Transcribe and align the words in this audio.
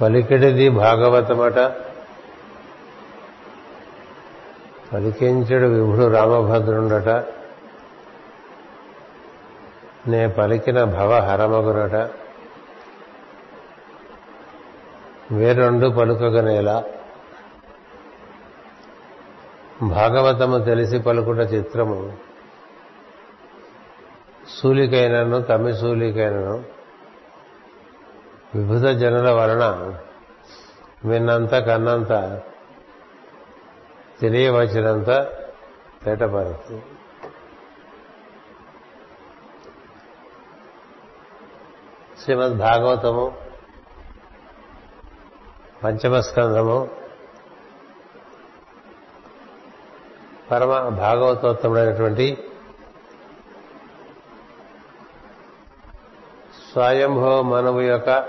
పలికిడిది 0.00 0.68
భాగవతమట. 0.68 1.58
పలికించడు 4.92 5.66
విభుడు 5.66 6.06
రామభద్రుండట. 6.06 7.08
నే 10.08 10.26
పలికిన 10.26 10.84
భవ 10.84 11.18
హరమగునట. 11.18 12.10
వేరొండు 15.32 15.88
పలుకగనేలా. 15.88 16.84
భాగవతము 19.82 20.58
తెలిసి 20.58 20.98
పలుకుట 20.98 21.38
చిత్రము. 21.38 22.16
సూలికైనను 24.48 25.42
తమి 25.42 25.74
సూలికైనను. 25.74 26.77
విభుత 28.54 28.82
జనుల 28.82 29.30
వలన 29.30 29.94
విన్నంత 31.04 31.50
కన్నంత 31.50 32.42
తెలియవచ్చినంత 34.20 35.06
తేటపరుతుంది. 36.04 36.82
శ్రీమద్ 42.22 42.58
భాగవతము 42.58 43.36
పంచమస్కంధము 45.84 46.90
పరమ 50.50 50.88
భాగవతోత్తముడైనటువంటి 50.88 52.47
స్వయంభవ 56.72 57.42
మనవు 57.42 57.80
యొక్క 57.80 58.20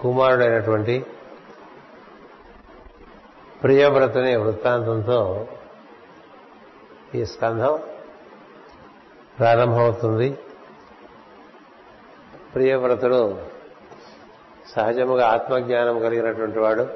కుమారుడైనటువంటి 0.00 1.06
ప్రియవ్రతని 3.62 4.36
వృత్తాంతంతో 4.36 5.48
ఈ 7.14 7.24
స్కంధం 7.24 7.82
ప్రారంభమవుతుంది. 9.38 10.38
ప్రియవ్రతుడు 12.54 13.38
సహజముగా 14.66 15.26
ఆత్మజ్ఞానం 15.26 15.98
కలిగినటువంటి 15.98 16.58
వాడు. 16.58 16.88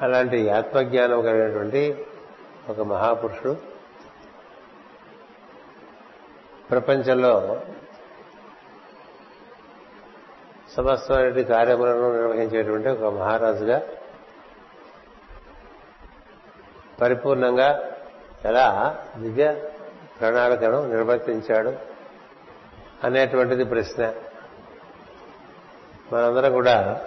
అలాంటి 0.00 0.50
ఆత్మజ్ఞానం 0.50 1.22
కలిగినటువంటి 1.22 2.06
ఒక 2.68 2.80
మహాపురుషుడు. 2.80 3.67
ప్రపంచంలో 6.70 7.62
సమస్తమైన 10.76 11.42
కార్యములను 11.42 12.12
నిర్వహించేటువంటి 12.12 12.88
ఒక 12.88 13.04
మహారాజుగా 13.14 13.82
పరిపూర్ణంగా 17.02 17.90
ఎలా 18.44 18.96
దివ్య 19.18 19.70
ప్రణాళికను 20.20 20.86
నిర్వర్తించాడు 20.86 21.72
అనేటువంటిది 23.04 23.64
ప్రశ్న. 23.64 24.14
మనందరం 26.12 26.52
కూడా 26.52 27.00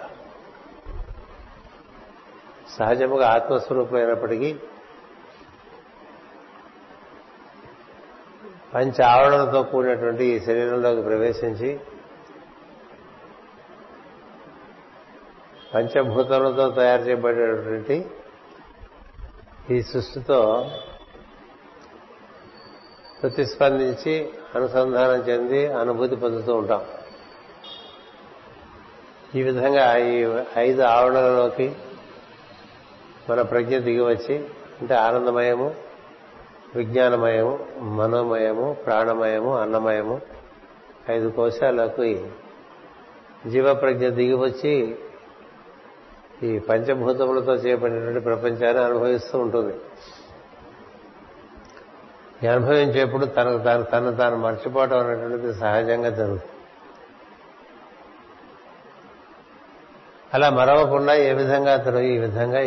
సహజముగా 2.78 3.28
ఆత్మస్వరూపులైనప్పటికీ 3.30 4.60
పంచ 8.74 9.04
ఆవరణతో 9.04 9.64
కూడినటువంటి 9.64 10.26
ఈ 10.26 10.40
శరీరంలోకి 10.40 11.02
ప్రవేశించి 11.02 11.80
పంచభూతములతో 15.76 16.70
తయారు 16.70 17.02
చేయబడేటువంటి 17.02 18.06
ఈ 19.70 19.82
సృష్టితో 19.82 20.72
ప్రతిస్పందించి 23.22 24.30
అనుసంధానం 24.56 25.22
చెంది 25.22 25.68
అనుభూతి 25.74 26.16
పొందుతూ 26.16 26.56
ఉంటాం. 26.56 26.86
ఈ 29.36 29.44
విధంగా 29.44 29.98
ఈ 29.98 30.42
ఐదు 30.58 30.82
ఆవరణలలోకి 30.82 31.76
మన 33.30 33.42
ప్రజ్ఞ 33.42 33.78
దిగివచ్చి 33.78 34.50
అంటే 34.82 34.94
ఆనందమయము 34.94 35.91
విజ్ఞానమయము 36.76 37.60
మనోమయము 37.80 38.74
ప్రాణమయము 38.74 39.58
అన్నమయము. 39.58 40.22
ఐదు 41.10 41.28
కోశాలకు 41.28 42.20
జీవప్రజ్ఞ 43.50 44.08
దిగివచ్చి 44.08 44.98
ఈ 46.44 46.60
పంచభూతములతో 46.60 47.54
చేపట్టినటువంటి 47.54 48.20
ప్రపంచాన్ని 48.20 48.84
అనుభవిస్తూ 48.84 49.40
ఉంటుంది. 49.40 49.74
ఈ 52.44 52.48
అనుభవించేప్పుడు 52.48 53.26
తనకు 53.26 53.64
తాను 53.64 53.84
తను 53.84 54.16
తాను 54.16 54.38
మర్చిపోవటం 54.38 54.98
అనేటువంటిది 54.98 55.54
సహజంగా 55.54 56.10
జరుగుతుంది. 56.10 56.52
అలా 60.34 60.50
మరవకుండా 60.50 61.14
ఏ 61.14 61.34
విధంగా 61.34 61.74
అతను 61.74 62.00
ఈ 62.00 62.18
విధంగా 62.18 62.60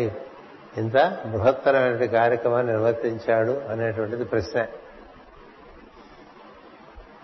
ఇంత 0.76 1.22
బృహత్తరమైన 1.26 2.06
కార్యక్రమాన్ని 2.06 2.72
నిర్వర్తించాడు 2.72 3.52
అనేటువంటిది 3.68 4.24
ప్రశ్న. 4.24 4.66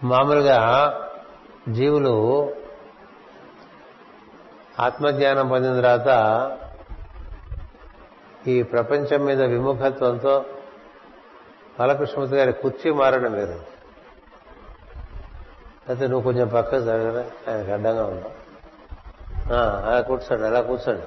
మామూలుగా 0.03 0.59
జీవులు 1.69 2.15
ఆత్మజ్ఞానం 4.81 5.49
పొందిన 5.49 5.81
తర్వాత 5.81 6.11
ఈ 8.47 8.63
ప్రపంచం 8.63 9.25
మీద 9.25 9.43
విముఖత్వంతో 9.43 10.45
బాలకృష్ణమూర్తి 11.79 12.37
గారి 12.37 12.53
కుర్చీ 12.53 12.91
మారడం 12.91 13.35
లేదు 13.35 13.61
అయితే 15.89 16.07
నువ్వు 16.07 16.33
కొంచెం 16.33 16.49
పక్క 16.49 16.77
జరగదా 16.77 17.25
ఆయనకు 17.49 17.71
అడ్డంగా 17.71 18.05
ఉన్నావు 18.05 18.35
అలా 19.89 20.01
కూర్చోండి 20.01 20.47
అలా 20.47 20.61
కూర్చోండి. 20.61 21.07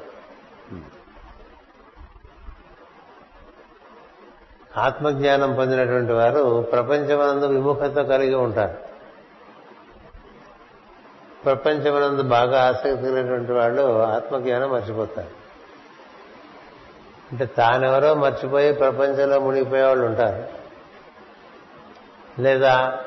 ఆత్మజ్ఞానం 4.78 5.54
పొందినటువంటి 5.54 6.14
వారు 6.14 6.68
ప్రపంచమనందు 6.72 7.46
విముఖత 7.46 8.02
కలిగి 8.02 8.36
ఉంటారు. 8.36 8.74
ప్రపంచమనందు 11.44 12.22
బాగా 12.22 12.64
ఆసక్తి 12.64 12.90
కలిగినటువంటి 12.90 13.52
వాళ్ళు 13.52 14.04
ఆత్మజ్ఞానం 14.04 14.72
మర్చిపోతారు. 14.72 15.28
అంటే 17.32 17.46
తానెవరో 17.46 18.14
మర్చిపోయి 18.14 18.74
ప్రపంచంలో 18.74 19.40
మునిగిపోయే 19.40 19.84
వాళ్ళు 19.84 20.06
ఉంటారు. 20.06 20.44
లేదా 22.42 23.00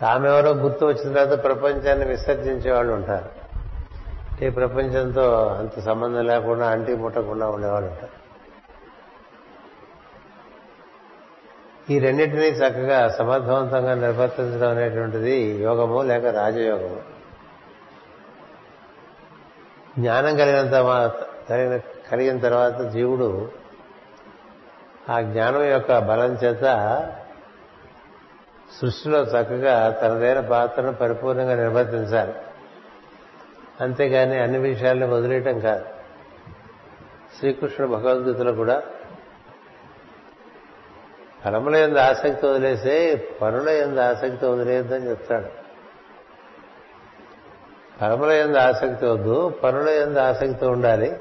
తామెవరో 0.00 0.50
గుర్తు 0.50 0.84
వచ్చిన 0.84 1.12
తర్వాత 1.12 1.42
ప్రపంచాన్ని 1.42 2.06
విసర్జించే 2.06 2.72
వాళ్ళు 2.72 2.92
ఉంటారు. 2.92 3.30
ఈ 4.44 4.50
ప్రపంచంతో 4.50 5.46
అంత 5.46 5.80
సంబంధం 5.80 6.26
లేకుండా 6.26 6.70
అంటి 6.70 6.96
ముట్టకుండా 6.96 7.48
ఉండేవాళ్ళు 7.48 7.88
ఉంటారు. 7.90 8.19
ఈ 11.90 11.98
రెండింటినీ 11.98 12.46
చక్కగా 12.46 13.08
సమర్థవంతంగా 13.08 13.94
నిర్వర్తించడం 13.94 14.68
అనేటువంటిది 14.70 15.40
యోగము 15.40 16.02
లేక 16.02 16.26
రాజయోగము. 16.26 17.00
జ్ఞానం 19.98 20.36
కలిగినంత 20.36 20.72
కలిగిన 21.50 21.80
కలిగిన 22.10 22.38
తర్వాత 22.38 22.80
జీవుడు 22.80 23.48
ఆ 25.10 25.20
జ్ఞానం 25.20 25.62
యొక్క 25.62 25.98
బలం 25.98 26.34
చేత 26.34 26.64
సృష్టిలో 28.80 29.20
చక్కగా 29.20 29.90
తనదైన 29.90 30.40
పాత్రను 30.40 30.92
పరిపూర్ణంగా 30.92 31.54
నిర్వర్తించాలి. 31.54 32.32
అంతేగాని 33.80 34.38
అన్ని 34.38 34.58
విషయాల్ని 34.58 35.06
వదిలేయటం 35.06 35.60
కాదు. 35.60 35.84
శ్రీకృష్ణుడు 37.38 37.92
భగవద్గీతలో 37.92 38.52
కూడా 38.52 38.82
ఫలముల 41.44 41.76
ఎందు 41.76 41.98
ఆసక్తి 41.98 42.46
వదిలేసే 42.46 43.28
పనుల 43.42 43.68
ఎందు 43.68 44.00
ఆసక్తి 44.00 44.46
వదిలేయద్దని 44.46 45.10
చెప్తాడు. 45.10 45.48
ఫలముల 48.00 48.30
ఎందు 48.30 48.58
ఆసక్తి 48.58 49.06
వద్దు 49.06 49.48
పనుల 49.64 49.88
ఎందు 49.88 50.18
ఆసక్తి 50.18 50.66
ఉండాలి. 50.66 51.20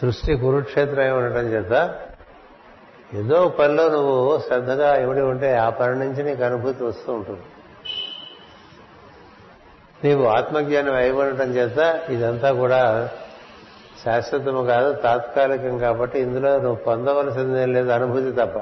సృష్టి 0.00 0.36
కురుక్షేత్రం 0.36 1.16
ఉండటం 1.16 1.46
చేత 1.46 2.00
ఏదో 3.14 3.48
పనిలో 3.48 3.88
నువ్వు 3.88 4.38
శ్రద్ధగా 4.46 4.96
ఇవిడి 4.96 5.20
ఉంటే 5.20 5.56
ఆ 5.56 5.70
పని 5.70 5.98
నుంచి 5.98 6.22
నీకు 6.22 6.42
అనుభూతి 6.42 6.84
వస్తూ 6.84 7.12
ఉంటుంది. 7.12 7.40
నీవు 10.04 10.24
ఆత్మజ్ఞానం 10.26 10.94
అయి 10.94 11.10
ఉండటం 11.10 11.50
చేత 11.50 12.00
ఇదంతా 12.08 12.52
కూడా 12.52 13.10
శాశ్వతము 14.04 14.64
కాదు 14.64 14.92
తాత్కాలికం 14.92 15.78
కాబట్టి 15.78 16.18
ఇందులో 16.18 16.58
నువ్వు 16.58 16.74
పొందవలసిందేం 16.74 17.72
లేదు 17.72 17.88
అనుభూతి 17.88 18.32
తప్ప. 18.32 18.58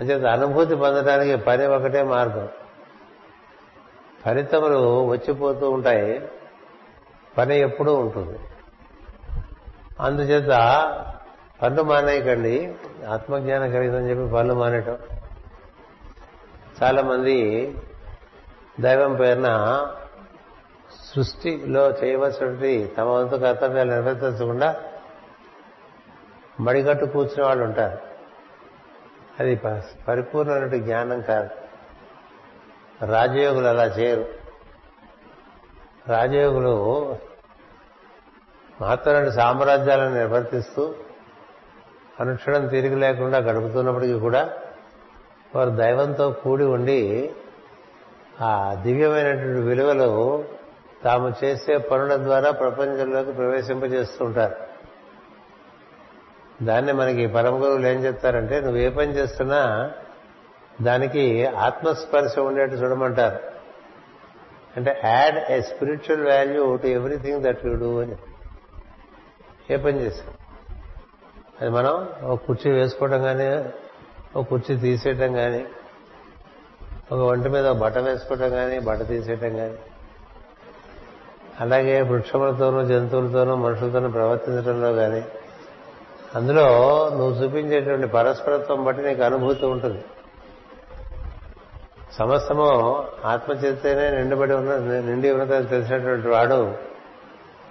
అంచేత 0.00 0.24
అనుభూతి 0.24 0.76
పొందడానికి 0.76 1.36
పని 1.36 1.66
ఒకటే 1.66 2.02
మార్గం. 2.02 2.48
ఫలితములు 4.24 5.06
వచ్చిపోతూ 5.06 5.70
ఉంటాయి 5.70 6.28
పని 7.38 7.58
ఎప్పుడూ 7.58 7.94
ఉంటుంది. 7.94 8.38
అందుచేత 10.00 10.50
పనులు 11.62 11.82
మానేయకండి 11.82 12.74
ఆత్మజ్ఞానం 13.08 13.72
కలిగిందని 13.72 14.10
చెప్పి 14.10 14.34
పనులు 14.34 14.54
మానేయటం. 14.54 14.98
చాలా 16.82 17.02
మంది 17.02 17.70
దైవం 18.80 19.14
పేరున 19.14 19.46
సృష్టిలో 21.14 21.90
చేయవలసినటువంటి 21.90 22.92
తమ 22.98 23.08
వంతు 23.08 23.36
కర్తవ్యాలు 23.36 23.90
నిర్వర్తించకుండా 23.90 24.82
మడిగట్టు 26.60 27.04
కూర్చునే 27.04 27.44
వాళ్ళు 27.44 27.64
ఉంటారు. 27.64 27.98
అది 29.40 29.60
పరిపూర్ణమైన 30.08 30.66
జ్ఞానం 30.66 31.20
కాదు. 31.20 31.50
రాజయోగులు 33.06 33.66
అలా 33.66 33.84
చేయరు. 33.84 34.24
రాజయోగులు 36.08 36.74
మహత్తరమైన 38.80 39.28
సామ్రాజ్యాలను 39.28 40.14
నిర్వర్తిస్తూ 40.14 40.94
అనుక్షణం 42.20 42.66
తిరిగి 42.66 42.94
లేకుండా 42.94 43.38
గడుపుతున్నప్పటికీ 43.38 44.18
కూడా 44.18 44.52
వారు 45.54 45.70
దైవంతో 45.70 46.30
కూడి 46.30 46.64
ఉండి 46.64 47.30
ఆ 48.40 48.74
దివ్యమైనటువంటి 48.82 49.60
విలువలు 49.60 50.44
తాము 51.04 51.34
చేసే 51.44 51.76
పనుల 51.76 52.16
ద్వారా 52.16 52.50
ప్రపంచంలోకి 52.50 53.32
ప్రవేశింపజేస్తూ 53.32 54.24
ఉంటారు 54.24 54.56
దాన్ని 56.64 56.92
మనకి 56.92 57.26
పరమ 57.26 57.62
గురువులు 57.62 57.86
ఏం 57.86 58.04
చెప్తారంటే 58.04 58.60
నువ్వు 58.60 58.76
ఏ 58.76 58.88
పని 58.88 59.12
చేస్తున్నా 59.12 59.92
దానికి 60.82 61.46
ఆత్మస్పర్శ 61.46 62.38
ఉండేట్టు 62.38 62.76
చూడమంటారు. 62.76 63.38
అంటే 64.76 65.00
add 65.04 65.52
a 65.52 65.60
spiritual 65.60 66.26
value 66.26 66.76
to 66.76 66.86
everything 66.86 67.42
that 67.42 67.66
you 67.66 67.74
do 67.74 68.00
అని. 68.00 68.16
ఏ 69.70 69.76
పని 69.76 70.00
చేసాం 70.00 70.34
అది 71.60 71.70
మనం 71.70 72.08
ఒక 72.22 72.44
కుర్చీ 72.46 72.72
వేసుకోవడం 72.72 73.22
కానీ 73.22 73.72
ఒక 74.36 74.48
కుర్చీ 74.48 74.76
తీసేయటం 74.76 75.32
కానీ 75.32 75.64
ఒక 77.12 77.18
వంట 77.18 77.46
మీద 77.46 77.66
ఒక 77.66 77.76
బట్ట 77.76 77.98
వేసుకోవటం 77.98 78.50
కానీ 78.50 78.78
బట్ట 78.78 79.02
తీసేయటం 79.02 79.56
కానీ 79.56 79.74
అలాగే 81.60 82.00
వృక్షములతోనూ 82.00 82.84
జంతువులతోనూ 82.84 83.54
మనుషులతోనూ 83.54 84.08
ప్రవర్తించడంలో 84.08 84.92
కానీ 84.92 85.24
అందులో 86.34 86.68
నువ్వు 87.14 87.42
చూపించేటువంటి 87.42 88.06
పరస్పరత్వం 88.06 88.84
బట్టి 88.84 89.02
నీకు 89.02 89.22
అనుభూతి 89.22 89.66
ఉంటుంది. 89.66 90.04
సమస్తము 92.12 93.04
ఆత్మచేతనే 93.24 94.10
నిండిబడి 94.10 94.54
ఉన్న 94.54 94.76
నిండి 95.00 95.30
ఉన్నదని 95.30 95.66
తెలిసినటువంటి 95.66 96.28
వాడు 96.28 96.74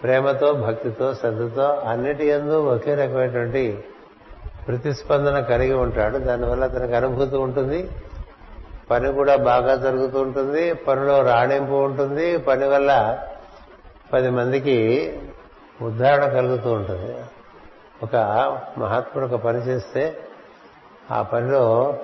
ప్రేమతో 0.04 0.54
భక్తితో 0.54 1.14
శ్రద్ధతో 1.14 1.64
అన్నిటి 1.64 2.28
ఎందు 2.28 2.64
ఒకే 2.64 2.96
రకమైనటువంటి 2.96 3.84
ప్రతిస్పందన 4.68 5.40
కలిగి 5.40 5.74
ఉంటాడు. 5.74 6.18
దానివల్ల 6.18 6.64
అతనికి 6.64 6.96
అనుభూతి 6.96 7.36
ఉంటుంది. 7.36 7.90
పని 8.92 9.14
కూడా 9.14 9.36
బాగా 9.36 9.76
జరుగుతూ 9.76 10.20
ఉంటుంది. 10.20 10.74
పనిలో 10.74 11.22
రాణింపు 11.22 11.72
ఉంటుంది. 11.72 12.38
పని 12.38 12.68
వల్ల 12.68 13.20
పది 14.12 14.30
మందికి 14.30 14.78
ఉద్ధారణ 15.82 16.26
కలుగుతూ 16.26 16.72
ఉంటుంది. 16.72 17.16
ఒక 18.04 18.16
మహాత్ముడు 18.78 19.34
ఒక 19.34 19.42
పని 19.42 19.58
చేస్తే 19.58 20.18
ఆ 21.12 21.22
పనిలో 21.22 21.98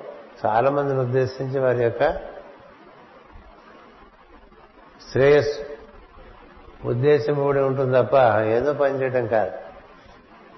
చాలా 0.46 0.70
మందిని 0.70 1.00
ఉద్దేశించి 1.00 1.60
వారి 1.60 1.84
యొక్క 1.84 2.18
శ్రేయస్సు 5.12 5.60
ఉద్దేశం 6.88 7.34
కూడా 7.34 7.66
ఉంటుంది 7.66 7.98
తప్ప 7.98 8.42
ఏదో 8.42 8.74
పని 8.74 9.02
చేయటం 9.02 9.28
కాదు. 9.28 9.52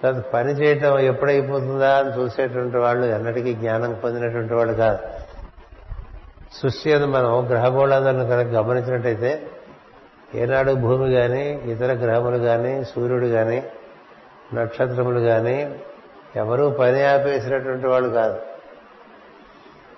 తర్వాత 0.03 0.23
పని 0.23 0.51
చేయటం 0.51 0.99
ఎప్పుడైపోతుందా 0.99 1.97
అని 1.97 2.09
చూసేటువంటి 2.09 2.77
వాళ్ళు 2.77 3.05
ఎన్నటికీ 3.05 3.53
జ్ఞానం 3.53 3.93
పొందినటువంటి 3.93 4.53
వాళ్ళు 4.53 4.73
కాదు. 4.73 4.99
సృష్టి 6.53 6.93
అని 6.93 7.05
మనం 7.05 7.49
గ్రహగోళాలను 7.49 8.27
కనుక 8.27 8.47
గమనించినట్టయితే 8.47 9.47
ఏనాడు 10.35 10.71
భూమి 10.71 11.13
కానీ 11.13 11.49
ఇతర 11.49 11.93
గ్రహములు 11.93 12.37
కానీ 12.37 12.83
సూర్యుడు 12.83 13.25
కానీ 13.25 13.71
నక్షత్రములు 14.53 15.19
కానీ 15.19 15.79
ఎవరూ 16.35 16.69
పని 16.69 17.03
ఆపేసినటువంటి 17.03 17.87
వాళ్ళు 17.87 18.09
కాదు. 18.09 18.41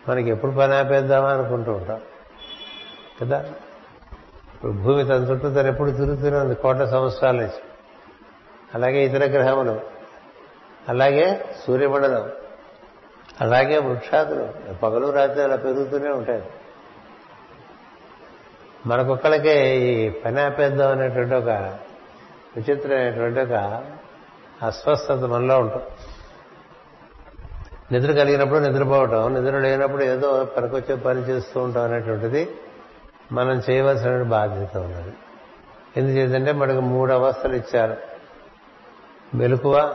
మనకి 0.10 0.30
ఎప్పుడు 0.30 0.52
పని 0.52 0.76
ఆపేద్దామా 0.76 1.30
అనుకుంటూ 1.30 1.72
ఉంటాం. 1.72 2.02
కదా? 3.22 3.46
ఇప్పుడు 4.56 4.72
భూమి 4.72 5.04
తన 5.04 5.28
చుట్టూ 5.32 5.50
తను 5.50 5.68
ఎప్పుడు 5.68 5.92
తిరుగుతూనే 5.92 6.38
ఉంది 6.38 6.56
కోట్ల 6.56 6.86
సంవత్సరాల 6.86 7.36
నుంచి. 7.36 7.62
అలాగే 8.76 9.06
ఇతర 9.06 9.26
గ్రహములు. 9.26 9.82
అలాగే 10.90 11.46
సూర్యమండలం. 11.68 12.32
అలాగే 13.42 13.78
వృక్షాదులు. 13.78 14.74
పగలు 14.74 15.12
రాత్రి 15.12 15.44
అలా 15.44 15.56
పెరుగుతూనే 15.56 16.10
ఉంటాయి. 16.10 16.44
మనకొక్కళ్ళకే 18.88 19.78
ఈ 19.78 20.10
పని 20.10 20.42
ఆపేద్దాం 20.42 20.92
అనేటువంటి 20.92 21.36
ఒక 21.36 21.50
విచిత్రమైనటువంటి 22.58 23.40
ఒక 23.40 23.84
అస్వస్థత 24.64 25.14
మనలో 25.14 25.60
ఉంటుంది. 25.60 25.86
నిద్ర 27.92 28.12
కలిగినప్పుడు 28.12 28.60
నిద్రపోవటం 28.60 29.34
నిద్ర 29.34 29.58
లేనప్పుడు 29.58 30.04
ఏదో 30.04 30.46
పనికొచ్చే 30.58 30.96
పని 30.96 31.20
చేస్తూ 31.20 31.62
ఉంటాం 31.62 31.84
అనేటువంటిది 31.84 32.52
మనం 33.32 33.62
చేయవలసిన 33.70 34.24
బాధ్యత 34.24 34.78
ఉన్నది. 34.78 35.14
ఎందుచేతంటే 35.98 36.52
మనకు 36.52 36.80
మూడు 36.80 37.14
అవస్థలు 37.14 37.56
ఇచ్చారు. 37.56 37.98
మెలకువ 39.36 39.94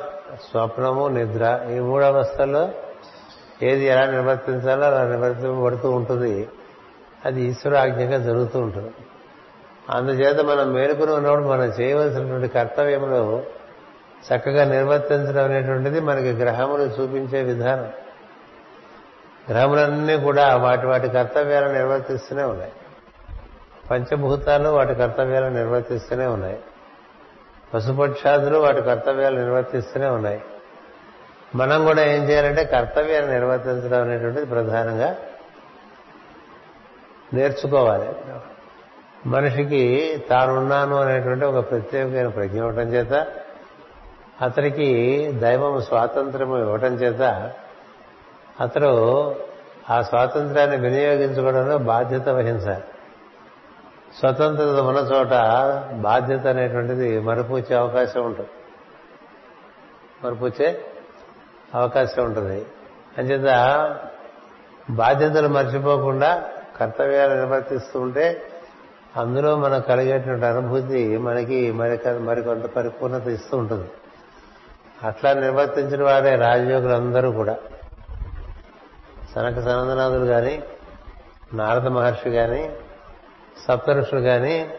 స్వప్నము 0.51 1.09
నిద్ర. 1.09 1.67
ఈ 1.77 1.79
మూడు 1.79 2.05
అవస్థల్లో 2.05 2.69
ఏది 3.63 3.87
ఎలా 3.87 4.07
నిర్వర్తించాలో 4.07 4.87
అలా 4.87 5.09
నిర్వర్తింపబడుతూ 5.09 5.91
ఉంటుంది. 5.91 6.49
అది 7.25 7.43
ఈశ్వరాజ్ఞగా 7.43 8.19
జరుగుతూ 8.19 8.59
ఉంటుంది. 8.61 8.93
అందుచేత 9.91 10.41
మనం 10.41 10.73
మేలుకుని 10.73 11.13
ఉన్నప్పుడు 11.13 11.45
మనం 11.45 11.65
చేయవలసినటువంటి 11.65 12.49
కర్తవ్యములు 12.49 13.43
చక్కగా 14.29 14.65
నిర్వర్తించడం 14.65 15.45
అనేటువంటిది 15.45 16.01
మనకి 16.01 16.33
గ్రహములు 16.33 16.83
చూపించే 16.83 17.43
విధానం. 17.43 17.93
గ్రహములన్నీ 19.51 20.19
కూడా 20.19 20.57
వాటి 20.57 20.87
వాటి 20.87 21.09
కర్తవ్యాలను 21.09 21.73
నిర్వర్తిస్తూనే 21.73 22.43
ఉన్నాయి. 22.43 22.73
పంచభూతాలు 23.91 24.69
వాటి 24.69 24.95
కర్తవ్యాలను 24.95 25.55
నిర్వర్తిస్తూనే 25.55 26.27
ఉన్నాయి. 26.27 26.59
పశుపక్షాదులు 27.75 28.59
వాటి 28.59 28.83
కర్తవ్యాలు 28.83 29.37
నిర్వర్తిస్తూనే 29.37 30.07
ఉన్నాయి. 30.07 30.41
మనం 31.55 31.85
కూడా 31.85 32.05
ఏం 32.05 32.29
చేయాలంటే 32.29 32.65
కర్తవ్యాన్ని 32.65 33.33
నిర్వర్తించడం 33.33 34.03
అనేటువంటిది 34.03 34.47
ప్రధానంగా 34.47 35.17
నేర్చుకోవాలి. 37.35 38.09
మనిషికి 39.27 40.17
తానున్నాను 40.31 40.97
అనేటువంటి 40.97 41.45
ఒక 41.45 41.71
ప్రత్యేకమైన 41.71 42.29
ప్రజ్ఞ 42.29 42.59
ఇవ్వటం 42.59 42.89
చేత 42.89 43.27
అతనికి 44.43 44.89
దైవం 45.33 45.81
స్వాతంత్రం 45.81 46.61
ఇవ్వటం 46.61 46.95
చేత 46.95 47.53
అతడు 48.61 49.35
ఆ 49.91 50.03
స్వాతంత్రాన్ని 50.03 50.77
వినియోగించుకోవడంలో 50.77 51.79
బాధ్యత 51.79 52.29
వహించాలి. 52.29 52.85
స్వతంత్రత 54.19 54.69
ఉన్న 54.69 54.99
చోట 54.99 55.31
బాధ్యత 55.93 56.47
అనేటువంటిది 56.47 57.21
మరుపుచ్చే 57.21 57.77
అవకాశం 57.77 58.25
ఉంటుంది. 58.25 58.51
మరుపుచ్చే 60.25 60.85
అవకాశం 61.75 62.25
ఉంటుంది. 62.25 62.67
అంచేత 63.19 63.49
బాధ్యతలు 64.91 65.49
మర్చిపోకుండా 65.49 66.45
కర్తవ్యాలు 66.81 67.35
నిర్వర్తిస్తూ 67.35 68.01
ఉంటే 68.01 68.43
అందులో 69.17 69.57
మనకు 69.57 69.87
కలిగేటువంటి 69.87 70.47
అనుభూతి 70.47 71.19
మనకి 71.19 71.73
మరి 71.73 72.13
మరికొంత 72.13 72.67
పరిపూర్ణత 72.67 73.27
ఇస్తూ 73.27 73.59
ఉంటుంది. 73.59 73.89
అట్లా 75.03 75.33
నిర్వర్తించిన 75.33 76.03
వారే 76.03 76.37
రాజయోగులందరూ 76.37 77.33
కూడా. 77.33 77.57
సనక 79.35 79.55
సనందనాథులు 79.55 80.25
కానీ 80.25 80.63
నారద 81.55 81.87
మహర్షి 81.87 82.31
కానీ 82.31 82.77
సప్తరుషులు 83.69 84.21
కానీ 84.21 84.71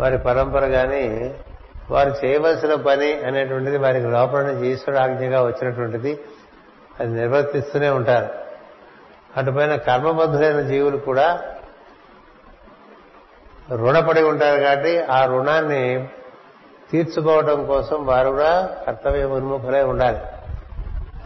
వారి 0.00 0.18
పరంపర 0.18 0.66
కానీ 0.66 1.34
వారు 1.90 2.12
చేయవలసిన 2.24 2.74
పని 2.74 3.12
అనేటువంటిది 3.12 3.78
వారికి 3.78 4.06
లోపల 4.06 4.42
నుంచి 4.42 4.68
ఈశ్వర 4.68 5.00
ఆజ్ఞగా 5.02 5.42
వచ్చినటువంటిది 5.42 6.20
అది 7.00 7.12
నిర్వర్తిస్తూనే 7.12 7.90
ఉంటారు. 7.90 8.41
అటుపైన 9.36 9.76
కర్మబద్ధులైన 9.76 10.60
జీవులు 10.60 10.96
కూడా 10.96 11.40
రుణపడి 13.70 14.22
ఉంటారు 14.22 14.60
కాబట్టి 14.60 15.02
ఆ 15.02 15.24
రుణాన్ని 15.24 16.08
తీర్చుకోవడం 16.92 17.66
కోసం 17.66 18.06
వారు 18.06 18.28
కూడా 18.28 18.70
కర్తవ్య 18.86 19.24
ఉన్ముఖులై 19.24 19.82
ఉండాలి. 19.82 20.18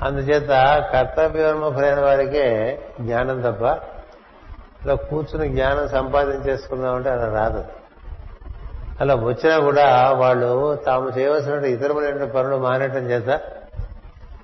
అందుచేత 0.02 0.48
కర్తవ్యోన్ముఖులైన 0.92 2.00
వారికే 2.00 2.78
జ్ఞానం 3.00 3.40
తప్ప 3.40 3.62
ఇలా 4.84 4.94
కూర్చుని 4.94 5.48
జ్ఞానం 5.48 5.88
సంపాదించేసుకుందామంటే 5.88 7.10
అలా 7.10 7.42
రాదు. 7.42 7.64
అలా 9.00 9.14
వచ్చినా 9.14 9.58
కూడా 9.58 10.12
వాళ్ళు 10.12 10.76
తాము 10.86 11.18
చేయవలసిన 11.18 11.64
ఇతరములైన 11.64 12.24
పనులు 12.24 12.56
మానేయటం 12.56 13.10
చేత 13.10 13.40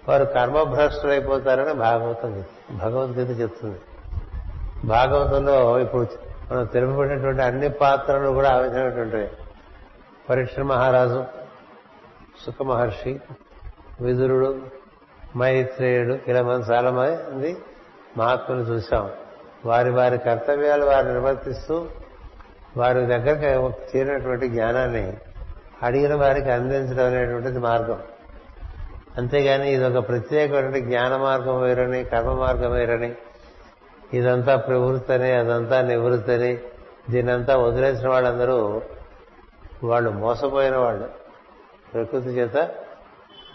వారు 0.09 0.25
కర్మభ్రష్టులైపోతారని 0.25 1.73
భాగవతం 1.73 2.45
భగవద్గీత 2.71 3.41
చెప్తుంది. 3.41 3.81
భాగవతంలో 4.85 5.79
ఇప్పుడు 5.79 6.07
మనం 6.53 6.65
తెలుపబడినటువంటి 6.65 7.43
అన్ని 7.43 7.69
పాత్రలు 7.69 8.29
కూడా 8.29 8.51
ఆ 8.51 8.57
విధమైనటువంటివి. 8.57 9.29
పరీక్ష 10.31 10.59
మహారాజు 10.59 11.25
సుఖ 12.47 12.63
మహర్షి 12.63 13.21
విదురుడు 14.01 14.61
మైత్రేయుడు 15.37 16.19
ఇలా 16.29 16.43
మనం 16.43 16.61
చాలా 16.61 16.91
మంది 16.91 17.57
మహాత్ములు 18.19 18.61
చూశాం. 18.61 19.11
వారి 19.65 19.91
వారి 19.91 20.19
కర్తవ్యాలు 20.19 20.85
వారు 20.85 21.07
నిర్వర్తిస్తూ 21.07 21.87
వారి 22.77 23.07
దగ్గరకు 23.07 23.73
చేరినటువంటి 23.91 24.49
జ్ఞానాన్ని 24.49 25.17
అడిగిన 25.83 26.15
వారికి 26.15 26.51
అందించడం 26.51 27.07
అనేటువంటిది 27.07 27.59
మార్గం. 27.59 28.01
అంతేగాని 29.19 29.73
ఇది 29.73 29.85
ఒక 29.85 30.09
ప్రత్యేకమైన 30.09 30.79
జ్ఞాన 30.79 31.17
మార్గం 31.17 31.61
వేరని 31.61 32.05
కర్మ 32.05 32.33
మార్గం 32.33 32.73
వేరని. 32.73 33.15
ఇదంతా 34.15 34.57
ప్రవృత్తని 34.57 35.33
అదంతా 35.33 35.83
నివృత్తని. 35.83 36.59
దీనంతా 37.11 37.57
వదిలేసిన 37.57 38.09
వాళ్ళందరూ 38.09 38.83
వాళ్ళు 39.85 40.11
మోసపోయిన 40.11 40.77
వాళ్ళు. 40.77 41.09
ప్రకృతి 41.95 42.29
చేత 42.29 42.71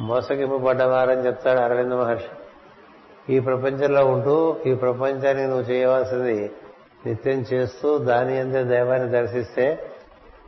మోసగింపబడ్డవారని 0.02 1.26
చెప్తాడు 1.26 1.60
అరవింద 1.60 1.92
మహర్షి. 1.92 2.32
ఈ 3.34 3.40
ప్రపంచంలో 3.40 4.06
ఉంటూ 4.06 4.58
ఈ 4.66 4.74
ప్రపంచానికి 4.76 5.48
నువ్వు 5.48 5.64
చేయవలసింది 5.64 6.52
నిత్యం 7.06 7.46
చేస్తూ 7.54 7.98
దాని 7.98 8.40
అందే 8.40 8.64
దైవాన్ని 8.64 9.10
దర్శిస్తే 9.10 9.92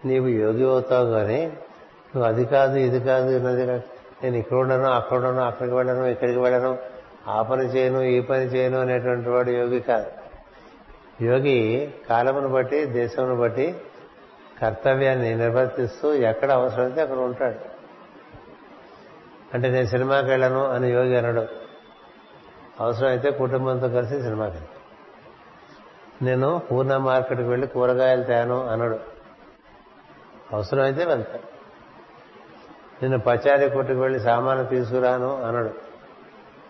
నీవు 0.05 0.27
యోగి 0.27 0.65
అవుతావు 0.69 1.09
కానీ 1.09 1.45
నువ్వు 2.15 2.23
అది 2.23 2.45
కాదు 2.45 2.75
ఇది 2.77 2.99
కాదు 2.99 3.29
ఇన్నది 3.29 3.65
కాదు. 3.65 3.98
నేను 4.23 4.37
ఇక్కడ 4.37 4.57
ఉండను 4.57 4.83
అక్కడ 4.83 5.17
ఉండను 5.17 5.45
అక్కడికి 5.45 5.75
వెళ్ళను 5.75 6.05
ఇక్కడికి 6.05 6.39
వెళ్ళను. 6.39 6.77
ఆ 7.27 7.41
పని 7.41 7.63
చేయను 7.63 8.01
ఈ 8.01 8.21
పని 8.21 8.41
చేయను 8.41 8.79
అనేటువంటి 8.79 9.29
వాడు 9.29 9.49
యోగి 9.49 9.79
కాదు. 9.79 10.11
యోగి 11.23 11.93
కాలమును 12.09 12.47
బట్టి 12.47 12.85
దేశమును 12.85 13.35
బట్టి 13.35 13.75
కర్తవ్యాన్ని 14.61 15.35
నిర్వర్తిస్తూ 15.35 16.13
ఎక్కడ 16.13 16.51
అవసరమైతే 16.51 17.01
అక్కడ 17.01 17.17
ఉంటాడు. 17.17 17.79
అంటే 19.53 19.69
నేను 19.69 19.85
సినిమాకి 19.85 20.27
వెళ్ళను 20.27 20.65
అని 20.65 20.91
యోగి 20.91 21.17
అనడు. 21.17 21.45
అవసరమైతే 22.79 23.31
కుటుంబంతో 23.31 23.87
కలిసి 23.89 24.21
సినిమాకి 24.21 24.51
వెళ్తాను. 24.51 24.79
నేను 26.25 26.61
పూర్ణ 26.71 26.97
మార్కెట్కి 26.97 27.47
వెళ్ళి 27.47 27.67
కూరగాయలు 27.67 28.23
తేను 28.23 28.67
అనడు. 28.67 28.99
అవసరమైతే 30.53 31.05
వెళ్తాను. 31.05 31.58
నేను 33.03 33.19
పచారి 33.19 33.69
కొట్టుకు 33.69 33.99
వెళ్ళి 33.99 34.19
సామాను 34.19 34.65
తీసుకురాను 34.65 35.43
అనడు. 35.43 35.73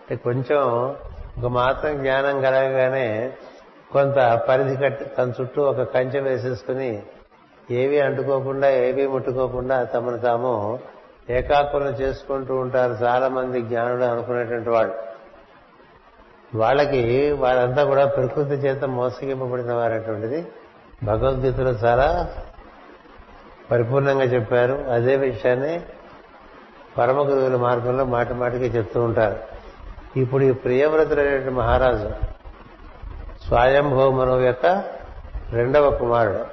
అంటే 0.00 0.16
కొంచెం 0.16 0.60
ఒక 1.38 1.46
మాత్రం 1.46 1.98
జ్ఞానం 1.98 2.40
కలగగానే 2.40 3.32
కొంత 3.92 4.14
పరిధి 4.48 4.76
కట్టి 4.76 5.04
తన 5.04 5.32
చుట్టూ 5.40 5.62
ఒక 5.62 5.82
కంచె 5.82 6.20
వేసేసుకుని 6.20 7.02
ఏవి 7.70 8.00
అంటుకోకుండా 8.00 8.70
ఏవి 8.70 9.06
ముట్టుకోకుండా 9.06 9.84
తమను 9.84 10.18
తాము 10.18 10.78
ఏకాకులను 11.30 11.88
చేసుకుంటూ 11.88 12.54
ఉంటారు 12.54 12.92
చాలా 12.92 13.28
మంది 13.28 13.62
జ్ఞానులు 13.62 14.04
అనుకునేటువంటి 14.04 14.70
వాళ్ళు. 14.70 14.94
వాళ్ళకి 16.54 17.30
వాళ్ళంతా 17.30 17.84
కూడా 17.84 18.06
ప్రకృతి 18.06 18.50
చేత 18.50 18.84
మోసగింపబడిన 18.84 19.72
వారటువంటిది 19.72 20.46
భగవద్గీతలో 21.04 21.70
చాలా 21.70 22.34
పరిపూర్ణంగా 23.70 24.24
చెప్పారు. 24.24 24.72
అదే 24.72 25.16
విషయాన్ని 25.16 25.80
పరమ 27.00 27.18
గురువుల 27.18 27.56
మార్గంలో 27.56 28.04
మాటి 28.04 28.34
మాటికి 28.34 28.64
చెప్తూ 28.64 29.02
ఉంటారు. 29.02 29.38
ఇప్పుడు 30.18 30.44
ఈ 30.44 30.52
ప్రియవ్రతుడైనటువంటి 30.52 31.50
మహారాజు 31.50 32.10
స్వయంభౌమను 33.48 34.40
యొక్క 34.40 34.84
రెండవ 35.52 35.90
కుమారుడు. 35.90 36.44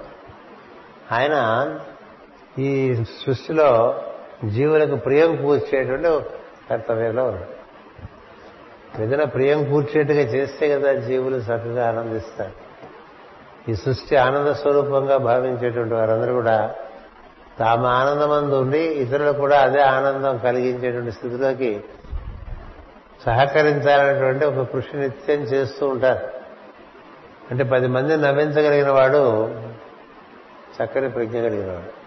ఆయన 1.13 1.36
ఈ 2.60 2.96
సృష్టిలో 2.96 4.01
జీవులకు 4.46 4.96
ప్రియం 4.96 5.36
కూర్చేటువంటి 5.36 6.30
కర్తవ్యంలో 6.70 7.24
ఉన్నాడు. 7.24 7.58
ఏదైనా 9.01 9.25
ప్రియం 9.25 9.63
కూర్చేట్టుగా 9.63 10.20
చేస్తే 10.20 10.70
కదా 10.70 10.94
జీవులు 10.94 11.36
చక్కగా 11.36 11.88
ఆనందిస్తారు. 11.88 12.68
ఈ 13.72 13.75
సృష్టి 13.75 14.16
ఆనంద 14.16 14.48
స్వరూపంగా 14.48 15.18
భావించేటువంటి 15.18 15.94
వారందరూ 15.94 16.34
కూడా 16.34 16.75
తాము 17.59 17.85
ఆనందమందు 17.85 18.55
ఉండి 18.55 18.79
ఇతరులకు 18.79 19.37
కూడా 19.37 19.61
అదే 19.61 19.81
ఆనందం 19.81 20.37
కలిగించేటువంటి 20.37 21.11
స్థితిలోకి 21.11 21.83
సహకరించాలనేటువంటి 23.25 24.45
ఒక 24.45 24.71
కృషి 24.73 24.97
నిత్యం 24.97 25.39
చేస్తూ 25.39 25.87
ఉంటారు. 25.87 26.27
అంటే 27.51 27.63
పది 27.63 27.87
మంది 27.87 28.17
నవ్వించగలిగిన 28.17 28.91
వాడు 28.91 29.47
చక్కని 30.75 31.09
ప్రజ్ఞ 31.09 31.31
కలిగిన 31.31 31.71
వాడు 31.71 31.97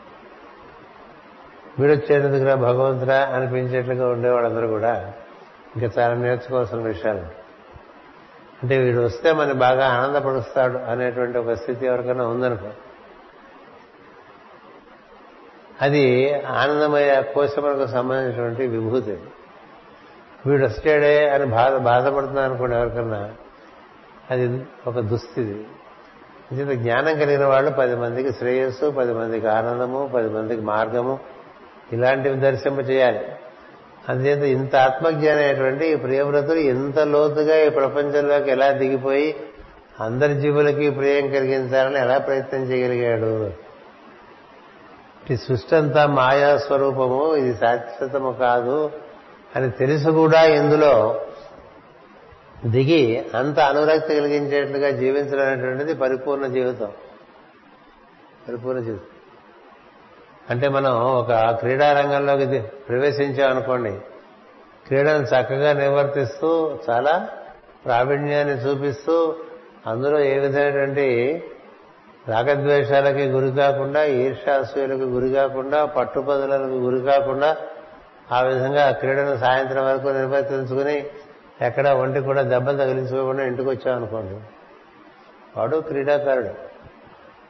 వీడొచ్చేందుకురా 1.83 2.54
భగవంతుడా 2.54 3.21
అనిపించేట్లుగా 3.21 4.09
ఉండేవాళ్ళందరూ 4.09 4.69
కూడా 4.69 5.12
ఇంకా 5.76 6.02
చాలా 6.02 6.14
నేర్చుకోవాల్సిన 6.14 6.78
విషయాలు. 6.78 7.40
అంటే 8.62 8.78
వీడు 8.78 9.00
వస్తే 9.00 9.33
మనం 9.33 9.59
బాగా 9.59 9.87
ఆనందపరుస్తాడు 9.87 10.78
అనేటువంటి 10.78 11.38
ఒక 11.38 11.52
స్థితి 11.52 11.87
ఎవరికైనా 11.87 12.26
ఉందనుకో. 12.26 12.69
అది 15.83 16.35
ఆనందమయ 16.43 17.23
కోశములకు 17.35 17.87
సంబంధించినటువంటి 17.87 18.67
విభూతి. 18.67 19.19
వీడు 20.47 20.65
వస్తాడే 20.65 21.29
అని 21.29 21.47
బాధ 21.47 21.77
బాధపడుతున్నా 21.77 22.43
అనుకోండి 22.43 22.77
ఎవరికన్నా 22.77 23.31
అది 24.31 24.63
ఒక 24.87 25.01
దుస్థితి. 25.01 25.67
ఇంత 26.53 26.71
జ్ఞానం 26.71 27.19
కలిగిన 27.19 27.45
వాళ్ళు 27.45 27.71
పది 27.71 27.97
మందికి 27.97 28.33
శ్రేయస్సు 28.33 28.91
పది 28.91 29.13
మందికి 29.15 29.47
ఆనందము 29.47 30.11
పది 30.15 30.29
మందికి 30.29 30.63
మార్గము 30.63 31.19
ఇలాంటివి 31.93 32.41
దర్శింప 32.41 32.91
చేయాలి. 32.91 33.21
అందుచేత 34.09 34.39
ఇంత 34.39 34.77
ఆత్మజ్ఞానం 34.77 35.39
అయినటువంటి 35.39 35.87
ఈ 35.87 35.95
ప్రియవ్రతులు 35.95 36.59
ఇంత 36.59 36.99
లోతుగా 36.99 37.57
ఈ 37.57 37.69
ప్రపంచంలోకి 37.69 38.51
ఎలా 38.51 38.71
దిగిపోయి 38.73 39.37
అందరి 40.01 40.35
జీవులకి 40.35 40.91
ప్రియం 40.91 41.31
కలిగించాలని 41.31 41.99
ఎలా 41.99 42.19
ప్రయత్నం 42.19 42.63
చేయగలిగాడు? 42.63 43.70
ఈ 45.31 45.37
సృష్టి 45.37 45.77
అంతా 45.77 46.07
మాయా 46.07 46.57
స్వరూపము 46.57 47.35
ఇది 47.37 47.59
శాశ్వతము 47.59 48.33
కాదు 48.33 48.91
అని 49.57 49.71
తెలుసు 49.71 50.11
కూడా 50.11 50.43
ఇందులో 50.43 51.21
దిగి 52.67 53.25
అంత 53.35 53.61
అనురక్తి 53.61 54.17
కలిగించేట్లుగా 54.17 54.91
జీవించడం 54.91 55.47
అనేటువంటిది 55.47 55.95
పరిపూర్ణ 55.95 56.47
జీవితం. 56.47 56.93
పరిపూర్ణ 58.49 58.81
జీవితం. 58.81 59.05
అంటే 60.51 60.69
మనం 60.69 60.93
ఒక 60.93 61.33
క్రీడా 61.33 61.93
రంగంలోకి 61.93 62.61
ప్రవేశించామనుకోండి 62.63 63.93
క్రీడను 64.87 65.23
చక్కగా 65.23 65.73
నిర్వర్తిస్తూ 65.73 66.79
చాలా 66.91 67.29
ప్రావీణ్యాన్ని 67.85 68.55
చూపిస్తూ 68.55 69.35
అందులో 69.87 70.21
ఏ 70.21 70.39
విధమైనటువంటి 70.39 71.43
రాగద్వేషాలకి 72.29 73.25
గురి 73.27 73.57
కాకుండా 73.57 74.05
ఈర్షాసూయులకు 74.05 75.00
గురి 75.00 75.33
కాకుండా 75.33 75.85
పట్టుపదులకు 75.85 76.62
గురి 76.62 77.00
కాకుండా 77.00 77.57
ఆ 78.33 78.41
విధంగా 78.41 78.91
క్రీడను 78.91 79.37
సాయంత్రం 79.37 79.85
వరకు 79.85 80.09
నిర్వర్తించుకుని 80.09 81.07
ఎక్కడ 81.61 81.89
ఒంటి 81.89 82.21
కూడా 82.21 82.43
దెబ్బలు 82.43 82.77
తగిలించుకోకుండా 82.77 83.43
ఇంటికి 83.43 83.69
వచ్చామనుకోండి 83.69 84.41
వాడు 85.57 85.77
క్రీడాకారుడు. 85.77 86.71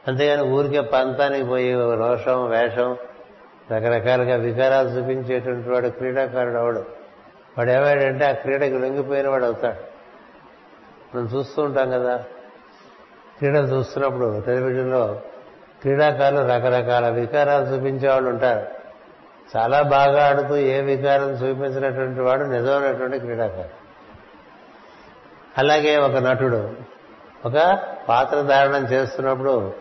అంతేగాని 0.08 0.42
ఊరికే 0.42 0.80
పంతానికి 0.80 1.44
పోయి 1.44 1.74
రోషం 1.74 2.50
వేషం 2.50 2.96
రకరకాలుగా 3.72 4.36
వికారాలు 4.36 4.88
చూపించేటువంటి 4.88 5.68
వాడు 5.68 5.88
క్రీడాకారుడు 5.88 6.58
అవడు. 6.58 6.84
వాడు 7.58 7.70
ఏమాడంటే 7.70 8.24
ఆ 8.24 8.32
క్రీడకి 8.32 8.78
లొంగిపోయిన 8.78 9.28
వాడు 9.28 9.44
అవుతాడు. 9.44 9.90
మనం 11.16 11.26
చూస్తూ 11.26 11.62
ఉంటాం 11.62 11.90
కదా. 11.90 12.24
క్రీడలు 13.40 13.66
చూస్తున్నప్పుడు 13.66 14.42
టెలివిజన్లో 14.46 15.20
క్రీడాకారులు 15.82 16.40
రకరకాల 16.40 17.08
వికారాలు 17.08 17.64
చూపించే 17.64 18.08
వాళ్ళు 18.08 18.30
ఉంటారు. 18.30 18.66
చాలా 19.56 19.82
బాగా 19.82 20.28
ఆడుతూ 20.28 20.56
ఏ 20.56 20.80
వికారం 20.80 21.30
చూపించినటువంటి 21.30 22.20
వాడు 22.20 22.44
నిజమైనటువంటి 22.44 23.18
క్రీడాకారుడు. 23.18 23.80
అలాగే 25.58 25.96
ఒక 25.96 26.16
నటుడు. 26.16 26.72
ఒక 27.46 27.78
పాత్ర 28.08 28.40
ధారణం 28.40 28.86
చేస్తున్నప్పుడు 28.86 29.72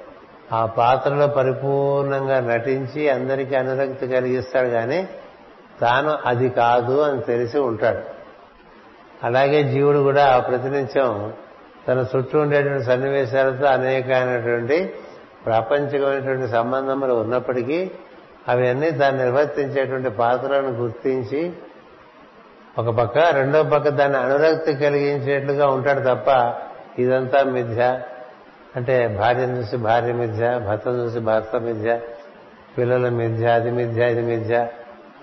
ఆ 0.53 0.65
పాత్రలో 0.65 1.27
పరిపూర్ణంగా 1.27 2.39
నటించి 2.39 3.09
అందరికీ 3.09 3.55
అనురక్తి 3.55 4.07
కలిగిస్తాడు 4.07 4.67
కానీ 4.67 5.09
తాను 5.81 6.17
అది 6.25 6.49
కాదు 6.49 7.01
అని 7.01 7.21
తెలిసి 7.21 7.59
ఉంటాడు. 7.59 7.99
అలాగే 9.25 9.63
జీవుడు 9.63 9.99
కూడా 9.99 10.39
ప్రతినిత్యం 10.39 11.33
తన 11.87 12.05
చుట్టూ 12.15 12.39
ఉండేటువంటి 12.39 12.85
సన్నివేశాలతో 12.85 13.65
అనేకమైనటువంటి 13.65 14.93
ప్రాపంచికమైనటువంటి 15.45 16.47
సంబంధములు 16.47 17.13
ఉన్నప్పటికీ 17.13 17.91
అవన్నీ 18.47 18.91
దాన్ని 18.91 19.23
నిర్వర్తించేటువంటి 19.23 20.09
పాత్రలను 20.09 20.69
గుర్తించి 20.69 21.53
ఒక 22.77 22.89
పక్క 22.89 23.17
రెండో 23.17 23.63
పక్క 23.63 23.89
దాన్ని 23.89 24.17
అనురక్తి 24.17 24.73
కలిగించేట్లుగా 24.73 25.67
ఉంటాడు 25.67 25.99
తప్ప 25.99 26.53
ఇదంతా 27.01 27.43
మిథ్య. 27.43 27.99
అంటే 28.75 29.07
భార్యను 29.07 29.57
చూసి 29.57 29.77
భార్య 29.77 30.13
మిథ్య 30.13 30.59
భర్తను 30.59 30.93
చూసి 30.93 31.19
భర్త 31.19 31.55
మిథ్య 31.55 31.99
పిల్లల 32.77 33.09
మిథ్య 33.09 33.47
అది 33.47 33.71
మిథ్య 33.71 34.11
ఇది 34.11 34.21
మిథ్య 34.21 34.67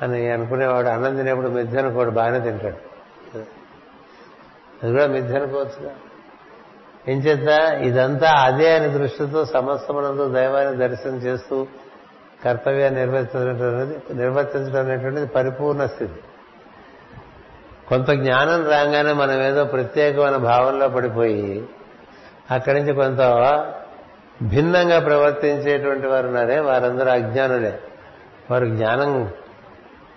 అని 0.02 0.30
అనుకునేవాడు 0.30 0.86
అన్నం 0.86 1.16
తినేప్పుడు 1.16 1.48
మిథ్య 1.48 1.78
అనుకోడు 1.78 2.10
బాగానే 2.10 2.40
తింటాడు. 2.40 2.76
అది 4.82 4.92
కూడా 4.92 5.06
మిథ్య 5.06 5.36
అనుకోవచ్చుగా. 5.36 5.90
ఎంచేత 7.08 7.48
ఇదంతా 7.80 8.30
అదే 8.38 8.74
అని 8.74 8.88
దృష్టితో 8.98 9.44
సమస్తమునందు 9.44 10.32
దైవాన్ని 10.32 10.88
దర్శనం 10.88 11.16
చేస్తూ 11.16 11.66
కర్తవ్యాన్ని 12.44 13.00
నిర్వర్తించడం 13.00 13.56
నిర్వర్తించడం 14.16 14.80
అనేటువంటిది 14.80 15.26
పరిపూర్ణ 15.26 15.86
స్థితి. 15.86 16.20
కొంత 17.88 18.10
జ్ఞానం 18.10 18.64
రాగానే 18.68 19.12
మనం 19.12 19.42
ఏదో 19.42 19.64
ప్రత్యేకమైన 19.64 20.36
భావంలో 20.36 20.88
పడిపోయి 20.88 21.68
అక్కడి 22.50 22.80
నుంచి 22.80 22.92
కొంత 22.92 23.20
భిన్నంగా 24.42 25.00
ప్రవర్తించేటువంటి 25.00 26.06
వారు 26.06 26.26
ఉన్నారే 26.26 26.58
వారందరూ 26.58 27.10
అజ్ఞానులే. 27.10 27.80
వారు 28.50 28.66
జ్ఞానం 28.66 29.32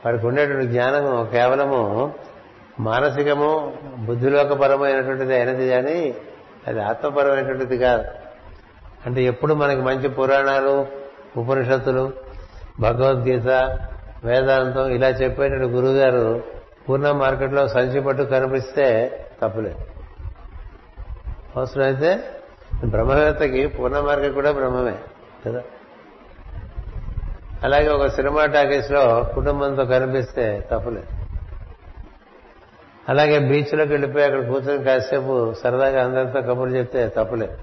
వారికి 0.05 0.27
ఉండేటువంటి 0.27 0.67
జ్ఞానం 0.67 1.25
కేవలము 1.25 2.13
మానసికము 2.79 3.77
బుద్ధిలోకపరమైనటువంటిది 3.97 5.33
అయినది 5.33 5.69
కానీ 5.69 6.15
అది 6.67 6.81
ఆత్మపరమైనటువంటిది 6.81 7.77
కాదు. 7.77 8.03
అంటే 9.05 9.23
ఎప్పుడు 9.23 9.53
మనకి 9.53 9.81
మంచి 9.81 10.09
పురాణాలు 10.09 10.87
ఉపనిషత్తులు 11.37 12.13
భగవద్గీత 12.79 13.47
వేదాంతం 14.23 14.89
ఇలా 14.89 15.09
చెప్పేటువంటి 15.09 15.65
గురుగారు 15.65 16.43
పూర్ణ 16.89 17.11
మార్కెట్లో 17.11 17.67
సంచి 17.67 18.01
పట్టు 18.01 18.23
కనిపిస్తే 18.23 18.85
తప్పలేదు. 19.41 19.75
అవసరమైతే 21.55 22.19
బ్రహ్మవేత్తకి 22.85 23.67
పూర్ణ 23.67 23.99
మార్కెట్ 23.99 24.33
కూడా 24.33 24.51
బ్రహ్మమే 24.51 24.95
కదా? 25.47 25.61
అలాగే 27.63 27.89
ఒక 27.89 28.07
సినిమా 28.07 28.45
టాకీస్లో 28.45 29.31
కుటుంబంతో 29.35 29.85
కనిపిస్తే 29.85 30.67
తప్పలేదు. 30.71 31.18
అలాగే 33.09 33.39
బీచ్లోకి 33.39 33.91
వెళ్ళిపోయి 33.91 34.25
అక్కడ 34.25 34.47
కూర్చొని 34.47 34.83
కాసేపు 34.83 35.53
సరదాగా 35.53 36.03
అందరితో 36.03 36.41
కబుర్లు 36.41 36.77
చెప్తే 36.77 37.07
తప్పులేదు 37.07 37.57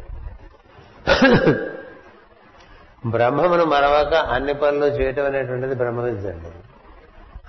బ్రహ్మమును 3.11 3.65
మరవక 3.65 4.15
అన్ని 4.15 4.55
పనులు 4.55 4.87
చేయటం 4.87 5.25
అనేటువంటిది 5.25 5.75
బ్రహ్మ 5.75 6.01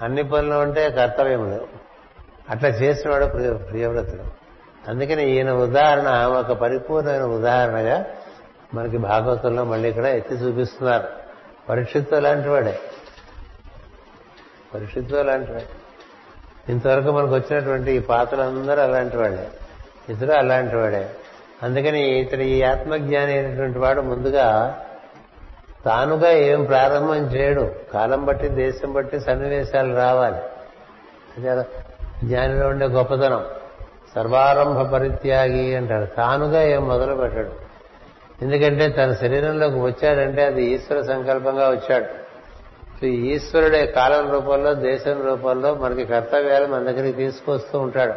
అన్ని 0.02 0.24
పనులు 0.24 0.54
అంటే 0.54 0.90
కర్తవ్యములు 0.90 1.68
అట్లా 2.50 2.70
చేసినవాడు 2.70 3.26
ప్రియ 3.26 3.54
ప్రియవ్రతుడు. 3.54 4.24
అందుకని 4.90 5.32
ఈయన 5.32 5.52
ఉదాహరణ 5.52 6.26
ఒక 6.26 6.52
పరిపూర్ణమైన 6.52 7.22
ఉదాహరణగా 7.22 8.06
మనకి 8.74 8.98
భాగవతంలో 8.98 9.64
మళ్ళీ 9.64 9.90
ఇక్కడ 9.90 10.06
ఎత్తి 10.06 10.36
చూపిస్తున్నారు. 10.36 11.08
పరీక్షిత్తు 11.70 12.16
లాంటి 12.16 12.50
వాడే. 12.50 12.80
పరీక్షిత్తు 14.74 15.16
లాంటి 15.16 15.52
వాడే. 15.52 15.66
ఇంతవరకు 16.70 17.12
మనకు 17.12 17.36
వచ్చినటువంటి 17.36 17.92
ఈ 17.92 18.00
పాత్రలందరూ 18.00 18.82
అలాంటి 18.82 19.18
వాడే. 19.18 19.48
ఇతడు 20.10 20.32
అలాంటి 20.32 20.76
వాడే. 20.76 21.10
అందుకని 21.64 22.20
ఇతడు 22.20 22.42
ఈ 22.42 22.62
ఆత్మజ్ఞాని 22.62 23.34
అయినటువంటి 23.34 23.80
వాడు 23.80 24.02
ముందుగా 24.02 24.80
తానుగా 25.86 26.32
ఏం 26.32 26.64
ప్రారంభం 26.64 27.16
చేయడు. 27.16 27.72
కాలం 27.94 28.26
బట్టి 28.26 28.48
దేశం 28.48 28.94
బట్టి 28.94 29.20
సన్నివేశాలు 29.20 29.96
రావాలి. 29.96 30.36
జ్ఞానిలో 32.24 32.68
ఉండే 32.68 32.86
గొప్పతనం. 32.86 33.46
సర్వారంభ 34.16 34.94
పరిత్యాగి 34.94 35.76
అంటాడు. 35.76 36.06
తానుగా 36.06 36.64
ఏం 36.64 36.88
మొదలు 36.88 37.16
పెట్టాడు. 37.16 37.52
ఎందుకంటే 38.42 38.90
తన 38.90 39.14
శరీరంలోకి 39.14 39.80
వచ్చాడంటే 39.80 40.46
అది 40.46 40.64
ఈశ్వర 40.64 41.02
సంకల్పంగా 41.02 41.70
వచ్చాడు. 41.70 42.27
ఈశ్వరుడే 43.06 43.86
కాలం 43.86 44.32
రూపంలో 44.32 44.74
దేశం 44.74 45.26
రూపంలో 45.26 45.76
మనకి 45.76 46.06
కర్తవ్యాలు 46.06 46.66
మన 46.66 46.84
దగ్గరికి 46.84 47.18
తీసుకొస్తూ 47.18 47.80
ఉంటాడు. 47.80 48.14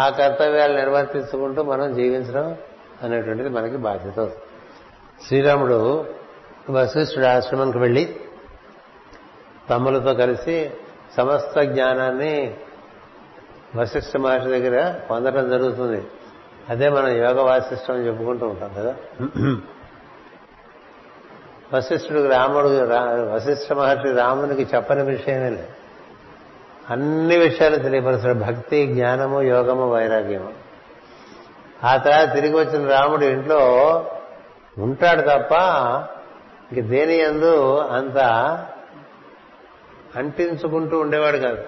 ఆ 0.00 0.08
కర్తవ్యాలు 0.08 0.76
నిర్వర్తించుకుంటూ 0.76 1.62
మనం 1.62 1.94
జీవించడం 1.94 2.56
అనేటువంటిది 3.02 3.48
మనకి 3.48 3.76
బాధ్యత. 3.76 4.28
శ్రీరాముడు 5.26 6.04
వశిష్ఠుడు 6.70 7.24
ఆశ్రమంకి 7.24 7.78
వెళ్ళి 7.78 8.16
తమ్ములతో 9.70 10.14
కలిసి 10.14 10.70
సమస్త 11.16 11.60
జ్ఞానాన్ని 11.60 12.56
వశిష్ఠ 13.76 14.16
మహర్షి 14.16 14.48
దగ్గర 14.48 14.94
పొందడం 15.10 15.50
జరుగుతుంది. 15.50 16.04
అదే 16.68 16.88
మనం 16.88 17.08
యోగ 17.08 17.40
వాసిష్టం 17.40 17.94
అని 17.94 18.06
చెప్పుకుంటూ 18.06 18.46
ఉంటాం 18.46 18.70
కదా. 18.78 18.94
వశిష్ఠుడికి 21.74 22.28
రాముడు 22.28 22.68
వశిష్ఠ 23.34 23.72
మహర్షి 23.72 24.12
రామునికి 24.12 24.68
చెప్పని 24.74 25.02
విషయమే 25.02 25.50
లేదు. 25.50 25.64
అన్ని 26.90 27.36
విషయాలు 27.36 27.76
తెలియపరుస్తాడు. 27.76 28.38
భక్తి 28.38 28.86
జ్ఞానము 28.86 29.42
యోగము 29.42 29.90
వైరాగ్యము. 29.90 30.52
ఆ 31.84 31.96
తర్వాత 31.96 32.34
తిరిగి 32.34 32.54
వచ్చిన 32.54 32.90
రాముడు 32.90 33.24
ఇంట్లో 33.24 33.58
ఉంటాడు 34.78 35.20
తప్ప 35.20 35.52
ఇంక 36.72 36.84
దేని 36.88 37.18
ఎందు 37.18 37.76
అంత 37.76 38.18
అంటించుకుంటూ 40.16 40.98
ఉండేవాడు 40.98 41.36
కాదు. 41.36 41.64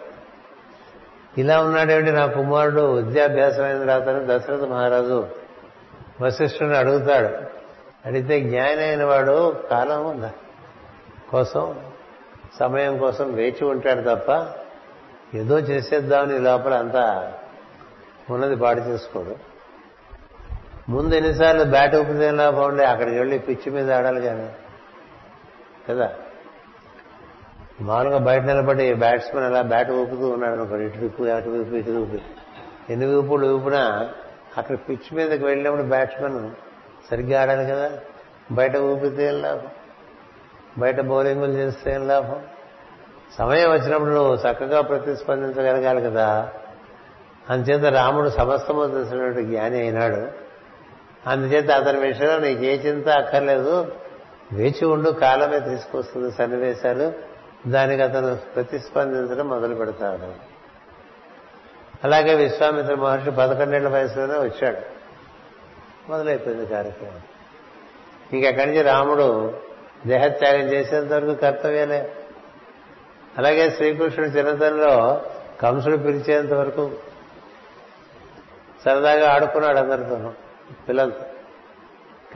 ఇలా 1.39 1.61
ఉన్నాడేమిటి? 1.61 2.13
నా 2.13 2.27
కుమారుడు 2.27 2.81
విద్యాభ్యాసం 2.81 3.65
అయిన 3.65 3.79
తర్వాత 3.79 4.09
దశరథ 4.09 4.63
మహారాజు 4.63 5.27
వశిష్ఠుని 6.21 6.77
అడుగుతాడు. 6.77 7.64
అడిగితే 8.07 8.41
జ్ఞాని 8.41 8.83
అయిన 8.85 9.05
వాడు 9.05 9.57
కాలం 9.71 10.31
కోసం 11.31 11.81
సమయం 12.59 12.99
కోసం 12.99 13.33
వేచి 13.33 13.65
ఉంటాడు 13.65 14.15
తప్ప 14.15 14.53
ఏదో 15.37 15.59
చేసేద్దామని 15.59 16.39
లోపల 16.39 16.75
అంతా 16.75 17.33
ఉన్నది 18.31 18.57
పాడు 18.57 18.81
చేసుకోడు. 18.81 19.37
ముందు 20.89 21.15
ఎన్నిసార్లు 21.15 21.65
బ్యాట్ 21.65 21.95
ఊపితే 21.95 22.33
బాగుండే 22.33 22.85
అక్కడికి 22.85 23.19
వెళ్ళి 23.19 23.39
పిచ్చి 23.39 23.71
మీద 23.73 23.93
ఆడాలి 23.93 24.21
కానీ. 24.21 24.53
కదా? 25.89 26.13
మామూలుగా 27.81 28.19
బయట 28.19 28.43
నిలబడి 28.43 28.95
బ్యాట్స్మెన్ 28.95 29.47
అలా 29.47 29.63
బ్యాట్ 29.63 29.91
ఊపుతూ 29.91 30.29
ఉన్నాడు 30.29 30.53
అనుకోండి 30.53 30.85
ఇటు 30.85 31.05
ఊపు 31.05 31.23
అటు 31.23 31.49
ఊపు 31.49 31.75
ఇటు 31.75 31.91
ఊపి 31.91 32.23
ఎన్ని 32.91 33.07
ఊపులు 33.07 33.47
ఊపినా 33.47 34.11
అక్కడ 34.59 34.77
పిచ్ 34.77 35.15
మీదకి 35.15 35.45
వెళ్ళినప్పుడు 35.45 35.83
బ్యాట్స్మెన్ 35.83 36.51
సరిగ్గా 37.11 37.43
ఆడాలి 37.43 37.67
కదా. 37.67 37.91
బయట 38.53 38.77
ఊపితే 38.77 39.27
ఏం 39.27 39.43
లాభం? 39.43 39.67
బయట 40.79 41.01
బౌలింగులు 41.01 41.53
చేస్తే 41.53 41.93
ఏం 41.93 42.09
లాభం? 42.09 42.43
సమయం 43.39 43.73
వచ్చినప్పుడు 43.73 44.11
నువ్వు 44.11 44.35
చక్కగా 44.35 44.81
ప్రతిస్పందించగలగాలి 44.81 46.03
కదా. 46.03 46.53
అందుచేత 47.51 47.85
రాముడు 47.85 48.29
సమస్తము 48.29 48.87
తెలిసినటువంటి 48.87 49.43
జ్ఞాని 49.43 49.79
అయినాడు. 49.79 50.29
అందుచేత 51.29 51.71
అతని 51.71 52.07
విషయంలో 52.07 52.39
నీకు 52.39 52.63
ఏ 52.63 52.77
చింత 52.77 53.09
అక్కర్లేదు. 53.09 53.93
వేచి 54.53 54.85
ఉండు 54.85 55.11
కాలమే 55.11 55.61
తీసుకొస్తుంది 55.61 56.31
సన్నివేశాలు. 56.31 57.13
దానికి 57.67 58.03
అతను 58.03 58.37
ప్రతిస్పందించడం 58.37 59.49
మొదలు 59.49 59.75
పెడతాడు. 59.75 60.33
అలాగే 62.05 62.35
విశ్వామిత్ర 62.35 62.95
మహర్షి 62.95 63.31
పదకొండేళ్ళ 63.31 63.89
వయసులోనే 63.89 64.39
వచ్చాడు. 64.39 64.94
మొదలైపోయింది 66.09 66.67
కార్యక్రమం. 66.67 67.21
ఇంకెక్కడి 68.33 68.67
నుంచి 68.67 68.83
రాముడు 68.83 69.59
దేహత్యాగం 70.07 70.61
చేసేంత 70.61 71.13
వరకు 71.13 71.35
కర్తవ్యాలే 71.35 72.13
అలాగే 73.39 73.71
శ్రీకృష్ణుడు 73.71 74.31
చిన్నతనంలో 74.31 75.23
కంసుడు 75.61 75.97
పిలిచేంత 75.97 76.53
వరకు 76.53 76.91
సరదాగా 78.85 79.35
ఆడుకున్నాడు 79.35 79.79
అందరితో 79.79 80.33
పిల్లలతో. 80.89 81.25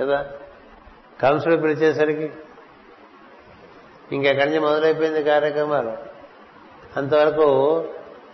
కదా? 0.00 0.26
కంసుడు 1.22 1.56
పిలిచేసరికి 1.56 2.30
ఇంకెక్కడి 4.12 4.46
నుంచి 4.46 4.60
మొదలైపోయింది 4.60 5.24
కార్యక్రమాలు. 5.24 5.96
అంతవరకు 6.96 7.84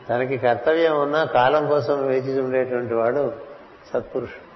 తనకి 0.08 0.38
కర్తవ్యం 0.38 1.00
ఉన్నా 1.00 1.24
కాలం 1.24 1.68
కోసం 1.68 2.06
వేచి 2.06 2.40
ఉండేటువంటి 2.40 2.94
వాడు 2.94 3.32
సత్పురుషుడు. 3.92 4.53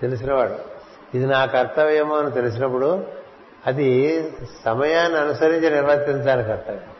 తెలిసినవాడు. 0.00 0.78
ఇది 1.14 1.26
నా 1.26 1.46
కర్తవ్యము 1.46 2.18
అని 2.18 2.30
తెలిసినప్పుడు 2.30 3.06
అది 3.66 4.20
సమయాన్ని 4.64 5.18
అనుసరించి 5.18 5.70
నిర్వర్తించాలి 5.70 6.44
కర్తవ్యం. 6.44 6.90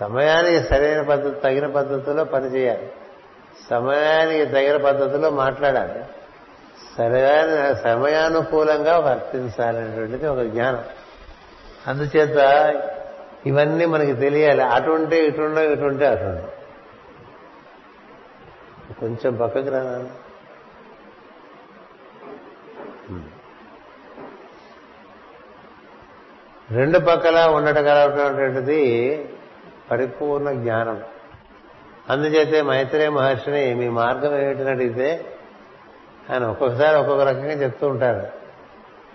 సమయానికి 0.00 0.60
సరైన 0.60 1.02
పద్ధతి 1.02 1.40
తగిన 1.40 1.66
పద్ధతిలో 1.66 2.24
పనిచేయాలి 2.24 2.92
సమయానికి 3.70 4.46
తగిన 4.46 4.76
పద్ధతిలో 4.76 5.30
మాట్లాడాలి. 5.30 6.04
సరైన 6.98 7.72
సమయానుకూలంగా 7.72 8.98
వర్తించాలనేటువంటిది 8.98 10.26
ఒక 10.26 10.38
జ్ఞానం. 10.38 10.84
అందుచేత 11.86 12.38
ఇవన్నీ 13.46 13.86
మనకి 13.86 14.12
తెలియాలి. 14.12 14.62
అటుంటే 14.62 15.26
ఇటుండో 15.26 15.60
ఇటుంటే 15.60 16.06
అటుండో. 16.06 16.42
కొంచెం 19.00 19.36
పక్కకు 19.36 19.68
రానా 19.68 20.06
రెండు 26.70 26.98
పక్కల 26.98 27.46
ఉండటగలటువంటిది 27.46 29.24
పరిపూర్ణ 29.90 30.52
జ్ఞానం. 30.52 31.00
అందుచేతే 32.10 32.62
మైత్రేయ 32.62 33.08
మహర్షిని 33.08 33.74
మీ 33.74 33.88
మార్గం 33.88 34.38
ఏమిటని 34.38 34.70
అడిగితే 34.70 35.24
ఆయన 36.32 36.44
ఒక్కొక్కసారి 36.44 36.96
ఒక్కొక్క 36.96 37.22
రకంగా 37.22 37.52
చెప్తూ 37.52 37.88
ఉంటారు. 37.88 38.26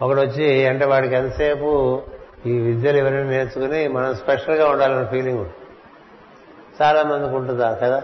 ఒకడు 0.03 0.21
వచ్చి 0.21 0.65
అంటే 0.65 0.85
వాడికి 0.85 1.15
ఎంతసేపు 1.15 2.01
ఈ 2.45 2.59
విద్యలు 2.59 2.97
ఎవరైనా 2.97 3.29
నేర్చుకుని 3.29 3.87
మనం 3.87 4.15
స్పెషల్గా 4.15 4.69
ఉండాలనే 4.69 5.05
ఫీలింగ్ 5.05 5.45
చాలా 6.81 7.03
మందికి 7.03 7.35
ఉంటుందా 7.35 7.73
కదా 7.73 8.03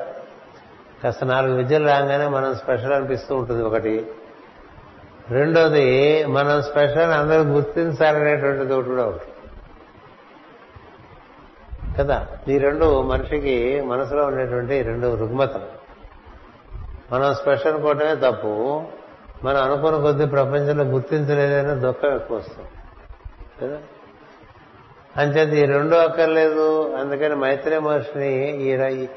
కాస్త 1.04 1.24
నాలుగు 1.24 1.56
విద్యలు 1.56 1.88
రాగానే 1.88 2.28
మనం 2.28 2.56
స్పెషల్ 2.56 2.94
అనిపిస్తూ 2.94 3.36
ఉంటుంది 3.36 3.64
ఒకటి. 3.64 4.06
రెండోది 5.30 6.26
మనం 6.26 6.62
స్పెషల్ 6.62 7.12
అందరూ 7.12 7.42
గుర్తించాలనేటువంటిది 7.44 8.74
ఒకటి 8.74 8.90
కూడా 8.90 9.06
ఒకటి 9.06 9.33
కదా? 12.00 12.28
ఈ 12.48 12.58
రెండు 12.58 13.02
మనిషికి 13.02 13.82
మనసులో 13.82 14.26
ఉండేటువంటి 14.26 14.82
రెండు 14.82 15.16
రుగ్మతలు. 15.16 15.84
మనం 17.12 17.34
స్పెషల్ 17.34 17.82
కోటమే 17.82 18.16
తప్పు. 18.16 18.84
మనం 19.44 19.64
అనుకున్న 19.64 20.02
కొద్దీ 20.02 20.26
ప్రపంచంలో 20.26 20.84
గుర్తించలేదనే 20.84 21.76
దుఃఖం 21.76 22.16
ఎక్కువ 22.16 22.38
వస్తుంది. 22.38 22.70
కదా? 23.62 23.78
అంచేత 25.18 25.54
ఈ 25.54 25.72
రెండు 25.72 25.96
అక్కర్లేదు. 25.96 26.96
అందుకని 26.96 27.36
మైత్రి 27.36 27.80
మహర్షిని 27.80 28.62
ఈ 28.62 29.08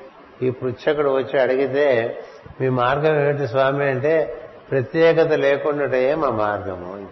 ఈ 0.43 0.51
పృచ్ఛకుడు 0.51 1.11
వచ్చి 1.11 1.41
అడిగితే 1.41 2.19
మీ 2.61 2.69
మార్గం 2.69 3.21
ఏమిటి 3.21 3.47
స్వామి? 3.47 3.85
అంటే 3.85 4.41
ప్రత్యేకత 4.71 5.33
లేకుండాటే 5.33 6.15
మా 6.15 6.31
మార్గము. 6.31 7.09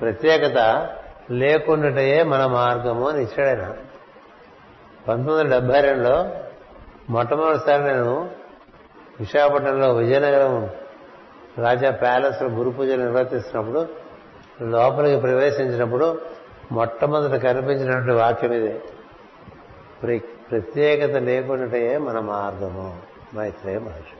ప్రత్యేకత 0.00 0.88
లేకుండాటయే 1.30 2.22
మన 2.22 2.46
మార్గము 2.46 3.08
అని 3.08 3.22
ఇచ్చాడాయన 3.22 3.62
పంతొమ్మిది 5.08 5.32
వందల 5.32 5.48
డెబ్బై 5.50 5.80
రెండులో 5.80 6.28
మొట్టమొదటిసారి 7.10 7.82
నేను 7.82 8.30
విశాఖపట్నంలో 9.20 9.94
విజయనగరం 9.94 10.70
రాజా 11.58 11.90
ప్యాలెస్లో 11.90 12.48
గురు 12.48 12.70
పూజ 12.70 12.90
నిర్వర్తిస్తున్నప్పుడు 12.90 13.88
లోపలికి 14.62 15.20
ప్రవేశించినప్పుడు 15.20 16.20
మొట్టమొదట 16.72 17.36
కనిపించినటువంటి 17.42 18.12
వాక్యం 18.12 18.52
ఇదే. 18.52 18.82
ప్రత్యేకత 20.50 21.16
లేకుండాటయే 21.16 21.98
మన 21.98 22.20
మార్గము 22.20 23.02
మైత్రేయ 23.34 23.78
మహర్షి. 23.78 24.16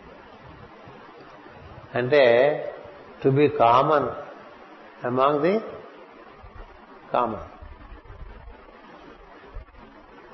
అంటే 1.99 2.23
to 3.25 3.29
be 3.29 3.49
common 3.49 4.09
among 5.07 5.41
the 5.41 5.61
common 7.15 7.45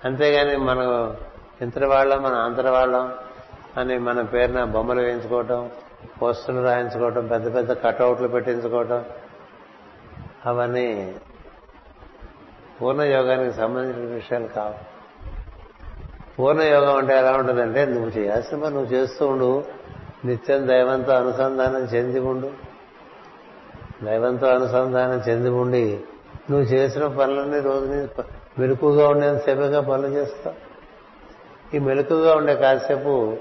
అంతేగాని 0.05 0.57
మనం 0.57 1.17
ఇంతటి 1.63 1.85
వాళ్ళం 1.85 2.23
మన 2.23 2.35
అంతటి 2.35 2.69
వాళ్ళం 2.69 3.15
అని 3.77 3.99
మన 3.99 4.23
పేరున 4.23 4.65
బొమ్మలు 4.65 5.01
వేయించుకోవటం 5.01 5.71
పోస్టులు 6.23 6.61
రాయించుకోవటం 6.61 7.27
పెద్ద 7.27 7.55
పెద్ద 7.55 7.73
కటౌట్లు 7.73 8.29
పెట్టించుకోవటం 8.29 9.05
అవన్నీ 10.47 11.15
పూర్ణ 12.83 13.01
యోగానికి 13.01 13.57
సంబంధించిన 13.57 14.15
విషయాలు 14.15 14.47
కావు. 14.47 14.75
పూర్ణ 16.39 16.63
యోగం 16.63 16.97
అంటే 16.97 17.19
ఎలా 17.19 17.33
ఉంటుందంటే 17.33 17.85
నువ్వు 17.85 18.09
చేయాల్సిన 18.09 18.63
పని 18.63 18.75
నువ్వు 18.75 18.93
చేస్తూ 18.93 19.27
ఉండు. 19.27 19.65
నిత్యం 20.25 20.69
దైవంతో 20.69 21.13
అనుసంధానం 21.13 21.85
చెంది 21.85 22.21
ఉండు. 22.21 22.51
దైవంతో 24.05 24.47
అనుసంధానం 24.47 25.19
చెంది 25.29 25.49
ఉండి 25.49 26.05
నువ్వు 26.51 26.67
చేసిన 26.67 27.07
పనులన్నీ 27.07 27.61
రోజుని 27.61 28.23
మెలకుగా 28.61 29.09
ఉండేంతసేపుగా 29.09 29.81
పనులు 29.81 30.07
చేస్తావు. 30.07 30.71
ఈ 31.77 31.79
మెలకుగా 31.79 32.35
ఉండే 32.35 32.55
కాసేపు 32.55 33.37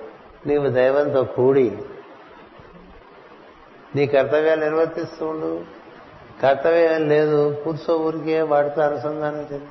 నీవు 0.48 0.68
దైవంతో 0.68 1.24
కూడి 1.24 1.78
నీ 3.96 4.08
కర్తవ్యాలు 4.08 4.64
నిర్వర్తిస్తూ 4.64 5.28
ఉండు. 5.28 5.64
కర్తవ్యం 6.42 7.10
లేదు 7.10 7.62
కూర్చో 7.64 7.98
ఊరికే 7.98 8.42
వాడితో 8.42 8.82
అనుసంధానం 8.82 9.40
చెంది 9.40 9.68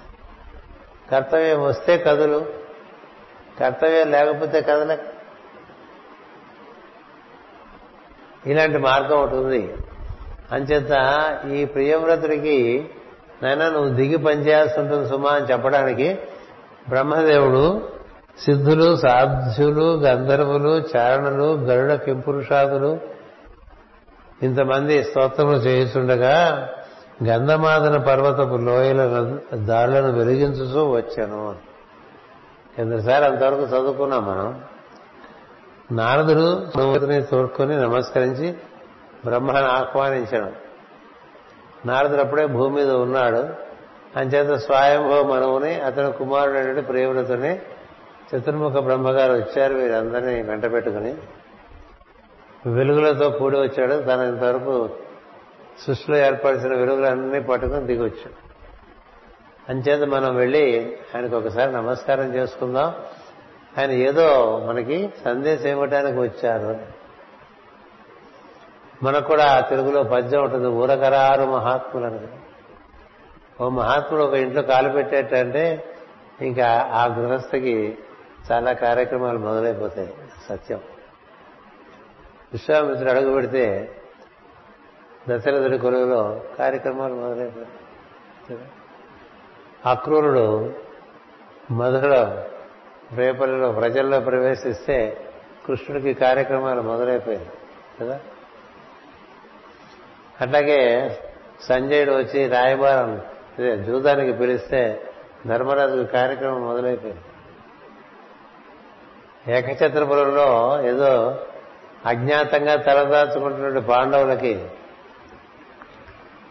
కర్తవ్యం 1.11 1.63
వస్తే 1.63 1.99
కదులు 1.99 2.47
కర్తవ్యం 3.61 4.11
లేకపోతే 4.11 4.61
కదల. 4.61 4.99
ఇలాంటి 8.47 8.79
మార్గం 8.79 9.23
ఒకటి 9.23 9.37
ఉంది. 9.37 9.75
అంచేత 10.53 10.93
ఈ 11.53 11.65
ప్రియవ్రతుడికి 11.65 12.91
నాయన 13.43 13.69
నువ్వు 13.69 13.89
దిగి 13.89 14.17
పనిచేయాల్సి 14.17 14.81
ఉంటుంది 14.81 15.09
సుమా 15.09 15.31
అని 15.31 15.47
చెప్పడానికి 15.47 16.19
బ్రహ్మదేవుడు 16.89 17.89
సిద్ధులు 18.45 18.97
సాధ్యులు 18.97 20.01
గంధర్వులు 20.01 20.83
చారణులు 20.97 21.55
గరుడ 21.55 21.95
కింపురుషాదులు 21.95 22.99
ఇంతమంది 24.43 25.05
స్తోత్రములు 25.05 25.57
చేయిస్తుండగా 25.57 26.69
గంధమాదన 27.25 27.97
పర్వతపు 27.97 28.57
లోయల 28.57 29.37
దారులను 29.55 30.13
వెలిగించుతూ 30.13 30.91
వచ్చాను. 30.91 31.57
కిందసారి 32.77 33.25
అంతవరకు 33.25 33.61
చదువుకున్నాం 33.61 34.27
మనం. 34.27 34.61
నారదుడు 35.93 36.67
తోడుకొని 37.21 37.77
నమస్కరించి 37.77 38.55
బ్రహ్మను 39.25 39.67
ఆహ్వానించాడు. 39.67 40.68
నారదుడు 41.87 42.21
అప్పుడే 42.21 42.47
భూమి 42.47 42.77
మీద 42.77 42.91
ఉన్నాడు. 42.91 43.69
అంచేత 44.19 44.57
స్వయంభవ 44.57 45.23
మనవుని 45.23 45.75
అతని 45.75 46.13
కుమారుడు 46.13 46.81
ప్రియవ్రతుని 46.81 47.61
చతుర్ముఖ 48.35 48.73
బ్రహ్మగారు 48.73 49.33
వచ్చారు 49.33 49.75
వీరందరినీ 49.75 50.43
వెంట 50.43 50.73
పెట్టుకుని. 50.73 51.15
వెలుగులతో 52.67 53.31
కూడి 53.31 53.59
వచ్చాడు. 53.59 54.03
తన 54.03 54.21
ఇంతవరకు 54.21 54.91
సృష్టిలో 55.87 56.19
ఏర్పరిచిన 56.19 56.75
వెలుగులన్నీ 56.75 57.41
పట్టుకుని 57.41 57.87
దిగొచ్చాడు. 57.87 58.49
అంచేత 59.69 60.09
మనం 60.09 60.37
వెళ్ళి 60.37 60.97
ఆయనకు 61.15 61.37
ఒకసారి 61.37 61.73
నమస్కారం 61.73 62.35
చేసుకుందాం. 62.35 62.95
ఆయన 63.79 63.91
ఏదో 63.91 64.59
మనకి 64.69 65.11
సందేశం 65.25 65.69
ఇవ్వటానికి 65.69 66.19
వచ్చారు 66.19 66.98
మనకు 69.03 69.27
కూడా 69.29 69.61
తెలుగులో 69.61 70.03
పద్యం 70.03 70.45
ఉంటుంది 70.45 70.69
ఊరకరారు 70.69 71.43
మహాత్ములని. 71.43 72.29
ఓ 73.61 73.69
మహాత్ముడు 73.69 74.23
ఒక 74.23 74.35
ఇంట్లో 74.35 74.63
కాలు 74.63 74.89
పెట్టేటంటే 74.89 75.95
ఇంకా 76.41 76.91
ఆ 76.93 77.07
గృహస్థకి 77.07 77.99
చాలా 78.53 78.73
కార్యక్రమాలు 78.73 79.39
మొదలైపోతాయి 79.39 80.15
సత్యం. 80.49 80.81
విశ్వామిత్రుడు 82.53 83.11
అడుగు 83.11 83.33
పెడితే 83.33 83.97
దశరథుడి 85.29 85.79
కొలువులో 85.79 86.41
కార్యక్రమాలు 86.59 87.15
మొదలైపోయాయి 87.15 88.59
అక్రూరుడు 89.87 90.75
మధురలో 91.71 92.45
రేపల్లిలో 93.17 93.73
ప్రజల్లో 93.73 94.21
ప్రవేశిస్తే 94.21 95.25
కృష్ణుడికి 95.67 96.15
కార్యక్రమాలు 96.15 96.83
మొదలైపోయాయి 96.83 97.51
కదా? 98.01 98.21
అట్లాగే 100.41 100.81
సంజయుడు 101.61 102.13
వచ్చి 102.13 102.49
రాయబారం 102.49 103.23
జూదానికి 103.87 104.33
పిలిస్తే 104.39 105.03
ధర్మరాజు 105.47 106.03
కార్యక్రమం 106.03 106.63
మొదలైపోయింది. 106.63 107.23
ఏకచత్రపురంలో 109.53 110.79
ఏదో 110.83 111.41
అజ్ఞాతంగా 112.07 112.77
తలదాచుకుంటున్న 112.77 113.79
పాండవులకి 113.79 114.67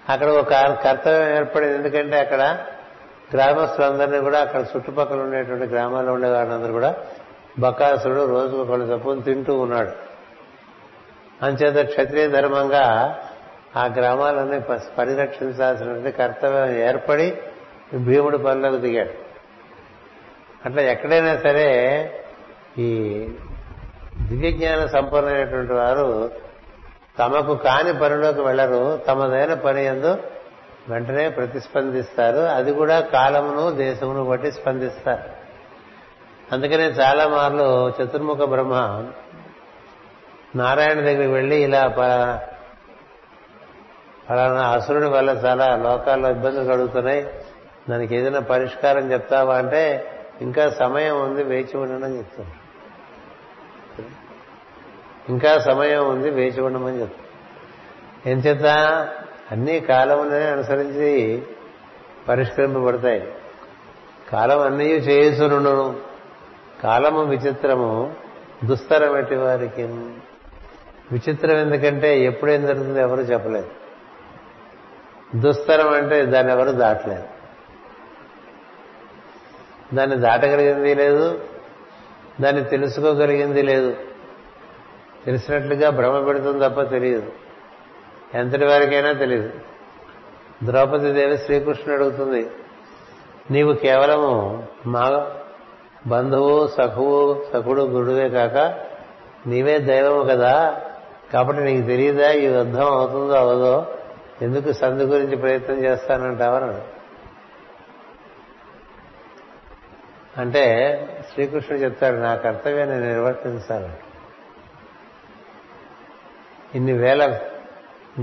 అక్కడ 0.10 0.28
ఒక 0.28 0.54
కర్తవ్యం 0.54 1.38
ఏర్పడింది. 1.38 1.76
ఎందుకంటే 1.76 2.18
అక్కడ 2.20 2.42
గ్రామస్తులందరినీ 3.34 4.20
కూడా 4.20 4.40
అక్కడ 4.40 4.60
చుట్టుపక్కల 4.60 5.20
ఉండేటువంటి 5.20 5.66
గ్రామాల్లో 5.66 6.14
ఉండే 6.14 6.30
వాళ్ళందరూ 6.30 6.72
కూడా 6.72 6.96
బకాసుడు 7.60 8.26
రోజుకు 8.26 8.64
కొన్ని 8.64 8.88
చప్పును 8.88 9.22
తింటూ 9.22 9.60
ఉన్నాడు. 9.60 9.92
అంచేత 11.46 11.88
క్షత్రియ 11.88 12.28
ధర్మంగా 12.28 12.86
ఆ 13.76 13.86
గ్రామాలన్నీ 13.86 14.60
పరిరక్షించాల్సినటువంటి 14.98 16.12
కర్తవ్యం 16.12 16.76
ఏర్పడి 16.76 17.38
భీముడు 17.94 18.38
పనులకు 18.38 18.78
దిగాడు. 18.78 19.28
అట్లా 20.66 20.82
ఎక్కడైనా 20.82 21.38
సరే 21.38 21.68
ఈ 22.78 22.90
దివ్యజ్ఞాన 24.22 24.86
సంపన్నమైనటువంటి 24.86 25.74
వారు 25.74 26.32
తమకు 27.20 27.56
కాని 27.56 28.00
పనిలోకి 28.00 28.42
వెళ్ళరు 28.42 28.98
తమదైన 28.98 29.54
పని 29.54 29.86
ఎందు 29.86 30.18
వెంటనే 30.90 31.30
ప్రతిస్పందిస్తారు. 31.30 32.38
అది 32.38 32.74
కూడా 32.74 33.00
కాలమును 33.00 33.72
దేశమును 33.72 34.24
బట్టి 34.24 34.52
స్పందిస్తారు. 34.52 35.30
అందుకనే 36.52 36.84
చాలా 36.84 37.28
మార్లు 37.28 37.90
చతుర్ముఖ 37.90 38.38
బ్రహ్మ 38.38 38.74
నారాయణ 40.56 40.94
దగ్గరికి 40.94 41.32
వెళ్ళి 41.32 41.64
ఇలా 41.64 41.88
ఫలానా 44.30 44.70
అసురుడి 44.70 45.06
వల్ల 45.06 45.30
చాలా 45.30 45.76
లోకాల్లో 45.76 46.32
ఇబ్బందులు 46.32 46.66
కలుగుతున్నాయి. 46.66 47.30
దానికి 47.90 48.16
ఏదైనా 48.16 48.40
పరిష్కారం 48.40 49.12
చెప్తావా 49.12 49.58
అంటే 49.58 50.12
ఇంకా 50.42 50.70
సమయం 50.70 51.22
ఉంది 51.22 51.44
వేచి 51.44 51.78
ఉండడం 51.78 52.18
చెప్తాను. 52.18 52.68
ఇంకా 55.30 55.60
సమయం 55.60 56.10
ఉంది 56.10 56.30
వేచి 56.30 56.62
ఉండమని 56.62 57.02
చెప్తాను. 57.02 57.28
ఏం 58.30 58.38
చేత 58.38 58.66
అన్ని 59.52 59.80
కాలములనే 59.80 60.46
అనుసరించి 60.46 61.44
పరిష్కరింపబడతాయి. 62.28 63.34
కాలం 64.32 64.60
అన్నీ 64.60 64.86
చేయుచునును 64.86 65.96
కాలము 66.84 67.24
విచిత్రము 67.24 68.14
దుస్తరం 68.64 69.18
ఎట్టి 69.18 69.36
వారికి. 69.36 69.84
విచిత్రం 71.12 71.58
ఎందుకంటే 71.58 72.20
ఎప్పుడేం 72.20 72.66
జరుగుతుందో 72.66 73.00
ఎవరు 73.00 73.22
చెప్పలేదు. 73.22 73.77
దుస్తరం 75.36 75.90
అంటే 75.90 76.26
దాన్ని 76.26 76.54
ఎవరు 76.54 76.72
దాటలేదు. 76.72 77.24
దాన్ని 79.96 80.18
దాటగలిగింది 80.18 80.96
లేదు 80.96 81.42
దాన్ని 82.42 82.64
తెలుసుకోగలిగింది 82.64 83.62
లేదు. 83.62 83.96
తెలిసినట్లుగా 85.26 85.90
భ్రమ 85.90 86.26
పెడుతుంది 86.26 86.70
తప్ప 86.70 86.82
తెలియదు. 86.82 87.32
ఎంతటి 88.34 88.66
వారికైనా 88.66 89.12
తెలియదు. 89.12 89.50
ద్రౌపది 90.64 91.14
దేవి 91.14 91.38
శ్రీకృష్ణుడు 91.38 92.04
అడుగుతుంది 92.04 92.52
నీవు 93.52 93.74
కేవలము 93.74 94.68
మా 94.86 95.32
బంధువు 96.08 96.68
సఖువు 96.68 97.46
సఖుడు 97.54 97.82
గురువే 97.82 98.30
కాక 98.30 98.58
నీవే 99.48 99.80
దైవము 99.80 100.24
కదా. 100.24 100.82
కాబట్టి 101.34 101.64
నీకు 101.64 101.88
తెలియదా 101.88 102.32
ఈ 102.32 102.46
యుద్ధం 102.46 102.86
అవుతుందో 102.86 103.34
అవదో 103.34 103.97
ఎందుకు 104.42 104.72
సందు 104.72 105.04
గురించి 105.04 105.36
ప్రయత్నం 105.36 105.84
చేస్తానంటావన్నాడు 105.84 106.98
అంటే 110.42 110.64
శ్రీకృష్ణుడు 111.34 111.84
చెప్తాడు 111.84 112.16
నా 112.16 112.36
కర్తవ్యాన్ని 112.36 113.00
నేను 113.00 113.08
నిర్వర్తించాలి 113.08 113.90
ఇన్ని 116.76 116.94
వేల 116.94 117.40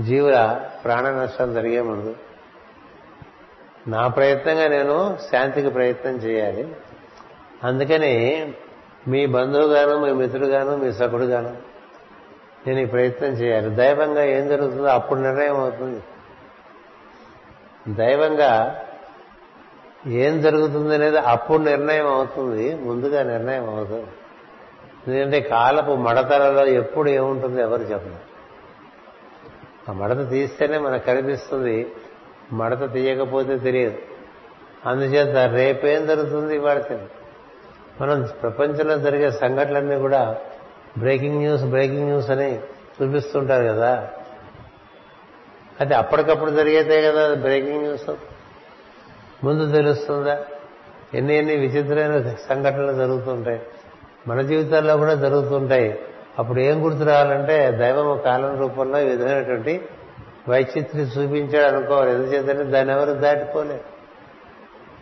జీవుల 0.01 0.69
ప్రాణ 0.83 1.09
నష్టం 1.09 1.53
జరిగే 1.53 1.81
ముందు 1.81 2.15
నా 3.87 4.07
ప్రయత్నంగా 4.07 4.67
నేను 4.67 5.17
శాంతికి 5.31 5.69
ప్రయత్నం 5.69 6.13
చేయాలి. 6.15 6.75
అందుకని 7.63 8.13
మీ 9.07 9.25
బంధువుగాను 9.25 10.05
మీ 10.05 10.11
మిత్రుడుగాను 10.11 10.77
మీ 10.77 10.91
సకుడుగాను 10.91 11.74
నేను 12.67 12.79
ఈ 12.79 12.85
ప్రయత్నం 12.85 13.29
చేయాలి. 13.29 13.69
దైవంగా 13.69 14.23
ఏం 14.23 14.47
జరుగుతుందో 14.47 14.83
అప్పుడు 14.83 15.19
నిర్ణయం 15.19 15.59
అవుతుంది. 15.59 16.03
దైవంగా 17.95 18.81
ఏం 20.07 20.41
జరుగుతుంది 20.41 20.95
అనేది 20.95 21.17
అప్పుడు 21.17 21.57
నిర్ణయం 21.57 22.07
అవుతుంది. 22.07 22.75
ముందుగా 22.75 23.23
నిర్ణయం 23.23 23.69
అవుతుంది. 23.69 24.07
ఎందుకంటే 25.07 25.39
కాలపు 25.39 25.91
మడతలలో 25.91 26.65
ఎప్పుడు 26.65 27.09
ఏముంటుంది 27.09 27.61
ఎవరు 27.61 27.81
చెప్పరు. 27.81 28.35
ఆ 29.89 29.93
మడత 29.93 30.29
తీస్తేనే 30.29 30.77
మనకు 30.77 31.05
కనిపిస్తుంది. 31.05 31.91
మడత 32.53 32.93
తీయకపోతే 32.93 33.57
తెలియదు. 33.57 33.97
అందుచేత 34.85 35.35
రేపేం 35.35 36.05
జరుగుతుంది 36.05 36.55
ఇవాళ 36.55 36.79
తెలియదు. 36.79 37.09
మనం 38.01 38.27
ప్రపంచంలో 38.41 38.97
జరిగే 38.97 39.31
సంఘటనలన్నీ 39.31 39.95
కూడా 39.95 40.37
బ్రేకింగ్ 40.97 41.37
న్యూస్ 41.37 41.63
బ్రేకింగ్ 41.63 42.05
న్యూస్ 42.05 42.29
అని 42.29 42.59
చూపిస్తుంటారు 43.01 43.65
కదా. 43.65 44.09
అది 45.81 45.93
అప్పటికప్పుడు 45.93 46.51
జరిగేదే 46.51 47.01
కదా 47.01 47.33
బ్రేకింగ్ 47.33 47.79
న్యూస్. 47.79 48.09
ముందు 49.43 49.71
తెలుస్తుందా? 49.71 50.45
ఎన్ని 51.13 51.37
ఎన్ని 51.37 51.55
విచిత్రమైన 51.55 52.35
సంఘటనలు 52.49 52.93
జరుగుతుంటాయి. 52.93 53.61
మన 54.27 54.41
జీవితాల్లో 54.41 54.97
కూడా 54.97 55.13
జరుగుతుంటాయి. 55.13 55.99
అప్పుడు 56.39 56.59
ఏం 56.59 56.85
గుర్తు 56.85 57.03
రావాలంటే 57.03 57.71
దైవం 57.71 58.21
కాలం 58.21 58.59
రూపంలో 58.59 58.99
ఈ 58.99 59.05
విధమైనటువంటి 59.05 59.85
వైచిత్రి 60.49 61.01
చూపించాడు 61.01 61.75
అనుకోవాలి. 61.75 62.11
ఎందుచేతంటే 62.11 62.63
దాన్ని 62.63 62.93
ఎవరు 62.93 63.13
దాటిపోలేరు 63.13 63.95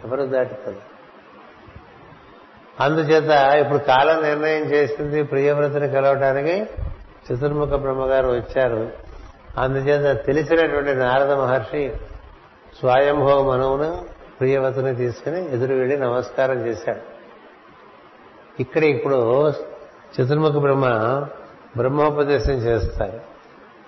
ఎవరు 0.08 0.26
దాటిపోలేరు 0.26 0.93
అందుచేత 2.80 3.30
ఇప్పుడు 3.66 3.78
కాలం 3.78 4.24
నిర్ణయం 4.24 4.64
చేసింది 4.64 5.24
ప్రియవ్రతని 5.24 5.90
కలవటానికి 5.90 6.70
చతుర్ముఖ 7.28 7.68
బ్రహ్మగారు 7.68 8.28
వచ్చారు. 8.28 8.92
అందుచేత 9.58 10.26
తెలిసినటువంటి 10.26 10.96
నారద 10.96 11.32
మహర్షి 11.32 11.92
స్వయంభవ 12.80 13.52
మనవును 13.52 14.06
ప్రియవతిని 14.40 14.96
తీసుకుని 14.96 15.54
ఎదురు 15.54 15.74
వెళ్ళి 15.74 15.98
నమస్కారం 15.98 16.68
చేశాడు 16.68 17.00
ఇక్కడ 18.60 18.84
ఇప్పుడు 18.84 19.50
చతుర్ముఖ 20.16 20.52
బ్రహ్మ 20.52 20.88
బ్రహ్మోపదేశం 21.78 22.54
చేస్తారు. 22.54 23.20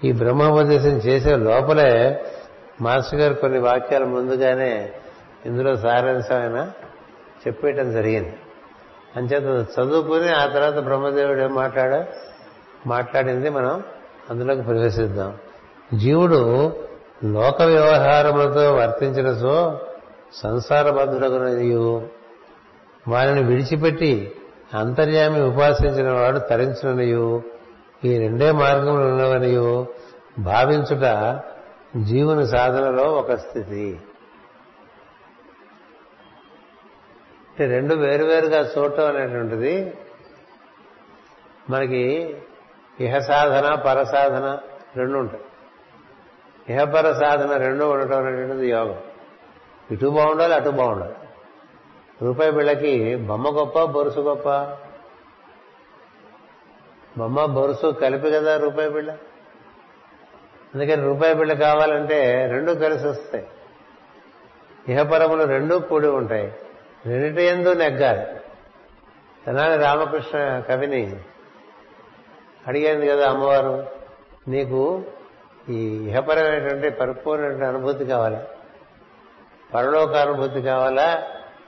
ఈ 0.03 0.11
బ్రహ్మోపదేశం 0.11 0.89
చేసే 0.89 1.35
లోపలే 1.35 2.25
మాస్టర్ 2.81 3.19
గారు 3.19 3.33
కొన్ని 3.33 3.59
వాక్యాలు 3.59 4.05
ముందుగానే 4.05 4.91
ఇందులో 5.45 5.75
సారాంశమైన 5.75 6.71
చెప్పేయటం 7.47 7.91
జరిగింది. 7.91 8.35
అంచేత 9.17 9.43
చదువుకుని 9.43 10.33
ఆ 10.33 10.45
తర్వాత 10.45 10.79
బ్రహ్మదేవుడు 10.79 11.41
ఏం 11.41 11.55
మాట్లాడా 11.55 12.05
మాట్లాడింది 12.87 13.49
మనం 13.49 13.83
అందులోకి 14.29 14.61
ప్రవేశిద్దాం. 14.61 15.37
జీవుడు 15.97 16.71
లోక 17.23 17.61
వ్యవహారములతో 17.61 18.75
వర్తించిన 18.75 19.33
సో 19.33 19.79
సంసారబద్ధుడగునయు 20.33 22.09
వారిని 23.07 23.43
విడిచిపెట్టి 23.43 24.35
అంతర్యామి 24.73 25.41
ఉపాసించిన 25.41 26.11
వాడు 26.11 26.39
తరించిననియు 26.39 27.43
ఈ 28.03 28.17
రెండే 28.17 28.51
మార్గములు 28.51 29.05
ఉన్నవనియు 29.05 29.87
భావించుట 30.39 31.05
జీవుని 32.03 32.47
సాధనలో 32.47 33.03
ఒక 33.03 33.31
స్థితి 33.31 33.99
అంటే 37.35 37.44
రెండు 37.63 37.95
వేరువేరుగా 37.95 38.71
చూడటం 38.77 39.15
అనేటువంటిది 39.15 39.93
మనకి 41.69 42.35
ఇహ 42.99 43.19
సాధన 43.19 43.75
పరసాధన 43.75 44.59
రెండు 44.95 45.17
ఉంటాయి. 45.17 45.43
ఇహపర 46.73 47.13
సాధన 47.13 47.57
రెండు 47.57 47.85
ఉండటం 47.85 48.25
అనేటువంటిది 48.25 48.69
యోగం. 48.69 48.99
ఇటు 49.91 50.07
బాగుండాలి 50.07 50.53
అటు 50.53 50.69
బాగుండాలి. 50.69 51.13
రూపాయి 52.21 52.51
బిళ్ళకి 52.51 53.15
బొమ్మ 53.15 53.47
గొప్ప 53.49 53.83
బొరుసు 53.83 54.19
గొప్ప. 54.19 54.49
బొమ్మ 57.17 57.45
బొరుసు 57.45 57.87
కలిపి 57.87 58.31
కదా 58.31 58.57
రూపాయి 58.57 58.89
బిళ్ళ. 58.89 59.11
అందుకని 60.75 61.03
రూపాయి 61.03 61.33
బిళ్ళ 61.33 61.53
కావాలంటే 61.53 62.47
రెండు 62.51 62.71
కలిసి 62.71 63.07
వస్తాయి. 63.07 63.47
ఇహపరములు 64.87 65.43
రెండూ 65.43 65.79
కూడి 65.79 66.07
ఉంటాయి. 66.07 66.53
రెండింటి 67.05 67.43
ఎందు 67.43 67.73
నెగ్గాలి. 67.73 68.25
తెనాలి 69.45 69.83
రామకృష్ణ 69.83 70.59
కవిని 70.59 71.15
అడిగింది 72.67 73.07
కదా 73.07 73.29
అమ్మవారు 73.29 73.87
నీకు 74.47 75.03
ఈ 75.69 76.07
ఇహపరమైనటువంటి 76.09 76.89
పరిపూర్ణమైన 76.89 77.63
అనుభూతి 77.63 78.05
కావాలా? 78.05 78.45
పరలోక 79.73 80.15
అనుభూతి 80.15 80.61
కావాలా? 80.61 81.23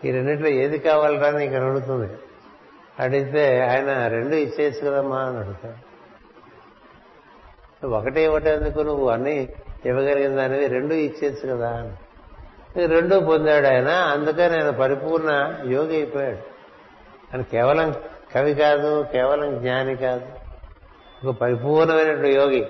ఈ 0.05 0.11
రెండింటిలో 0.11 0.49
ఏది 0.49 0.79
కావాలరా 0.79 1.31
నీకు 1.31 1.55
అడుగుతుంది. 1.55 2.13
అడిగితే 2.99 3.59
ఆయన 3.61 4.07
రెండు 4.07 4.35
ఇచ్చేసి 4.35 4.81
కదమ్మా 4.81 5.19
అని 5.19 5.37
అడుగుతాడు. 5.37 5.87
ఒకటే 7.87 8.27
ఒకటే 8.27 8.53
ఎందుకు 8.53 8.79
నువ్వు 8.79 9.09
అన్ని 9.09 9.47
ఇవ్వగలిగిన 9.85 10.35
దానివి 10.35 10.67
రెండు 10.67 10.93
ఇచ్చేసి 10.93 11.47
కదా 11.47 11.69
అని. 11.69 11.93
రెండూ 12.85 13.19
పొందాడు 13.19 13.67
ఆయన 13.67 13.87
అందుకని 13.87 14.61
ఆయన 14.61 14.69
పరిపూర్ణ 14.69 15.55
యోగి 15.65 15.95
అయిపోయాడు. 15.95 16.57
ఆయన 17.33 17.41
కేవలం 17.41 17.93
కవి 18.35 18.55
కాదు 18.55 19.05
కేవలం 19.13 19.59
జ్ఞాని 19.59 19.95
కాదు. 19.95 20.25
ఒక 21.27 21.35
పరిపూర్ణమైనటువంటి 21.35 22.29
యోగి. 22.29 22.67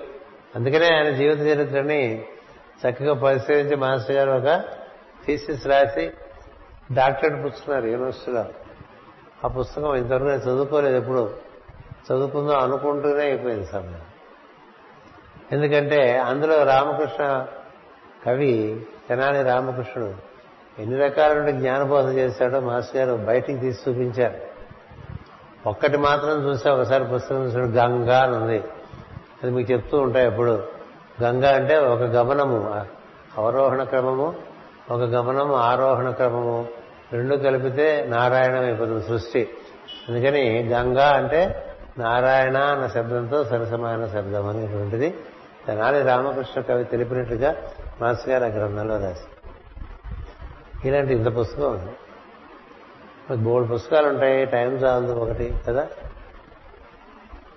అందుకనే 0.56 0.94
ఆయన 0.94 1.10
జీవిత 1.10 1.38
చరిత్రని 1.38 2.24
చక్కగా 2.88 3.14
పరిశీలించి 3.14 3.76
మాస్టర్ 3.76 4.16
గారు 4.16 4.30
ఒక 4.30 4.64
థీసిస్ 5.26 5.66
రాసి 5.66 6.10
డాక్టరేట్ 6.92 7.34
పుచ్చుకున్నారు 7.34 7.86
యూనివర్సిటీలో. 7.86 8.44
ఆ 9.44 9.48
పుస్తకం 9.48 9.94
ఇంతవరకు 9.94 10.24
నేను 10.24 10.40
చదువుకోలేదు 10.40 10.96
ఎప్పుడు. 10.96 11.34
చదువుకుందాం 12.06 12.58
అనుకుంటూనే 12.58 13.24
అయిపోయింది 13.24 13.66
సమయం. 13.66 14.00
ఎందుకంటే 15.52 16.18
అందులో 16.18 16.62
రామకృష్ణ 16.62 17.46
కవి 18.26 18.86
తెనాలి 19.08 19.42
రామకృష్ణుడు 19.42 20.28
ఎన్ని 20.78 20.98
రకాల 20.98 21.50
జ్ఞానబోధ 21.50 22.04
చేశాడో 22.04 22.60
మాస్టర్ 22.60 23.08
గారు 23.08 23.24
బయటికి 23.24 23.58
తీసి 23.58 23.90
చూపించారు. 23.90 24.34
ఒక్కటి 25.68 25.96
మాత్రం 25.96 26.48
చూసా 26.48 26.72
ఒకసారి 26.72 27.04
పుస్తకం 27.04 27.44
చూసాడు 27.44 27.64
గంగా 27.64 28.18
అని 28.18 28.36
ఉంది. 28.36 28.64
అది 29.42 29.50
మీకు 29.50 29.72
చెప్తూ 29.72 29.98
ఉంటాయి 29.98 30.26
ఎప్పుడు. 30.26 30.62
గంగా 31.22 31.54
అంటే 31.54 31.78
ఒక 31.78 32.02
గమనము 32.02 32.84
అవరోహణ 33.38 33.82
క్రమము 33.82 34.34
ఒక 34.90 35.00
గమనము 35.00 35.54
ఆరోహణ 35.54 36.10
క్రమము. 36.10 36.68
రెండు 37.12 37.36
కలిపితే 37.36 38.06
నారాయణం 38.08 38.64
అయిపోతుంది 38.64 39.06
సృష్టి. 39.06 39.48
అందుకని 40.08 40.68
గంగా 40.68 41.08
అంటే 41.08 41.64
నారాయణ 41.98 42.56
అన్న 42.56 42.86
శబ్దంతో 42.86 43.44
సరసమైన 43.44 44.06
శబ్దం 44.06 44.48
అనేటువంటిది 44.48 45.14
తెనాలి 45.66 46.02
రామకృష్ణ 46.02 46.60
కవి 46.60 46.84
తెలిపినట్లుగా 46.84 47.54
మాస్ 48.02 48.28
గారు 48.28 48.44
ఆ 48.44 48.46
గ్రంథంలో 48.46 48.94
రాశారు. 48.94 49.38
ఇలాంటి 50.88 51.14
ఇంత 51.14 51.36
పుస్తకం 51.36 51.72
ఉంది. 51.72 51.90
బోర్డు 53.44 53.68
పుస్తకాలు 53.68 54.08
ఉంటాయి 54.08 54.46
టైం 54.46 54.68
చాలదు 54.68 55.12
ఒకటి 55.12 55.54
కదా? 55.68 55.86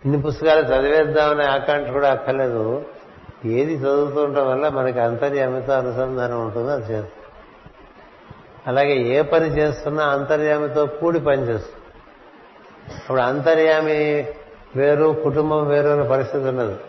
ఇన్ని 0.05 0.21
పుస్తకాలు 0.21 0.59
చదివేద్దామనే 0.59 1.43
ఆకాంక్ష 1.45 1.91
కూడా 1.91 2.11
అక్కర్లేదు. 2.11 2.85
ఏది 3.45 3.73
చదువుతుండటం 3.73 4.49
వల్ల 4.49 4.69
మనకి 4.69 4.99
అంతర్యామితో 4.99 5.73
అనుసంధానం 5.73 6.41
ఉంటుందో 6.41 6.67
అది 6.67 6.81
చేస్తుంది 6.81 7.11
అలాగే 8.67 8.97
ఏ 8.97 9.21
పని 9.21 9.45
చేస్తున్నా 9.45 10.03
అంతర్యామితో 10.03 10.85
కూడి 10.85 11.19
పని 11.19 11.41
చేస్తుంది 11.41 11.75
అప్పుడు 12.95 13.21
అంతర్యామి 13.21 14.27
వేరు 14.75 15.21
కుటుంబం 15.23 15.67
వేరు 15.67 15.89
అనే 15.89 16.09
పరిస్థితి 16.09 16.47
ఉన్నది 16.47 16.79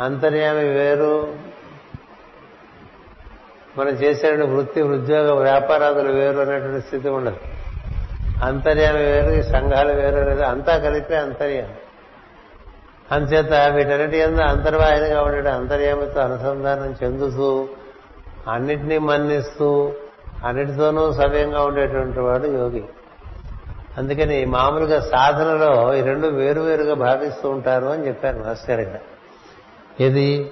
అంతర్యామి 0.00 0.68
వేరు 0.68 1.34
మనం 3.80 3.88
చేసేటువంటి 3.88 4.46
వృత్తి 4.46 4.82
ఉద్యోగ 4.82 5.42
వ్యాపారాదులు 5.42 6.12
వేరు 6.12 6.40
అనేటువంటి 6.40 6.86
స్థితి 6.86 7.08
ఉండదు. 7.08 7.36
అంతర్యామి 8.44 8.98
వేరు 8.98 9.42
సంఘాలు 9.42 9.92
వేరు 9.92 10.16
అనేది 10.16 10.44
అంతా 10.44 10.78
కలిపే 10.78 11.16
అంతర్యామి. 11.16 11.74
అంచేత 13.14 13.52
వీటన్నిటి 13.74 14.18
ఎందు 14.18 14.42
అంతర్వాహినిగా 14.42 15.22
ఉండే 15.22 15.50
అంతర్యామితో 15.50 16.20
అనుసంధానం 16.20 16.94
చెందుతూ 17.04 17.68
అన్నిటినీ 18.48 18.98
మన్నిస్తూ 18.98 19.92
అన్నిటితోనూ 20.44 21.12
సవ్యంగా 21.12 21.62
ఉండేటువంటి 21.64 22.20
వాడు 22.20 22.46
యోగి. 22.46 22.84
అందుకని 23.98 24.44
మామూలుగా 24.44 25.00
సాధనలో 25.00 25.94
ఈ 25.94 26.00
రెండు 26.00 26.26
వేరువేరుగా 26.26 26.94
భావిస్తూ 26.94 27.50
ఉంటారు 27.50 27.86
అని 27.86 28.06
చెప్పారు 28.06 28.38
మాస్టర్ 28.38 28.80
ఇక్కడ 28.80 28.98
ఇది 30.06 30.50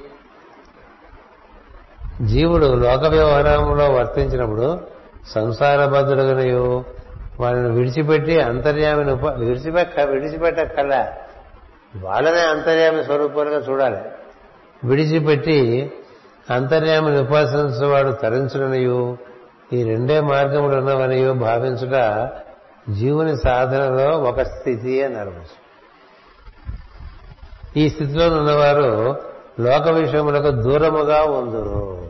జీవుడు 2.26 2.66
లోక 2.66 3.04
వ్యవహారంలో 3.04 3.90
వర్తించినప్పుడు 3.90 4.80
సంసారబద్ధుడుగనయు 5.28 6.84
వాళ్ళని 7.40 7.70
విడిచిపెట్టి 7.70 8.40
అంతర్యామిని 8.40 9.12
ఉప 9.12 9.24
విడిచిపెట్ట 9.24 10.00
విడిచిపెట్టక్కల 10.00 11.08
వాళ్ళనే 11.96 12.40
అంతర్యామి 12.40 13.04
స్వరూపాలుగా 13.04 13.58
చూడాలి. 13.58 13.98
విడిచిపెట్టి 14.84 15.92
అంతర్యామిని 16.50 17.20
ఉపాసించేవాడు 17.20 18.10
తరించుడనియు. 18.10 19.16
ఈ 19.72 19.82
రెండే 19.82 20.20
మార్గములు 20.20 20.76
ఉన్నవనియో 20.76 21.32
భావించుట 21.32 22.28
జీవుని 22.94 23.36
సాధనలో 23.36 24.18
ఒక 24.18 24.40
స్థితి 24.42 25.04
అని 25.04 25.16
ఈ 27.80 27.88
స్థితిలో 27.88 28.28
ఉన్నవారు 28.28 29.16
లోక 29.60 29.88
విషయములకు 29.88 30.50
దూరముగా 30.50 31.22
ఉందరు. 31.22 32.07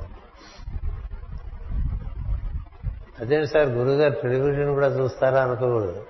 అదేంటి 3.20 3.46
సార్ 3.46 3.68
గురుగారు 3.68 4.14
టెలివిజన్ 4.22 4.74
కూడా 4.74 4.86
చూస్తారా 4.86 5.40
అనుకోకూడదు. 5.42 6.04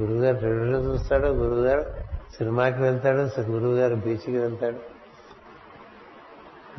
గురువుగారు 0.00 0.36
టెలివిజన్ 0.36 0.86
చూస్తాడు 0.86 1.26
గురువుగారు 1.26 1.82
సినిమాకి 2.38 2.82
వెళ్తాడు 2.82 3.40
గురువుగారు 3.40 3.94
బీచ్కి 3.94 4.38
వెళ్తాడు. 4.38 4.76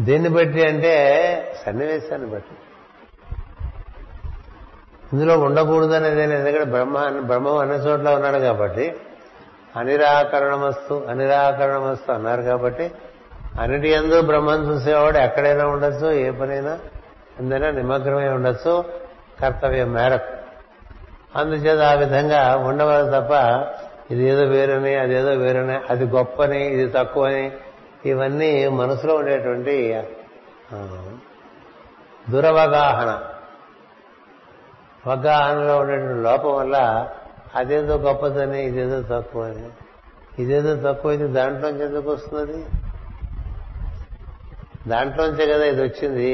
దేన్ని 0.04 0.30
బట్టి 0.30 0.68
అంటే 0.68 0.94
సన్నివేశాన్ని 1.66 2.28
బట్టి. 2.28 2.56
ఇందులో 5.14 5.40
ఉండకూడదు 5.40 5.86
ఉండకూడదనేది 5.86 6.36
ఎందుకంటే 6.36 6.64
బ్రహ్మ 6.64 7.20
బ్రహ్మం 7.20 7.58
అన్ని 7.58 7.76
చోట్ల 7.76 8.10
ఉన్నాడు 8.10 8.38
కాబట్టి 8.38 8.96
అనిరాకరణమస్తు 9.76 11.06
అనిరాకరణమస్తు 11.10 12.12
అన్నారు 12.12 12.42
కాబట్టి 12.42 12.92
అన్నిటి 13.60 13.90
ఎందు 13.90 14.22
బ్రహ్మం 14.22 14.70
చూసేవాడు 14.70 15.18
ఎక్కడైనా 15.18 15.68
ఉండొచ్చు 15.68 16.12
ఏ 16.12 16.32
పనైనా. 16.32 16.80
ఎందుకంటే 17.40 17.70
నిమగ్నమై 17.72 18.28
ఉండొచ్చు 18.28 18.74
కర్తవ్యం 19.42 19.90
మేరకు. 19.94 20.32
అందుచేత 21.40 21.82
ఆ 21.82 21.94
విధంగా 21.94 22.42
ఉండవాలి 22.68 23.08
తప్ప 23.16 23.34
ఇది 24.14 24.24
ఏదో 24.24 24.44
వేరని 24.54 24.94
అదేదో 24.96 25.32
వేరని 25.44 25.76
అది 25.90 26.06
గొప్పని 26.06 26.62
ఇది 26.68 26.86
తక్కువని 26.92 27.46
ఇవన్నీ 28.06 28.52
మనసులో 28.80 29.14
ఉండేటువంటి 29.16 29.76
దురవగాహన. 32.30 33.12
అవగాహనలో 35.06 35.76
ఉండేటువంటి 35.78 36.22
లోపం 36.24 36.54
వల్ల 36.56 36.78
అదేదో 37.56 37.96
గొప్పదని 37.98 38.60
ఇదేదో 38.64 38.98
తక్కువ 39.12 39.44
అని 39.44 39.70
ఇదేదో 40.42 40.74
తక్కువ 40.88 41.12
ఇది 41.12 41.28
దాంట్లోంచి 41.38 41.84
ఎందుకు 41.86 42.10
వస్తున్నది? 42.12 42.60
దాంట్లోంచే 44.88 45.46
కదా 45.54 45.66
ఇది 45.66 45.82
వచ్చింది. 45.82 46.32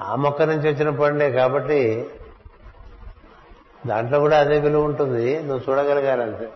ఆ 0.00 0.14
మొక్క 0.14 0.42
నుంచి 0.42 0.72
వచ్చిన 0.72 0.90
పండే 0.90 1.30
కాబట్టి 1.30 2.10
దాంట్లో 3.86 4.18
కూడా 4.18 4.38
అదే 4.38 4.60
విలువ 4.60 4.84
ఉంటుంది. 4.84 5.42
నువ్వు 5.42 5.70
చూడగలగాలంతే 5.70 6.48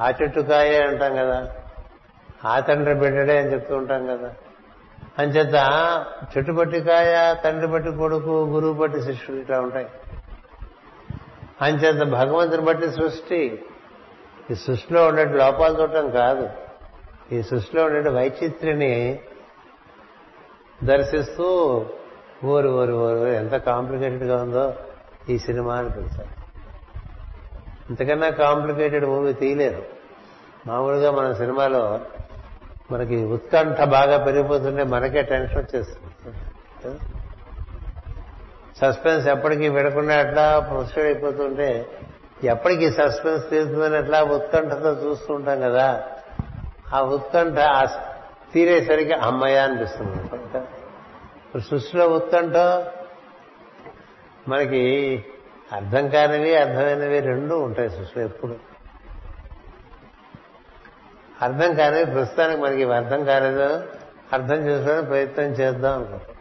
ఆ 0.00 0.12
చెట్టు 0.22 0.40
కాయే 0.40 0.82
అంటాం 0.82 1.16
కదా. 1.16 1.50
ఆ 2.44 2.60
తండ్రి 2.60 2.94
బిడ్డడే 2.94 3.38
అని 3.38 3.52
చెప్తూ 3.52 3.76
ఉంటాం 3.76 4.06
కదా. 4.06 4.34
అంచేత 5.18 5.54
చెట్టు 6.36 6.52
బట్టి 6.52 6.80
కాయ 6.80 7.34
తండ్రి 7.44 7.66
బట్టి 7.66 7.90
కొడుకు 7.90 8.30
గురువు 8.30 8.72
బట్టి 8.72 9.02
శిష్యుడు 9.02 9.40
ఇట్లా 9.40 9.60
ఉంటాయి. 9.60 9.86
అంచేత 11.62 12.02
భగవంతుని 12.08 12.62
బట్టి 12.62 12.90
సృష్టి. 12.90 13.62
ఈ 14.50 14.54
సృష్టిలో 14.54 15.06
ఉండే 15.06 15.24
లోపాలు 15.24 15.82
చూడటం 15.82 16.10
కాదు. 16.10 16.48
ఈ 17.32 17.42
సృష్టిలో 17.42 17.84
ఉండే 17.84 18.10
వైచిత్రిని 18.10 19.20
దర్శిస్తూ 20.84 21.46
ఓరు 22.44 22.68
ఓరు 22.68 22.92
ఓరు 22.92 23.26
ఎంత 23.26 23.52
కాంప్లికేటెడ్గా 23.52 24.42
ఉందో 24.42 24.74
ఈ 25.28 25.38
సినిమా 25.38 25.76
అని 25.76 25.90
పిలిచారు. 25.90 26.38
ఇంతకన్నా 27.88 28.30
కాంప్లికేటెడ్ 28.30 29.04
మూవీ 29.04 29.32
తీయలేరు 29.32 29.82
మామూలుగా 30.66 31.10
మన 31.10 31.32
సినిమాలో 31.32 32.00
మనకి 32.90 33.24
ఉత్కంఠ 33.24 33.82
బాగా 33.82 34.24
పెరిగిపోతుంటే 34.24 34.84
మనకే 34.84 35.22
టెన్షన్ 35.22 35.58
వచ్చేస్తుంది. 35.58 36.98
సస్పెన్స్ 38.76 39.28
ఎప్పటికీ 39.28 39.68
విడకుండా 39.68 40.16
అట్లా 40.16 40.58
ప్రొసీడ్ 40.58 41.06
అయిపోతుంటే 41.06 41.88
ఎప్పటికీ 42.44 42.90
సస్పెన్స్ 42.90 43.50
తీరుతుందని 43.50 43.96
అట్లా 43.96 44.22
ఉత్కంఠతో 44.22 44.92
చూస్తూ 44.92 45.34
ఉంటాం 45.34 45.60
కదా. 45.60 46.02
ఆ 46.94 47.00
ఉత్కంఠ 47.02 47.58
తీరేసరికి 48.52 49.12
అమ్మయ్య 49.12 49.58
అనిపిస్తుంది. 49.58 50.16
ఇప్పుడు 51.46 51.62
సృష్టిలో 51.62 52.06
ఉత్కంఠ 52.08 52.56
మనకి 54.48 54.82
అర్థం 55.72 56.08
కానివి 56.08 56.56
అర్థమైనవి 56.56 57.20
రెండు 57.20 57.54
ఉంటాయి 57.54 57.90
సృష్టిలో 57.90 58.24
ఎప్పుడు. 58.24 58.56
అర్థం 61.42 61.74
కానివి 61.74 62.04
ప్రస్తుతానికి 62.04 62.60
మనకి 62.60 62.92
అర్థం 62.92 63.24
కాలేదు. 63.24 63.82
అర్థం 64.32 64.54
చేసుకోవడానికి 64.54 65.08
ప్రయత్నం 65.08 65.44
చేద్దాం 65.44 65.92
అనుకుంటాం 65.94 66.34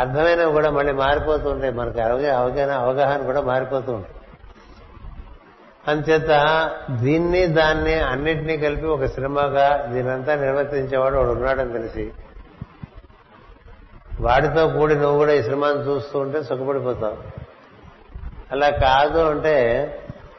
అర్థమైనవి 0.00 0.52
కూడా 0.52 0.70
మళ్ళీ 0.70 0.92
మారిపోతూ 0.92 1.50
ఉంటాయి. 1.50 1.72
మనకి 1.72 2.00
అవగాహన 2.00 2.70
అవగాహన 2.70 3.22
కూడా 3.22 3.40
మారిపోతూ 3.40 3.92
ఉంటుంది 3.92 4.19
అంచేత 5.88 6.30
దీన్ని 6.90 7.46
దాన్ని 7.46 7.94
అన్నిటినీ 7.94 8.56
కలిపి 8.56 8.86
ఒక 8.86 9.04
సినిమాగా 9.04 9.90
దీనంతా 9.92 10.34
నిర్వర్తించేవాడు 10.34 11.16
వాడు 11.16 11.28
ఉన్నాడని 11.28 11.72
తెలిసి 11.72 12.12
వాడితో 14.20 14.68
కూడి 14.68 14.94
నువ్వు 14.94 15.16
కూడా 15.16 15.32
ఈ 15.32 15.42
సినిమాను 15.42 15.78
చూస్తూ 15.78 16.18
ఉంటే 16.18 16.42
సుఖపడిపోతావు. 16.42 17.16
అలా 18.52 18.70
కాదు 18.70 19.18
అంటే 19.18 19.56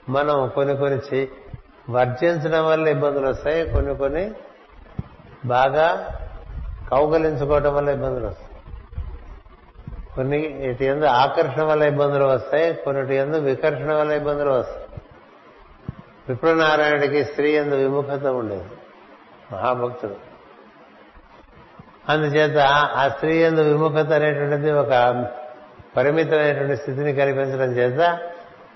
మనం 0.09 0.51
కొన్ని 0.55 0.77
కొన్ని 0.77 1.27
వర్జించడం 1.89 2.65
వల్ల 2.65 2.87
ఇబ్బందులు 2.87 3.27
వస్తాయి 3.27 3.69
కొన్ని 3.69 3.95
కొన్ని 3.95 4.31
బాగా 5.45 6.11
కౌగలించుకోవటం 6.91 7.75
వల్ల 7.75 7.89
ఇబ్బందులు 7.89 8.27
వస్తాయి. 8.27 8.47
కొన్ని 10.15 10.37
ఇటు 10.69 10.83
ఎందు 10.83 11.05
ఆకర్షణ 11.05 11.63
వల్ల 11.63 11.83
ఇబ్బందులు 11.83 12.23
వస్తాయి 12.23 12.73
కొన్నిటి 12.73 13.15
ఎందు 13.15 13.37
వికర్షణ 13.37 13.93
వల్ల 13.93 14.11
ఇబ్బందులు 14.11 14.49
వస్తాయి. 14.49 15.00
విప్రనారాయణుడికి 16.29 17.25
స్త్రీ 17.25 17.51
ఎందు 17.51 17.75
విముఖత 17.75 18.25
ఉండేది. 18.25 18.63
మహాభక్తుడు. 19.53 20.15
అందుచేత 22.09 22.57
ఆ 22.95 23.07
స్త్రీ 23.07 23.37
ఎందు 23.37 23.61
విముఖత 23.61 24.13
అనేటువంటిది 24.13 24.71
ఒక 24.71 25.25
పరిమితమైనటువంటి 25.97 26.75
స్థితిని 26.75 27.13
కల్పించడం 27.13 27.71
చేత 27.71 28.19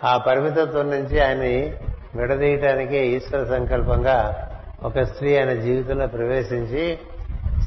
ఆ 0.03 0.17
పరిమితత్వం 0.17 0.89
నుంచి 0.89 1.19
ఆయన్ని 1.19 1.73
విడదీయటానికి 2.15 2.97
ఈశ్వర 2.97 3.43
సంకల్పంగా 3.43 4.49
ఒక 4.83 4.99
స్త్రీ 4.99 5.37
ఆయన 5.37 5.53
జీవితంలో 5.53 6.07
ప్రవేశించి 6.07 6.99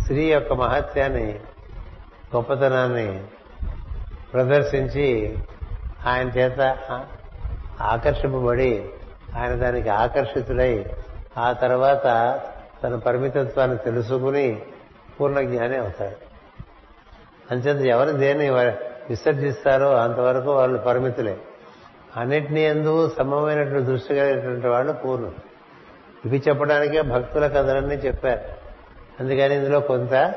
స్త్రీ 0.03 0.33
యొక్క 0.33 0.53
మహత్యాన్ని 0.53 1.41
గొప్పతనాన్ని 2.37 3.25
ప్రదర్శించి 4.33 5.39
ఆయన 6.07 6.29
చేత 6.29 6.79
ఆకర్షింపబడి 7.81 8.85
ఆయన 9.37 9.55
దానికి 9.55 9.89
ఆకర్షితుడై 9.89 10.87
ఆ 11.39 11.53
తర్వాత 11.53 12.41
తన 12.83 12.95
పరిమితత్వాన్ని 12.95 13.77
తెలుసుకుని 13.77 14.63
పూర్ణ 15.21 15.41
జ్ఞాని 15.41 15.77
అవుతాడు. 15.77 16.17
అంచేత 17.51 17.87
ఎవరు 17.87 18.11
దేన్ని 18.11 18.51
విసర్జిస్తారో 18.51 19.91
అంతవరకు 19.95 20.53
వాళ్ళు 20.53 20.79
పరిమితులే. 20.79 21.37
అన్నిటినీ 22.17 22.61
ఎందు 22.65 23.11
సమమైనటువంటి 23.19 23.87
దృష్టి 23.87 24.17
కలిగినటువంటి 24.17 24.67
వాళ్ళు 24.67 24.93
పూర్ణం 24.93 25.35
ఇవి 26.25 26.43
చెప్పడానికే 26.49 27.01
భక్తుల 27.01 27.47
కథలన్నీ 27.47 27.95
చెప్పారు. 27.95 28.41
అందుకని 29.21 29.55
ఇందులో 29.55 29.81
కొంత 29.81 30.35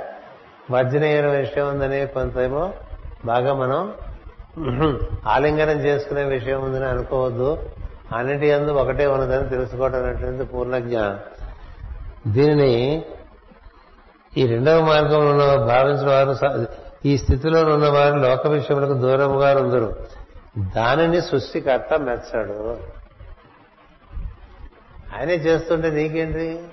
వర్జనీయమైన 0.72 1.28
విషయం 1.38 1.70
ఉందని 1.70 2.08
కొంతేమో 2.08 2.74
బాగా 3.26 3.54
మనం 3.54 3.94
ఆలింగనం 5.28 5.80
చేసుకునే 5.80 6.24
విషయం 6.24 6.62
ఉందని 6.62 6.86
అనుకోవద్దు. 6.86 7.58
అన్నిటి 8.16 8.48
ఎందు 8.48 8.72
ఒకటే 8.72 9.06
ఉన్నదని 9.06 9.50
తెలుసుకోవడం 9.50 10.06
అనేటువంటి 10.06 10.44
పూర్ణ 10.44 10.78
జ్ఞానం 10.80 11.20
దీనిని 12.28 13.06
ఈ 14.38 14.48
రెండవ 14.48 14.82
మార్గంలో 14.82 15.66
భావించిన 15.66 16.10
వారు 16.10 16.66
ఈ 17.06 17.18
స్థితిలో 17.18 17.62
ఉన్నవారు 17.62 18.16
లోక 18.16 18.48
విషయములకు 18.48 18.94
దూరముగా 18.94 19.62
ఉందరు. 19.62 20.08
దానిని 20.76 21.22
సృష్టికర్త 21.22 22.00
మెచ్చాడు. 22.00 22.78
ఆయనే 25.18 25.36
చేస్తుంటే 25.36 25.90
నీకేంటి? 25.90 26.68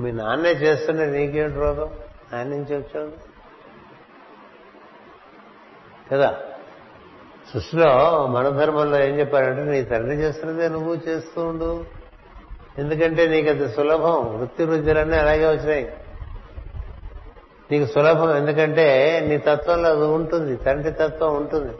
మీ 0.00 0.12
నాన్నే 0.12 0.50
చేస్తుంటే 0.50 1.06
నీకేంటి 1.06 1.58
రోగం? 1.58 1.90
ఆయన 2.38 2.46
నుంచి 2.46 2.76
వచ్చాడు. 2.76 3.12
కదా? 6.10 6.38
సృష్టిలో 7.52 8.26
మనధర్మంలో 8.26 9.04
ఏం 9.04 9.18
చెప్పారంటే 9.18 9.62
నీ 9.62 9.82
తండ్రి 9.82 10.14
చేస్తున్నదే 10.14 10.68
నువ్వు 10.68 10.94
చేస్తూ 11.08 11.44
ఉండు. 11.44 11.84
ఎందుకంటే 12.78 13.26
నీకు 13.26 13.48
అది 13.48 13.68
సులభం. 13.68 14.38
వృత్తి 14.38 14.64
వృద్ధులన్నీ 14.64 15.16
అలాగే 15.16 15.46
వచ్చినాయి. 15.46 15.92
నీకు 17.70 17.92
సులభం. 17.92 18.36
ఎందుకంటే 18.36 19.20
నీ 19.28 19.38
తత్వంలో 19.38 19.90
అది 19.90 20.02
ఉంటుంది. 20.02 20.56
తండ్రి 20.56 20.92
తత్వం 20.92 21.36
ఉంటుంది. 21.36 21.74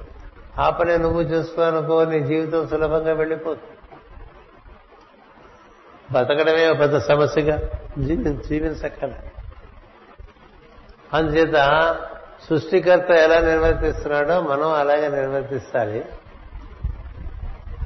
ఆ 0.59 0.71
పనే 0.71 0.97
నువ్వు 0.97 1.23
చేసుకోనుకో 1.23 2.05
నీ 2.05 2.21
జీవితం 2.21 2.69
సులభంగా 2.69 3.13
వెళ్ళిపోతుంది 3.13 3.77
బతకడమే 6.13 6.71
ఒక 6.71 6.81
పెద్ద 6.81 6.99
సమస్యగా 6.99 7.61
జీవి 7.99 8.35
జీవించక్కల 8.35 9.13
అందుచేత 11.15 11.57
సృష్టికర్త 12.51 13.11
ఎలా 13.11 13.41
నిర్వర్తిస్తున్నాడో 13.41 14.41
మనం 14.41 14.73
అలాగే 14.73 15.09
నిర్వర్తిస్తాలి. 15.09 16.05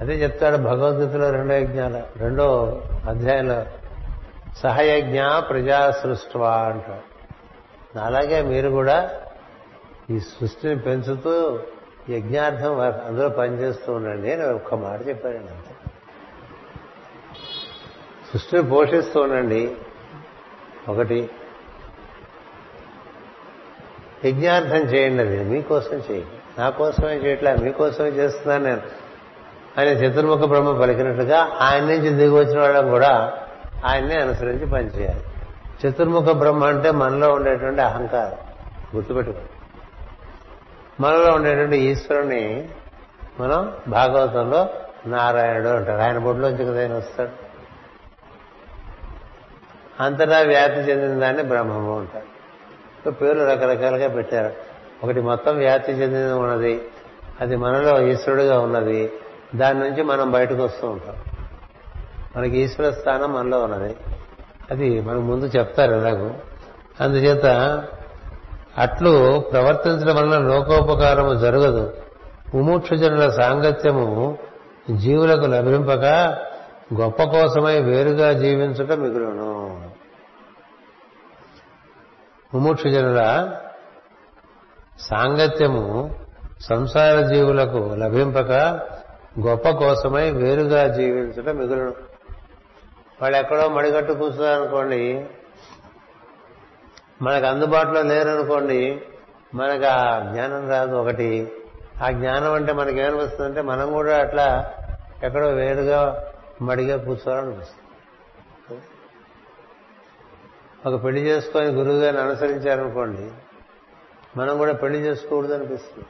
అదే 0.00 0.14
చెప్తాడు 0.14 0.56
భగవద్గీతలో 0.56 1.30
రెండో 1.30 1.54
యజ్ఞాల 1.54 2.02
రెండో 2.16 2.80
అధ్యాయంలో 3.08 3.66
సహయజ్ఞ 4.56 5.22
ప్రజా 5.38 5.90
సృష్టివా 5.90 6.52
అంటాడు. 6.52 7.98
అలాగే 7.98 8.42
మీరు 8.42 8.70
కూడా 8.70 9.10
ఈ 10.10 10.20
సృష్టిని 10.20 10.78
పెంచుతూ 10.78 11.60
యజ్ఞార్థం 12.10 12.80
అందులో 12.80 13.28
పనిచేస్తూ 13.28 13.92
ఉండండి 13.92 14.32
అని 14.32 14.44
ఒక్క 14.44 14.74
మాట 14.74 15.08
చెప్పారండి 15.08 15.52
అంతే. 15.52 15.90
సృష్టిని 18.32 18.70
పోషిస్తూ 18.70 19.20
ఉండండి. 19.20 19.76
ఒకటి 20.88 21.30
యజ్ఞార్థం 24.26 24.76
చేయండి 24.76 25.22
అది. 25.22 25.44
మీకోసం 25.44 25.96
చేయండి 25.96 26.60
నా 26.60 26.70
కోసమే 26.70 27.12
చేయట్లే 27.12 27.54
మీకోసమే 27.54 28.08
చేస్తున్నాను 28.08 28.64
నేను. 28.64 28.80
ఆయన 29.78 29.88
చతుర్ముఖ 29.88 30.38
బ్రహ్మ 30.38 30.80
పలికినట్టుగా 30.80 31.48
ఆయన 31.60 31.84
నుంచి 31.84 32.10
దిగి 32.10 32.30
వచ్చిన 32.30 32.60
వాళ్ళం 32.60 32.90
కూడా 32.90 33.32
ఆయన్నే 33.84 34.16
అనుసరించి 34.16 34.66
పనిచేయాలి. 34.66 35.24
చతుర్ముఖ 35.86 36.22
బ్రహ్మ 36.22 36.64
అంటే 36.64 36.90
మనలో 36.90 37.32
ఉండేటువంటి 37.32 37.82
అహంకారం. 37.82 38.38
గుర్తుపెట్టుకోండి. 38.96 39.50
మనలో 41.00 41.34
ఉండేటువంటి 41.34 41.76
ఈశ్వరుని 41.76 42.68
మనం 43.40 43.72
భాగవతంలో 43.88 44.68
నారాయణుడు 45.06 45.68
అంటారు. 45.68 46.02
ఆయన 46.02 46.18
బొడ్లోంచి 46.18 46.64
కదా 46.64 46.80
ఆయన 46.80 46.94
వస్తాడు. 46.94 47.30
అంతటా 50.02 50.38
వ్యాప్తి 50.40 50.80
చెందిన 50.80 51.20
దాన్ని 51.20 51.42
బ్రహ్మము 51.42 51.98
అంటారు. 51.98 52.34
పేర్లు 53.10 53.44
రకరకాలుగా 53.44 54.08
పెట్టారు. 54.08 54.52
ఒకటి 55.04 55.20
మొత్తం 55.20 55.56
వ్యాప్తి 55.56 55.92
చెందిన 55.92 56.32
ఉన్నది. 56.32 56.82
అది 57.40 57.56
మనలో 57.56 58.02
ఈశ్వరుడుగా 58.02 58.60
ఉన్నది. 58.60 59.12
దాని 59.56 59.80
నుంచి 59.80 60.02
మనం 60.02 60.30
బయటకు 60.30 60.62
వస్తూ 60.62 60.88
ఉంటాం. 60.88 61.16
మనకి 62.36 62.58
ఈశ్వర 62.58 62.90
స్థానం 62.90 63.32
మనలో 63.32 63.58
ఉన్నది. 63.58 63.96
అది 64.70 65.00
మనకు 65.00 65.20
ముందు 65.20 65.44
చెప్తారు 65.44 65.94
ఎలాగో. 65.94 66.30
అందుచేత 67.00 67.46
అట్లు 68.78 69.44
ప్రవర్తించడం 69.52 70.16
వలన 70.16 70.42
లోకోపకారము 70.42 71.34
జరగదు. 71.34 71.92
ముముక్షుజనుల 72.54 73.30
సాంగత్యము 73.30 74.38
జీవులకు 74.96 75.46
లభింపక 75.46 76.04
గొప్ప 77.00 77.22
కోసమై 77.22 77.80
వేరుగా 77.80 78.32
జీవించుట 78.32 78.92
మిగులును. 78.92 79.53
ముముక్షుజనుల 82.54 83.20
సాంగత్యము 84.98 86.14
సంసార 86.60 87.20
జీవులకు 87.20 87.94
లభింపక 87.94 88.50
గొప్ప 89.46 89.70
కోసమై 89.70 90.30
వేరుగా 90.30 90.88
జీవించుట 90.88 91.48
మిగులును 91.48 91.94
వాళ్ళు 93.22 93.38
ఎక్కడో 93.38 93.68
మడిగట్టు 93.68 94.12
కూర్చున్నారనుకోండి 94.12 95.26
మనకు 97.22 97.46
అందుబాటులో 97.46 98.02
లేరనుకోండి 98.02 99.00
మనకు 99.54 99.84
ఆ 99.84 100.18
జ్ఞానం 100.32 100.70
రాదు 100.70 100.96
ఒకటి. 100.96 101.52
ఆ 102.02 102.10
జ్ఞానం 102.10 102.52
అంటే 102.52 102.72
మనకేమనిపిస్తుందంటే 102.72 103.62
మనం 103.62 103.92
కూడా 103.92 104.18
అట్లా 104.18 104.70
ఎక్కడో 105.22 105.46
వేరుగా 105.46 106.24
మడిగా 106.62 106.96
కూర్చోవాలనిపిస్తుంది. 107.04 107.83
ఒక 110.86 111.04
పెళ్ళి 111.04 111.20
చేసుకొని 111.20 111.66
గురువు 111.66 111.96
గారిని 111.96 112.22
అనుసరించారనుకోండి 112.22 113.30
మనం 114.36 114.58
కూడా 114.58 114.72
పెళ్ళి 114.72 114.98
చేసుకోకూడదు 114.98 115.54
అనిపిస్తుంది. 115.54 116.06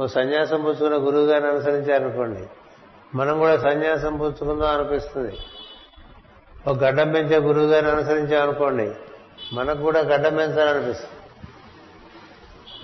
ఓ 0.00 0.06
సన్యాసం 0.06 0.62
పుచ్చుకున్న 0.62 0.96
గురువు 0.96 1.26
గారిని 1.26 1.50
అనుసరించారనుకోండి 1.50 2.46
మనం 3.14 3.38
కూడా 3.38 3.58
సన్యాసం 3.58 4.16
పుచ్చుకుందాం 4.16 4.80
అనిపిస్తుంది. 4.80 5.38
ఒక 6.68 6.76
గడ్డం 6.84 7.12
పెంచే 7.12 7.38
గురువు 7.38 7.66
గారిని 7.66 7.92
అనుసరించామనుకోండి 7.92 8.94
మనకు 9.52 9.78
కూడా 9.78 10.00
గడ్డం 10.00 10.36
పెంచాలనిపిస్తుంది. 10.36 11.20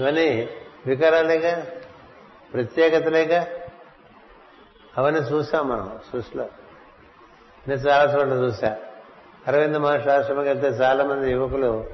ఇవన్నీ 0.00 0.48
వికారాలేగా 0.86 1.66
ప్రత్యేకతలేగా 2.52 3.46
అవన్నీ 4.98 5.20
చూసాం 5.20 5.68
మనం 5.68 5.98
సృష్టిలో. 6.12 6.46
నేను 7.68 7.80
చాలా 7.80 8.14
చోట్ల 8.14 8.32
చూసా 8.32 8.76
అరవింద 9.48 9.76
మహర్షి 9.76 10.10
ఆశ్రమకి 10.10 10.48
వెళ్తే 10.48 10.66
చాలా 10.66 11.04
మంది 11.04 11.32
యువకులు 11.32 11.84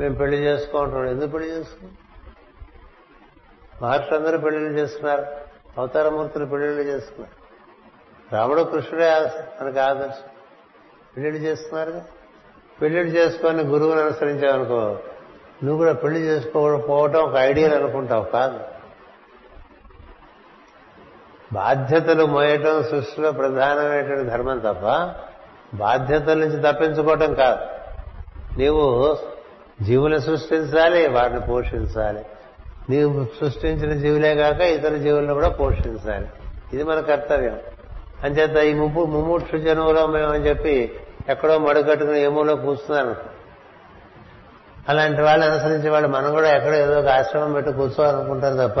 మేము 0.00 0.14
పెళ్ళి 0.14 0.36
చేసుకుంటున్నాం. 0.36 1.06
ఎందుకు 1.06 1.30
పెళ్ళి 1.30 1.50
చేసుకున్నాం 1.50 1.96
మహర్షులు 3.82 4.18
అందరూ 4.18 4.38
పెళ్ళిళ్ళు 4.38 4.78
చేసుకున్నారు. 4.78 5.26
అవతారమూర్తులు 5.78 6.44
పెళ్ళిళ్ళు 6.44 6.82
చేసుకున్నారు. 6.82 7.44
రాముడు 8.34 8.62
కృష్ణుడే 8.62 9.10
మనకు 9.62 9.78
ఆదర్శం. 9.78 10.28
పెళ్ళిళ్ళు 11.16 11.48
చేస్తున్నారు 11.48 12.02
పెళ్ళిళ్ళు 12.82 13.16
చేసుకొని 13.16 13.62
గురువుని 13.62 14.00
అనుసరించావనుకో 14.02 14.80
నువ్వు 15.64 15.76
కూడా 15.76 15.92
పెళ్ళి 15.92 16.20
చేసుకోకపోవటం 16.20 17.18
ఒక 17.18 17.36
ఐడియల్ 17.36 17.74
అనుకుంటావు 17.74 18.24
కాదు. 18.24 18.60
బాధ్యతలు 21.52 22.24
మోయటం 22.26 22.82
సృష్టిలో 22.82 23.32
ప్రధానమైనటువంటి 23.32 24.30
ధర్మం 24.30 24.58
తప్ప 24.58 24.86
బాధ్యతల 25.76 26.34
నుంచి 26.34 26.72
తప్పించుకోవటం 26.72 27.34
కాదు. 27.34 27.58
నీవు 28.58 29.16
జీవులు 29.82 30.18
సృష్టించాలి 30.18 31.08
వాటిని 31.08 31.40
పోషించాలి. 31.40 32.26
నీవు 32.90 33.26
సృష్టించిన 33.40 33.92
జీవులే 33.92 34.34
కాక 34.34 34.60
ఇతర 34.60 34.96
జీవులను 34.96 35.34
కూడా 35.34 35.48
పోషించాలి. 35.48 36.26
ఇది 36.72 36.84
మన 36.84 37.00
కర్తవ్యం. 37.00 37.58
అంచేత 38.24 38.56
ఈ 38.56 38.74
ముప్పు 38.74 39.00
ముముక్షు 39.00 39.56
జనువులో 39.56 40.06
మేమని 40.06 40.48
చెప్పి 40.48 40.92
ఎక్కడో 41.28 41.58
మడుగట్టుకుని 41.58 42.20
ఏమోలో 42.20 42.56
కూర్చున్నాను 42.56 43.14
అలాంటి 44.88 45.22
వాళ్ళు 45.22 45.46
అనుసరించి 45.46 45.90
వాళ్ళు 45.90 46.08
మనం 46.08 46.30
కూడా 46.30 46.56
ఎక్కడో 46.56 46.74
ఏదో 46.74 47.00
ఒక 47.00 47.08
ఆశ్రమం 47.08 47.52
పెట్టి 47.52 47.72
కూర్చోవాలనుకుంటారు 47.72 48.68
తప్ప 48.68 48.80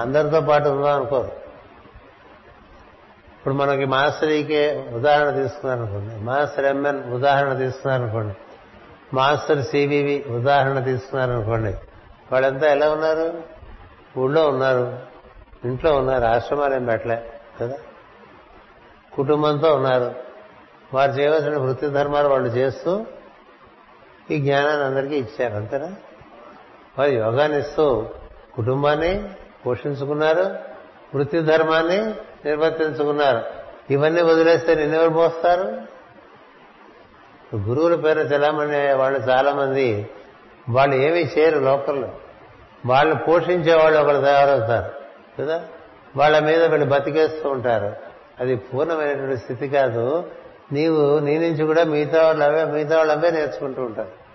అందరితో 0.00 0.40
పాటు 0.40 0.68
ఉందాం 0.68 0.96
అనుకోరు 0.96 1.45
ఇప్పుడు 3.46 3.58
మనకి 3.58 3.84
మాస్టరీకే 3.84 4.90
ఉదాహరణ 4.94 5.30
తీసుకున్నారనుకోండి 5.30 6.24
మాస్టర్ 6.24 6.64
ఎంఎన్ 6.64 7.12
ఉదాహరణ 7.12 7.52
తీసుకున్నారనుకోండి 7.52 8.34
మాస్టర్ 9.14 9.62
సివివి 9.62 10.24
ఉదాహరణ 10.30 10.78
తీసుకున్నారనుకోండి 10.78 11.74
వాళ్ళంతా 12.32 12.66
ఎలా 12.68 12.90
ఉన్నారు? 12.90 13.42
ఊళ్ళో 14.18 14.48
ఉన్నారు. 14.48 14.98
ఇంట్లో 15.64 15.96
ఉన్నారు. 15.96 16.24
ఆశ్రమాలు 16.24 16.74
ఏం 16.74 16.84
పెట్టలే 16.84 17.32
కదా? 17.60 17.74
కుటుంబంతో 19.12 19.74
ఉన్నారు. 19.74 20.14
వారు 20.94 21.10
చేయవలసిన 21.10 21.58
వృత్తి 21.58 21.86
ధర్మాలు 21.86 22.28
వాళ్ళు 22.28 22.48
చేస్తూ 22.48 23.06
ఈ 24.30 24.38
జ్ఞానాన్ని 24.38 24.84
అందరికీ 24.84 25.16
ఇచ్చారు 25.16 25.54
అంతేనా? 25.54 25.92
వారు 26.98 27.10
యోగాన్ని 27.10 27.58
ఇస్తూ 27.58 28.06
కుటుంబాన్ని 28.54 29.28
పోషించుకున్నారు 29.66 30.76
వృత్తి 31.14 31.40
ధర్మాన్ని 31.40 32.14
నిర్వర్తించుకున్నారు. 32.46 33.44
ఇవన్నీ 33.90 34.22
వదిలేస్తే 34.22 34.74
నిన్నెవరు 34.74 35.10
పోస్తారు? 35.10 35.96
గురువుల 37.56 37.94
పేరు 37.94 38.20
చలామణి 38.20 38.92
వాళ్ళు 38.92 39.20
చాలా 39.20 39.52
మంది 39.52 40.10
వాళ్ళు 40.68 40.96
ఏమీ 40.96 41.20
చేయరు 41.20 41.58
లోకల్లో. 41.58 42.08
వాళ్ళు 42.86 43.14
పోషించే 43.14 43.82
వాళ్ళు 43.82 44.00
ఒకరు 44.00 44.20
తయారవుతారు. 44.20 44.92
కదా? 45.42 45.64
వాళ్ళ 46.16 46.38
మీద 46.38 46.64
వీళ్ళు 46.64 46.86
బతికేస్తూ 46.86 47.50
ఉంటారు. 47.50 47.96
అది 48.40 48.56
పూర్ణమైనటువంటి 48.56 49.36
స్థితి 49.36 49.68
కాదు. 49.68 50.30
నీవు 50.72 51.18
నీ 51.18 51.38
నుంచి 51.38 51.64
కూడా 51.64 51.84
మిగతా 51.84 52.26
వాళ్ళు 52.26 52.44
అవే 52.44 52.64
మిగతా 52.64 52.96
వాళ్ళు 52.96 53.12
అవే 53.12 53.30
నేర్చుకుంటూ 53.30 53.82
ఉంటారు. 53.82 54.26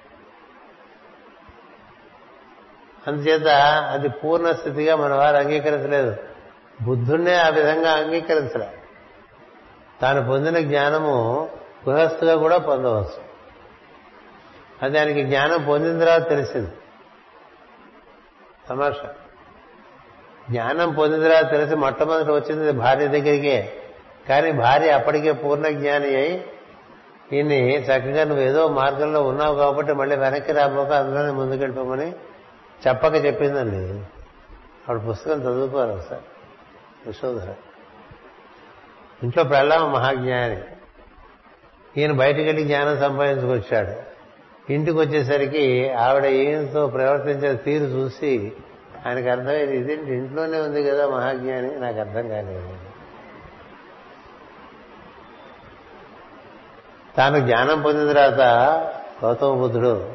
అందుచేత 3.07 3.47
అది 3.91 4.09
పూర్ణ 4.09 4.51
స్థితిగా 4.51 4.95
మన 4.95 5.13
వారు 5.13 5.37
అంగీకరించలేదు. 5.37 6.15
బుద్ధుణ్ణే 6.81 7.35
ఆ 7.35 7.49
విధంగా 7.49 7.91
అంగీకరించలే. 7.91 8.73
తాను 10.01 10.27
పొందిన 10.27 10.59
జ్ఞానము 10.59 11.49
గృహస్థుగా 11.89 12.35
కూడా 12.35 12.57
పొందవచ్చు. 12.57 13.31
అది 14.83 14.93
దానికి 14.93 15.23
జ్ఞానం 15.23 15.65
పొందిన 15.65 15.99
తర్వాత 15.99 16.29
తెలిసింది. 16.29 16.71
తమాషా. 18.69 19.13
జ్ఞానం 20.49 20.93
పొందిన 20.93 21.23
తర్వాత 21.23 21.51
తెలిసి 21.51 21.75
మొట్టమొదటి 21.75 22.31
వచ్చింది 22.31 22.71
భార్య 22.71 23.07
దగ్గరికే. 23.07 23.73
కానీ 24.29 24.51
భార్య 24.51 24.89
అప్పటికే 24.89 25.31
పూర్ణ 25.31 25.67
జ్ఞాని 25.67 26.15
అయి 26.15 26.45
ఈయన్ని 27.33 27.77
చక్కగా 27.77 28.23
నువ్వు 28.23 28.43
ఏదో 28.43 28.67
మార్గంలో 28.67 29.23
ఉన్నావు 29.23 29.55
కాబట్టి 29.55 29.93
మళ్ళీ 29.93 30.15
వెనక్కి 30.15 30.51
రాబోక 30.51 30.91
అందులోనే 30.91 31.31
ముందుకెళ్ళిపోమని 31.31 32.13
చెప్పక 32.87 33.25
చెప్పిందండి. 33.25 34.05
ఆవిడ 34.89 35.09
పుస్తకం 35.09 35.39
చదువుకోవాలి 35.41 35.91
ఒకసారి. 35.91 36.21
యశోధర. 37.09 37.53
ఇంట్లో 39.23 39.43
ప్రహ్లాద 39.43 39.79
మహాజ్ఞాని. 39.79 40.61
ఈయన 41.97 42.11
బయటికి 42.11 42.43
వెళ్ళి 42.43 42.63
జ్ఞానం 42.63 42.99
సంపాదించుకొచ్చాడు. 42.99 44.11
ఇంటికి 44.71 44.97
వచ్చేసరికి 44.97 45.93
ఆవిడ 45.93 46.25
ఈయనతో 46.25 46.87
ప్రవర్తించే 46.87 47.55
తీరు 47.55 47.83
చూసి 47.83 48.51
ఆయనకు 49.07 49.29
అర్థమైంది 49.29 49.77
ఇదేంటి 49.77 50.11
ఇంట్లోనే 50.11 50.59
ఉంది 50.59 50.83
కదా 50.83 51.09
మహాజ్ఞాని? 51.09 51.79
నాకు 51.79 51.99
అర్థం 51.99 52.29
కాలేదు. 52.29 52.77
తాను 57.17 57.39
జ్ఞానం 57.39 57.81
పొందిన 57.81 58.07
తర్వాత 58.07 58.41
గౌతమ 59.25 59.53
బుద్ధుడు 59.53 60.11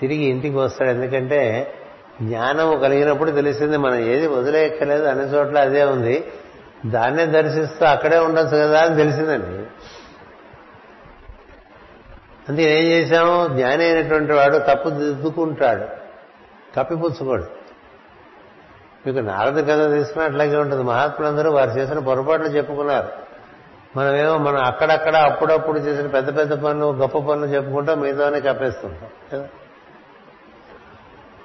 తిరిగి 0.00 0.24
ఇంటికి 0.24 0.56
వస్తాడు. 0.56 0.90
ఎందుకంటే 0.90 1.74
జ్ఞానం 2.22 2.80
కలిగినప్పుడు 2.80 3.30
తెలిసింది 3.30 3.76
మనం 3.76 3.94
ఏది 3.94 4.26
వదిలేయక్కలేదు 4.26 5.04
అన్ని 5.04 5.24
చోట్ల 5.24 5.58
అదే 5.58 5.84
ఉంది. 5.84 6.32
దాన్నే 6.86 7.26
దర్శిస్తూ 7.26 7.86
అక్కడే 7.86 8.18
ఉండొచ్చు 8.18 8.56
కదా 8.56 8.80
అని 8.80 8.96
తెలిసిందండి. 8.96 9.66
అందుకే 12.48 12.78
ఏం 12.78 12.84
చేశాము? 12.84 13.48
జ్ఞాని 13.48 13.84
అయినటువంటి 13.84 14.32
వాడు 14.32 14.58
తప్పు 14.58 14.88
దిద్దుకుంటాడు. 14.88 15.84
కప్పిపుచ్చుకోడు 16.76 17.44
మీకు 19.06 19.18
నారద 19.18 19.68
కథ 19.68 19.92
తీసుకున్నట్లాగే 19.92 20.56
ఉంటుంది. 20.56 20.82
మహాత్ములందరూ 20.82 21.52
వారు 21.52 21.70
చేసిన 21.70 21.98
పొరపాట్లు 21.98 22.46
చెప్పుకున్నారు. 22.46 23.08
మనమేమో 23.96 24.38
మనం 24.38 24.64
అక్కడక్కడ 24.64 25.16
అప్పుడప్పుడు 25.16 25.78
చేసిన 25.78 26.06
పెద్ద 26.06 26.38
పెద్ద 26.38 26.52
పనులు 26.52 26.86
గొప్ప 26.86 27.18
పనులు 27.18 27.46
చెప్పుకుంటాం 27.46 28.00
మిగతానే 28.00 28.40
కప్పేస్తుంటాం 28.40 29.10
కదా? 29.32 29.48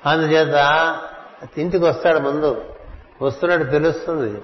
అందుచేత 0.06 0.98
ఇంటికి 1.58 1.86
వస్తాడు 1.86 2.20
ముందు. 2.20 2.66
వస్తున్నట్టు 3.22 3.66
తెలుస్తుంది. 3.66 4.42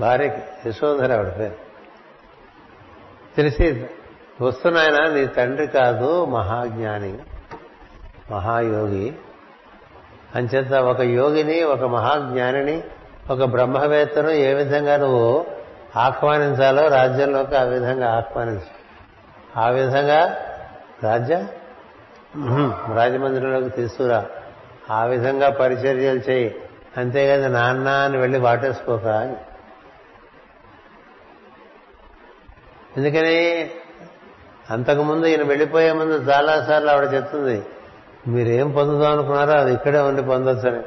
భార్యకి 0.00 0.68
యశోధర 0.68 1.12
ఆవిడ 1.12 1.38
పేరు. 1.38 1.56
తెలిసి 3.36 3.86
వస్తున్నాయన 4.40 5.12
నీ 5.12 5.26
తండ్రి 5.26 5.66
కాదు 5.66 6.24
మహాజ్ఞాని 6.24 7.18
మహాయోగి. 8.30 9.16
అంచేత 10.34 10.72
ఒక 10.72 11.00
యోగిని 11.00 11.62
ఒక 11.62 11.80
మహాజ్ఞానిని 11.80 12.82
ఒక 13.30 13.44
బ్రహ్మవేత్తను 13.44 14.30
ఏ 14.30 14.54
విధంగా 14.54 14.96
నువ్వు 14.96 15.46
ఆహ్వానించాలో 15.96 16.88
రాజ్యంలోకి 16.88 17.56
ఆ 17.56 17.62
విధంగా 17.62 18.16
ఆహ్వానించు. 18.16 18.78
ఆ 19.60 19.68
విధంగా 19.68 20.36
రాజ్య 21.02 21.46
రాజమందిరంలోకి 22.94 23.68
తీసుకురా. 23.68 24.26
ఆ 24.90 25.04
విధంగా 25.04 25.50
పరిచర్యలు 25.50 26.18
చేయి. 26.18 26.62
అంతేకాదు 26.96 27.52
నాన్న 27.52 27.88
అని 27.88 28.18
వెళ్ళి 28.18 28.38
వాటేసుకోక 28.38 29.36
ఎందుకని? 32.96 33.70
అంతకుముందు 34.70 35.26
ఈయన 35.26 35.42
వెళ్ళిపోయే 35.42 35.92
ముందు 35.92 36.30
చాలాసార్లు 36.30 36.90
ఆవిడ 36.90 37.14
చెప్తుంది 37.14 37.66
మీరేం 38.26 38.70
పొందుదాం 38.70 39.12
అనుకున్నారో 39.12 39.60
అది 39.60 39.72
ఇక్కడే 39.72 39.98
ఉండి 39.98 40.22
పొందొచ్చని. 40.22 40.82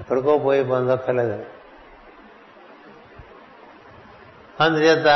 ఎక్కడికో 0.00 0.38
పోయి 0.38 0.64
పొందక్కర్లేదు. 0.64 1.44
అందుచేత 4.60 5.06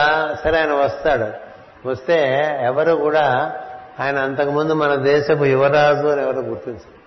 సరే 0.45 0.59
ఆయన 0.59 0.73
వస్తాడు. 0.73 1.51
వస్తే 1.89 2.29
ఎవరు 2.63 2.93
కూడా 2.93 3.60
ఆయన 4.01 4.19
అంతకుముందు 4.19 4.73
మన 4.73 4.95
దేశపు 4.95 5.45
యువరాజు 5.45 6.07
అని 6.07 6.23
ఎవరు 6.23 6.41
గుర్తించారు. 6.41 7.01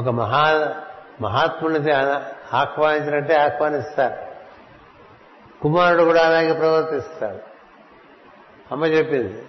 ఒక 0.00 0.08
మహా 0.08 0.74
మహాత్ముడిని 1.20 1.92
ఆహ్వానించినట్టే 1.92 3.34
ఆహ్వానిస్తారు. 3.34 4.32
కుమారుడు 5.62 6.04
కూడా 6.04 6.22
అలాగే 6.22 6.52
ప్రవర్తిస్తాడు 6.52 7.38
అమ్మ 8.72 8.84
చెప్పింది 8.84 9.42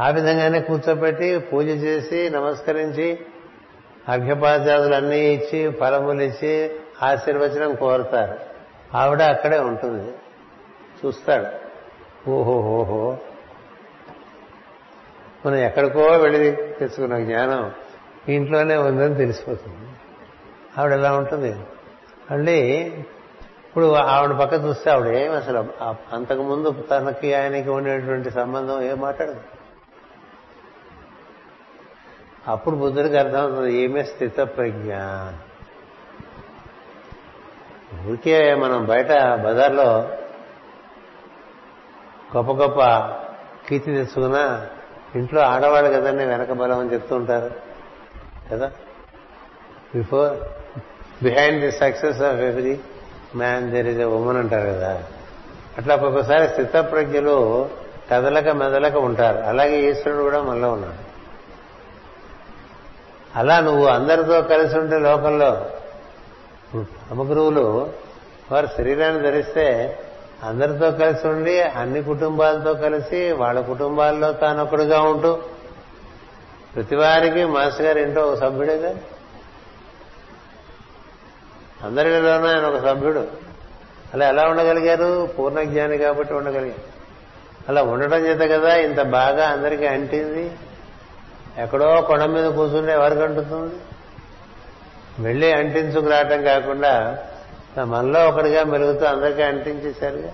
ఆ 0.00 0.08
విధంగానే 0.08 0.60
కూర్చోబెట్టి 0.60 1.38
పూజ 1.38 1.66
చేసి 1.66 2.30
నమస్కరించి 2.30 3.26
అర్ఘ్యపాద్యాదులన్నీ 4.08 5.20
ఇచ్చి 5.20 5.70
ఫలములు 5.70 6.22
ఇచ్చి 6.22 6.80
ఆశీర్వచనం 7.02 7.74
కోరుతారు. 7.74 8.38
ఆవిడ 8.96 9.22
అక్కడే 9.22 9.58
ఉంటుంది. 9.58 10.12
చూస్తాడు. 11.04 11.46
ఓహో 12.30 12.52
ఓహో 12.52 13.18
మనం 15.46 15.56
ఎక్కడికో 15.56 16.00
వెళ్ళి 16.00 16.52
తెచ్చుకున్న 16.56 17.18
జ్ఞానం 17.18 17.72
ఇంట్లోనే 18.28 18.76
ఉందని 18.76 19.14
తెలిసిపోతుంది. 19.14 19.88
ఆవిడ 20.78 20.92
ఎలా 20.92 21.16
ఉంటుంది? 21.16 21.52
మళ్ళీ 22.30 22.58
ఇప్పుడు 23.68 23.94
ఆవిడ 23.94 24.38
పక్క 24.38 24.54
చూస్తే 24.54 24.90
ఆవిడ 24.90 25.14
ఏం 25.14 25.32
అసలు 25.32 25.68
అంతకుముందు 26.12 26.70
తనకి 26.70 27.34
ఆయనకి 27.34 27.70
ఉండేటువంటి 27.70 28.30
సంబంధం 28.30 28.82
ఏం 28.82 29.00
మాట్లాడదు? 29.00 29.40
అప్పుడు 32.48 32.76
బుద్ధుడికి 32.76 33.16
అర్థమవుతుంది 33.16 33.74
ఏమే 33.74 34.02
స్థిత 34.02 34.36
ప్రజ్ఞ 34.36 34.94
ఊరికే 38.08 38.54
మనం 38.54 38.86
బయట 38.86 39.12
బజార్లో 39.34 40.00
గొప్ప 42.36 42.52
గొప్ప 42.52 42.80
కీర్తి 43.68 43.92
తెచ్చుకున్నా 43.92 44.66
ఇంట్లో 45.14 45.40
ఆడవాళ్ళు 45.40 45.90
కదండి 45.90 46.24
వెనక 46.24 46.52
బలం 46.52 46.78
అని 46.78 46.92
చెప్తూ 46.92 47.16
ఉంటారు. 47.16 47.50
కదా? 48.52 48.70
Before 49.94 50.38
behind 51.24 51.60
the 51.60 51.72
success 51.72 52.22
of 52.22 52.40
every 52.40 52.80
man 53.36 53.70
there 53.70 53.86
is 53.86 53.98
a 53.98 54.04
woman 54.04 54.36
అంటారు 54.36 54.66
కదా. 54.66 55.02
అట్లా 55.78 55.94
ఒక్కొక్కసారి 55.94 56.48
స్థితప్రజ్ఞలు 56.48 57.68
కదలక 58.10 58.48
మెదలక 58.48 58.96
ఉంటారు. 58.96 59.38
అలాగే 59.38 59.90
ఈశ్వరుడు 59.90 60.22
కూడా 60.22 60.42
మనలో 60.42 60.72
ఉన్నాడు. 60.72 61.14
అలా 63.38 63.60
నువ్వు 63.60 63.86
అందరితో 63.86 64.42
కలిసి 64.42 64.78
ఉంటే 64.78 64.98
లోకంలో 64.98 65.70
గురువులు 67.22 67.92
వారు 68.52 68.66
శరీరాన్ని 68.66 69.22
ధరిస్తే 69.22 69.98
అందరితో 70.44 70.90
కలిసి 70.90 71.28
ఉండి 71.28 71.60
అన్ని 71.60 72.02
కుటుంబాలతో 72.02 72.74
కలిసి 72.74 73.32
వాళ్ళ 73.32 73.60
కుటుంబాల్లో 73.60 74.32
తానొకడుగా 74.32 75.00
ఉంటూ 75.00 75.42
ప్రతి 76.74 76.96
వారికి 76.96 77.44
మాస్టర్ 77.44 77.86
గారు 77.86 77.98
ఇంట్లో 77.98 78.22
ఒక 78.26 78.38
సభ్యుడేగా 78.38 78.94
అందరిలోనూ 81.84 82.46
ఆయన 82.46 82.64
ఒక 82.64 82.86
సభ్యుడు. 82.86 83.26
అలా 84.14 84.28
ఎలా 84.28 84.42
ఉండగలిగారు? 84.42 85.28
పూర్ణ 85.38 85.62
జ్ఞాని 85.62 85.98
కాబట్టి 85.98 86.34
ఉండగలిగారు. 86.34 86.94
అలా 87.68 87.82
ఉండటం 87.82 88.16
చేత 88.16 88.50
కదా 88.50 88.76
ఇంత 88.76 89.02
బాగా 89.02 89.48
అందరికీ 89.48 89.86
అంటింది. 89.86 90.52
ఎక్కడో 91.58 92.00
కొండ 92.00 92.24
మీద 92.24 92.52
కూర్చుంటే 92.52 92.92
ఎవరికి 92.92 93.22
అంటుతుంది? 93.22 93.74
వెళ్ళి 95.18 95.52
అంటించుకు 95.52 96.06
రావటం 96.06 96.44
కాకుండా 96.44 97.18
మనలో 97.82 98.28
ఒకటిగా 98.28 98.64
మెలుగుతూ 98.64 99.06
అందరికీ 99.06 99.42
అంటించేశారుగా. 99.42 100.32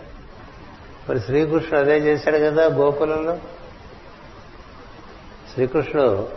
మరి 1.09 1.21
శ్రీకృష్ణుడు 1.21 1.77
అదే 1.77 1.99
చేశాడు 1.99 2.37
కదా 2.37 2.67
గోకులంలో? 2.67 3.37
శ్రీకృష్ణుడు 5.55 6.29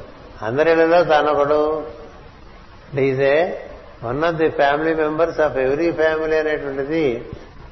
అందరిలో 0.42 1.04
తానొకడు 1.04 1.88
EJ 3.00 3.70
one 4.04 4.24
of 4.24 4.36
the 4.36 4.50
family 4.50 4.94
members 4.94 5.40
of 5.40 5.58
every 5.58 5.92
family 5.92 6.38
అనేటువంటిది 6.38 7.32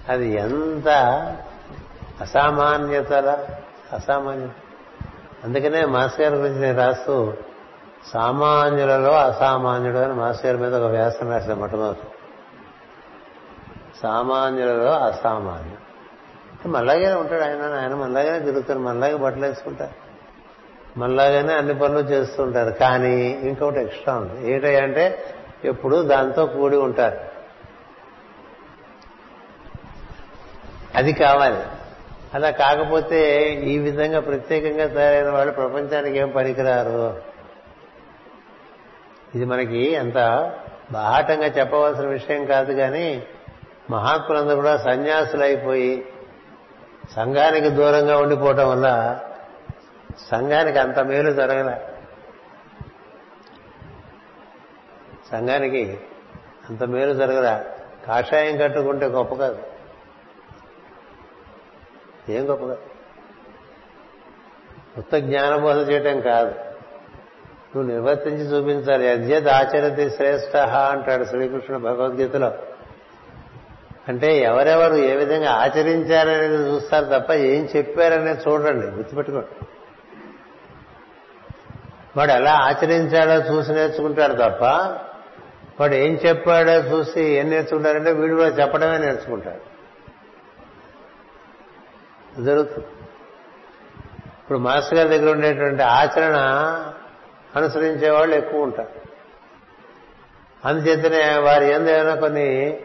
అది 0.10 0.34
ఎంత 0.34 0.88
అసామాన్యతల 2.22 3.48
అసామాన్యత 3.94 4.50
అందుకనే 5.44 5.86
మాస్ 5.86 6.22
గారి 6.22 6.36
గురించి 6.36 6.60
నేను 6.60 6.78
రాస్తూ 6.78 7.34
సామాన్యులలో 8.14 9.12
అసామాన్యుడు 9.12 9.98
అని 9.98 10.14
మాస్ 10.14 10.46
గారి 10.46 10.58
మీద 10.58 10.76
ఒక 10.76 10.92
వ్యాసం 10.92 11.30
రాసిన 11.30 11.54
మొట్టమొదటి. 11.54 12.11
సామాన్యులలో 14.04 15.00
అసామాన్యుడు 15.00 15.92
మళ్ళాగానే 16.68 17.14
ఉంటాడు 17.14 17.42
ఆయన 17.42 17.74
ఆయన 17.82 17.96
మళ్ళాగానే 17.96 18.40
తిరుగుతారు 18.40 18.80
మళ్ళాగే 18.80 19.16
బట్టలు 19.16 19.46
వేసుకుంటారు 19.46 20.12
మళ్ళాగానే 21.00 21.54
అన్ని 21.54 21.80
పనులు 21.80 22.00
చేస్తుంటారు 22.00 22.72
కానీ 22.72 23.30
ఇంకొకటి 23.30 23.80
ఎక్స్ట్రా 23.80 24.16
ఉంది. 24.16 24.52
ఏంటంటే 24.52 25.24
ఎప్పుడు 25.66 26.02
దాంతో 26.02 26.46
కూడి 26.46 26.78
ఉంటారు. 26.78 27.18
అది 30.96 31.14
కావాలి. 31.14 31.64
అలా 32.34 32.50
కాకపోతే 32.50 33.50
ఈ 33.54 33.78
విధంగా 33.78 34.20
ప్రత్యేకంగా 34.20 34.88
తయారైన 34.88 35.30
వాళ్ళు 35.30 35.54
ప్రపంచానికి 35.54 36.18
ఏం 36.18 36.30
పనికిరారు? 36.30 37.22
ఇది 39.36 39.46
మనకి 39.46 39.96
అంత 39.96 40.16
బాహాటంగా 40.92 41.46
చెప్పవలసిన 41.46 42.06
విషయం 42.06 42.46
కాదు 42.46 42.74
కానీ 42.74 43.24
మహాత్ములందరూ 43.92 44.56
కూడా 44.56 44.78
సన్యాసులు 44.78 45.44
అయిపోయి 45.44 46.14
సంఘానికి 47.12 47.70
దూరంగా 47.70 48.18
ఉండిపోవటం 48.18 48.70
వల్ల 48.70 49.20
సంఘానికి 50.32 50.80
అంత 50.80 51.00
మేలు 51.00 51.32
జరగలే. 51.32 51.88
సంఘానికి 55.32 56.00
అంత 56.70 56.84
మేలు 56.84 57.14
జరగదా 57.14 57.64
కాషాయం 58.08 58.58
కట్టుకుంటే 58.58 59.06
గొప్ప 59.06 59.36
కాదు. 59.36 59.64
ఏం 62.30 62.50
గొప్ప 62.50 62.66
కాదు. 62.66 62.82
కొత్త 64.96 65.16
జ్ఞానబోధ 65.16 65.90
చేయటం 65.90 66.22
కాదు. 66.22 66.52
నువ్వు 67.76 67.82
నిర్వర్తించి 67.82 68.42
చూపించాలి. 68.42 69.10
అధ్యత 69.10 69.48
ఆచరతి 69.48 70.10
శ్రేష్ట 70.10 70.58
అంటాడు 70.58 71.24
శ్రీకృష్ణ 71.24 71.78
భగవద్గీతలో. 71.78 72.54
అంటే 74.08 74.40
ఎవరెవరు 74.40 74.96
ఏ 74.96 75.16
విధంగా 75.16 75.52
ఆచరించారనేది 75.52 76.56
చూస్తారు 76.56 77.06
తప్ప 77.06 77.32
ఏం 77.32 77.70
చెప్పారనేది 77.76 78.50
చూడండి 78.50 78.88
గుర్తుపెట్టుకోండి. 78.88 79.66
వాడు 82.18 82.32
ఎలా 82.32 82.54
ఆచరించాడో 82.54 83.54
చూసి 83.54 83.72
నేర్చుకుంటాడు 83.72 84.34
తప్ప 84.34 84.64
వాడు 85.80 85.96
ఏం 85.96 86.14
చెప్పాడో 86.14 86.72
చూసి 86.72 87.22
ఏం 87.22 87.50
నేర్చుకుంటాడంటే 87.50 88.12
వీడు 88.12 88.36
కూడా 88.36 88.48
చెప్పడమే 88.48 88.98
నేర్చుకుంటాడు. 88.98 89.72
జరుగుతుంది. 92.44 92.88
ఇప్పుడు 94.40 94.58
మాస్టర్ 94.58 94.98
గారి 94.98 95.10
దగ్గర 95.10 95.32
ఉండేటువంటి 95.32 95.84
ఆచరణ 95.84 96.36
అనుసరించే 97.56 98.10
వాళ్ళు 98.10 98.36
ఎక్కువ 98.36 98.62
ఉంటారు. 98.62 98.90
అందుచేతనే 100.66 101.38
వారి 101.38 101.72
ఎందు 101.72 101.90
ఏమైనా 101.90 102.16
కొన్ని 102.16 102.80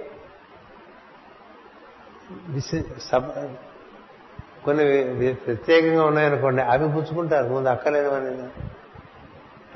కొన్ని 4.64 5.32
ప్రత్యేకంగా 5.32 6.04
ఉన్నాయనుకోండి 6.04 6.62
అవి 6.62 6.88
పుచ్చుకుంటారు. 6.88 7.46
ముందు 7.46 7.68
అక్కలేనివని 7.68 8.48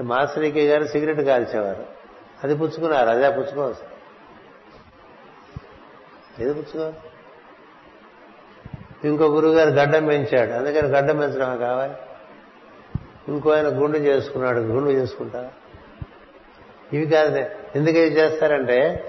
మాస్టరీకే 0.03 0.67
గారు 0.67 0.87
సిగరెట్ 0.87 1.21
కాల్చేవారు. 1.21 1.87
అది 2.45 2.57
పుచ్చుకున్నారు. 2.57 3.09
అదే 3.09 3.31
పుచ్చుకోవచ్చు 3.31 4.01
ఏది 6.45 6.55
పుచ్చుకోవాలి? 6.55 6.97
ఇంకో 9.05 9.25
గురువుగారు 9.25 9.71
గడ్డం 9.71 10.07
పెంచాడు. 10.07 10.51
అందుకని 10.51 10.89
గడ్డం 10.89 11.17
పెంచడం 11.17 11.59
కావాలి? 11.59 11.95
ఇంకో 13.29 13.51
ఆయన 13.51 13.83
గుండు 13.83 13.99
చేసుకున్నాడు. 13.99 14.59
గుండు 14.59 14.91
చేసుకుంటారా? 14.91 15.51
ఇవి 16.93 17.07
కాదు 17.07 17.39
ఎందుకు 17.77 17.97
ఇవి 17.99 18.17
చేస్తారంటే 18.17 19.05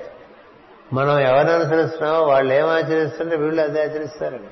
మనం 0.94 1.20
ఎవరిని 1.20 1.52
అనుసరిస్తున్నామో 1.54 2.24
వాళ్ళు 2.24 2.54
ఏం 2.54 2.66
ఆచరిస్తుంటే 2.66 3.36
వీళ్ళు 3.36 3.62
అదే 3.62 3.82
ఆచరిస్తారండి. 3.82 4.50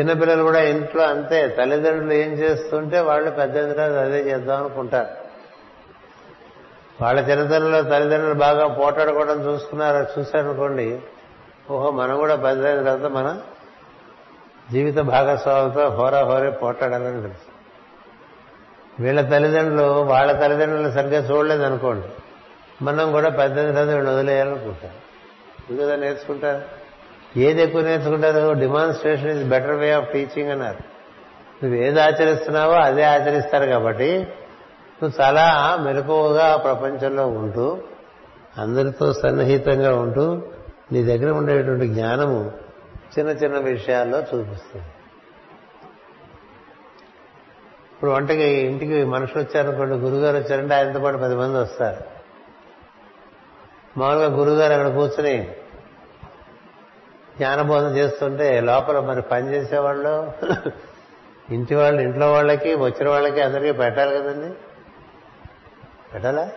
చిన్నపిల్లలు 0.00 0.42
కూడా 0.42 0.60
ఇంట్లో 0.60 1.02
అంతే 1.02 1.48
తల్లిదండ్రులు 1.48 2.12
ఏం 2.12 2.32
చేస్తుంటే 2.32 3.00
వాళ్ళు 3.00 3.30
పెద్ద 3.30 3.54
తర్వాత 3.54 3.90
అదే 3.90 4.30
చేద్దాం 4.30 4.58
అనుకుంటారు. 4.58 5.08
వాళ్ళ 7.02 7.20
చిన్నతనంలో 7.20 7.82
తల్లిదండ్రులు 7.82 8.34
బాగా 8.34 8.68
పోటాడుకోవడం 8.68 9.46
చూసుకున్నారు? 9.46 10.20
చూశారనుకోండి 10.20 11.02
ఓహో 11.70 11.90
మనం 11.90 12.16
కూడా 12.16 12.36
పెద్ద 12.36 12.62
తర్వాత 12.62 13.12
మన 13.12 13.40
జీవిత 14.72 14.98
భాగస్వామితో 14.98 15.88
హోరా 15.88 16.24
హోరే 16.24 16.50
పోటాడాలని 16.50 17.22
తెలుసు. 17.22 17.50
వీళ్ళ 19.02 19.20
తల్లిదండ్రులు 19.20 20.02
వాళ్ళ 20.02 20.32
తల్లిదండ్రులు 20.32 20.90
సరిగ్గా 20.90 21.30
చూడలేదు 21.30 21.62
అనుకోండి 21.62 22.06
మనం 22.82 23.12
కూడా 23.12 23.28
పెద్దది 23.28 23.72
తర్వాత 23.72 24.14
వదిలేయాలనుకుంటారు 24.14 25.04
ఎందుకంటే 25.70 25.96
నేర్చుకుంటారు 25.96 26.84
ఏది 27.38 27.62
ఎక్కువ 27.62 27.82
నేర్చుకుంటారు 27.82 28.52
demonstration 28.52 29.30
is 29.30 29.48
better 29.48 29.76
way 29.76 29.90
of 29.90 30.12
teaching 30.12 30.50
అన్నారు. 30.50 30.94
నువ్వు 31.64 31.82
ఏది 31.82 32.00
ఆచరిస్తున్నావో 32.00 32.72
అదే 32.72 33.02
ఆచరిస్తారు 33.02 33.66
కాబట్టి 33.66 34.28
నువ్వు 35.02 35.22
చాలా 35.22 35.76
మెలకువగా 35.80 36.56
ప్రపంచంలో 36.56 37.26
ఉంటూ 37.26 37.78
అందరితో 38.58 39.12
సన్నిహితంగా 39.12 39.94
ఉంటూ 39.94 40.42
నీ 40.92 41.04
దగ్గర 41.04 41.30
ఉండేటువంటి 41.30 41.88
జ్ఞానము 41.88 42.52
చిన్న 43.18 43.30
చిన్న 43.30 43.58
విషయాల్లో 43.58 44.18
చూపిస్తుంది. 44.18 44.86
ఇప్పుడు 47.92 48.10
వంటకి 48.10 48.44
ఇంటికి 48.44 49.04
మనుషులు 49.04 49.42
వచ్చారనుకోండి 49.42 49.94
గురుగారు 49.94 50.36
వచ్చారంటే 50.36 50.74
ఆయనతో 50.74 51.00
పాటు 51.00 51.16
పది 51.16 51.34
మంది 51.34 51.58
వస్తారు. 51.58 52.13
మామూలుగా 53.96 54.26
గురుగారు 54.26 54.72
అక్కడ 54.72 54.94
కూర్చుని 54.94 55.54
జ్ఞానబోధన 57.38 57.96
చేస్తుంటే 57.96 58.60
లోపల 58.60 59.00
మరి 59.00 59.22
పని 59.22 59.54
చేసేవాళ్ళు 59.54 60.32
ఇంటి 61.50 61.74
వాళ్ళు 61.74 62.02
ఇంట్లో 62.02 62.32
వాళ్ళకి 62.32 62.74
వచ్చిన 62.74 63.08
వాళ్ళకి 63.08 63.40
అందరికీ 63.40 63.72
పెట్టాలి 63.72 64.18
కదండి. 64.18 64.54
పెట్టాలా? 66.14 66.50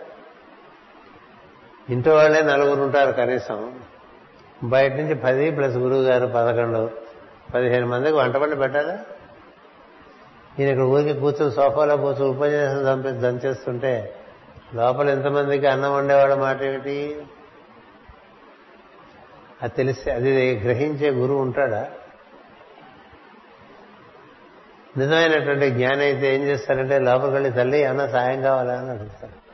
ఇంటి 1.90 2.10
వాళ్ళే 2.10 2.42
నలుగురు 2.42 2.82
ఉంటారు 2.82 3.12
కనీసం. 3.12 3.80
బయట 4.64 4.92
నుంచి 4.92 5.14
పది 5.14 5.50
ప్లస్ 5.50 5.76
గురువు 5.76 6.02
గారు 6.02 6.26
పదకొండు 6.26 6.90
పదిహేను 7.54 7.86
మందికి 7.86 8.16
వంట 8.16 8.36
పండి 8.36 8.56
పెట్టాలా? 8.56 8.98
ఈయన 10.58 10.68
ఇక్కడ 10.68 10.84
ఊరికి 10.84 11.20
కూర్చొని 11.20 11.52
సోఫాలో 11.52 11.96
కూర్చొని 11.96 12.36
ఉపన్యాసం 12.36 12.84
దంపి 12.84 13.08
దంచేస్తుంటే 13.08 14.14
లోపల 14.74 15.08
ఎంతమందికి 15.08 15.66
అన్నం 15.66 15.94
వండేవాడు 15.94 16.34
మాట 16.34 16.62
ఏమిటి? 16.62 17.26
అది 19.62 19.74
తెలిస్తే 19.74 20.10
అది 20.10 20.60
గ్రహించే 20.64 21.10
గురువు 21.10 21.38
ఉంటాడా? 21.38 21.88
నిజమైనటువంటి 24.96 25.70
జ్ఞానం 25.70 26.00
అయితే 26.00 26.34
ఏం 26.34 26.42
చేస్తారంటే 26.42 26.98
లోపలికి 26.98 27.32
వెళ్ళి 27.32 27.50
తల్లి 27.50 27.84
అన్న 27.84 28.06
సాయం 28.06 28.42
కావాలా 28.42 28.74
అని 28.74 28.90
అడుగుతారు 28.90 29.48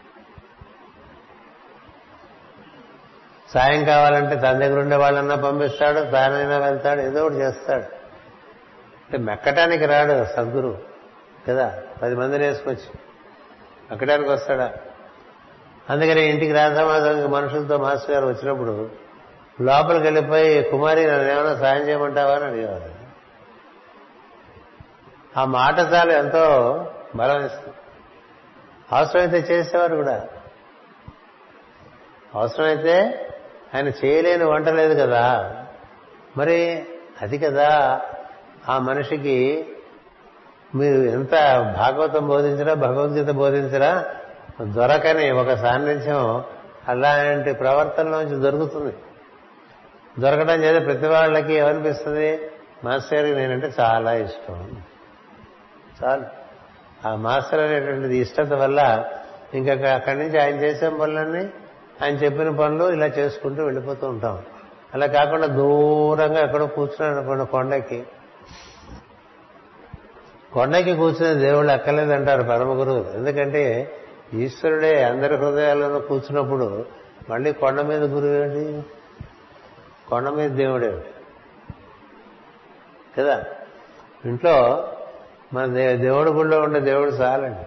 సాయం 3.50 3.84
కావాలంటే 3.84 4.36
తన 4.36 4.52
దగ్గర 4.52 4.80
ఉండే 4.80 4.96
వాళ్ళన్నా 4.96 5.36
పంపిస్తాడు 5.36 6.10
తానైనా 6.10 6.58
వెళ్తాడు 6.58 7.00
ఏదో 7.00 7.24
ఒకటి 7.24 7.36
చేస్తాడు. 7.36 7.84
అంటే 9.04 9.18
మెక్కటానికి 9.18 9.86
రాడు 9.86 10.24
సద్గురు 10.24 10.78
కదా? 11.48 11.82
పది 12.02 12.14
మందిని 12.14 12.46
వేసుకొచ్చి 12.46 12.98
మెక్కడానికి 13.90 14.30
వస్తాడా? 14.30 14.74
అందుకని 15.90 16.30
ఇంటికి 16.30 16.52
రాధమాధవానికి 16.52 17.28
మనుషులతో 17.28 17.78
మాస్టర్ 17.78 18.10
గారు 18.10 18.26
వచ్చినప్పుడు 18.26 18.90
లోపలికి 19.60 20.04
వెళ్ళిపోయి 20.04 20.62
కుమారి 20.62 21.06
నన్ను 21.06 21.32
ఏమైనా 21.32 21.56
సాయం 21.56 21.88
చేయమంటావా? 21.88 22.34
అని 22.34 22.44
అడిగేవారు. 22.44 22.94
ఆ 25.40 25.44
మాట 25.44 25.78
చాలు 25.78 26.12
ఎంతో 26.12 26.86
బలం 27.16 27.46
ఇస్తుంది. 27.46 27.74
అవసరమైతే 28.92 29.36
చేసేవారు 29.36 29.96
కూడా. 29.96 30.24
అవసరమైతే 32.34 33.26
ఆయన 33.74 33.88
చేయలేని 33.88 34.44
వంట 34.44 34.68
లేదు 34.68 35.02
కదా. 35.02 35.54
మరి 36.36 36.86
అది 37.22 37.38
కదా. 37.38 38.00
ఆ 38.68 38.78
మనిషికి 38.78 39.68
మీరు 40.74 40.94
ఎంత 40.94 41.30
భాగవతం 41.76 42.28
బోధించరా 42.28 42.74
భగవద్గీత 42.74 43.30
బోధించరా 43.30 44.14
దొరకని 44.62 45.30
ఒక 45.30 45.54
సాన్నిధ్యం 45.54 46.44
అలాంటి 46.88 47.52
ప్రవర్తనలోంచి 47.52 48.40
దొరుకుతుంది. 48.40 48.94
దొరకడం 50.18 50.54
చేత 50.54 50.86
ప్రతి 50.86 51.06
వాళ్ళకి 51.06 51.54
ఏమనిపిస్తుంది? 51.54 52.40
మాస్టర్ 52.84 53.34
నేనంటే 53.34 53.72
చాలా 53.80 54.12
ఇష్టం. 54.12 54.82
చాలు. 56.04 56.22
ఆ 57.08 57.14
మాస్టర్ 57.14 57.60
అనేటువంటిది 57.60 58.18
ఇష్టత 58.18 58.52
వల్ల 58.52 59.04
ఇంకా 59.54 59.90
అక్కడి 59.90 60.18
నుంచి 60.18 60.40
ఆయన 60.40 60.54
చేసే 60.54 60.88
పనులన్నీ 60.88 61.50
ఆయన 62.02 62.14
చెప్పిన 62.14 62.50
పనులు 62.50 62.92
ఇలా 62.92 63.06
చేసుకుంటూ 63.06 63.64
వెళ్ళిపోతూ 63.64 64.08
ఉంటాం. 64.08 64.42
అలా 64.94 65.06
కాకుండా 65.06 65.46
దూరంగా 65.46 66.40
ఎక్కడో 66.40 66.66
కూర్చున్నాడు 66.66 67.18
అనుకోండి 67.18 67.46
కొండకి. 67.46 68.06
కొండకి 70.52 70.94
కూర్చునే 70.94 71.34
దేవుళ్ళు 71.34 71.72
అక్కర్లేదంటారు 71.72 72.42
పరమ 72.42 72.80
గురువు 72.80 73.06
ఎందుకంటే 73.14 73.92
ఈశ్వరుడే 74.34 75.04
అందరి 75.04 75.36
హృదయాల్లోనూ 75.36 75.98
కూర్చున్నప్పుడు 76.00 76.84
మళ్ళీ 77.30 77.52
కొండ 77.52 77.80
మీద 77.80 78.02
గురువు 78.02 78.32
ఏంటి 78.32 78.84
కొండ 80.10 80.28
మీద 80.28 80.50
దేవుడే. 80.50 81.04
కదా? 83.18 83.44
ఇంట్లో 84.24 84.88
మన 85.52 85.66
దే- 85.66 86.00
దేవుడి 86.00 86.30
గుళ్ళో 86.30 86.60
ఉండే 86.60 86.80
దేవుడు 86.80 87.10
చాలండి. 87.10 87.64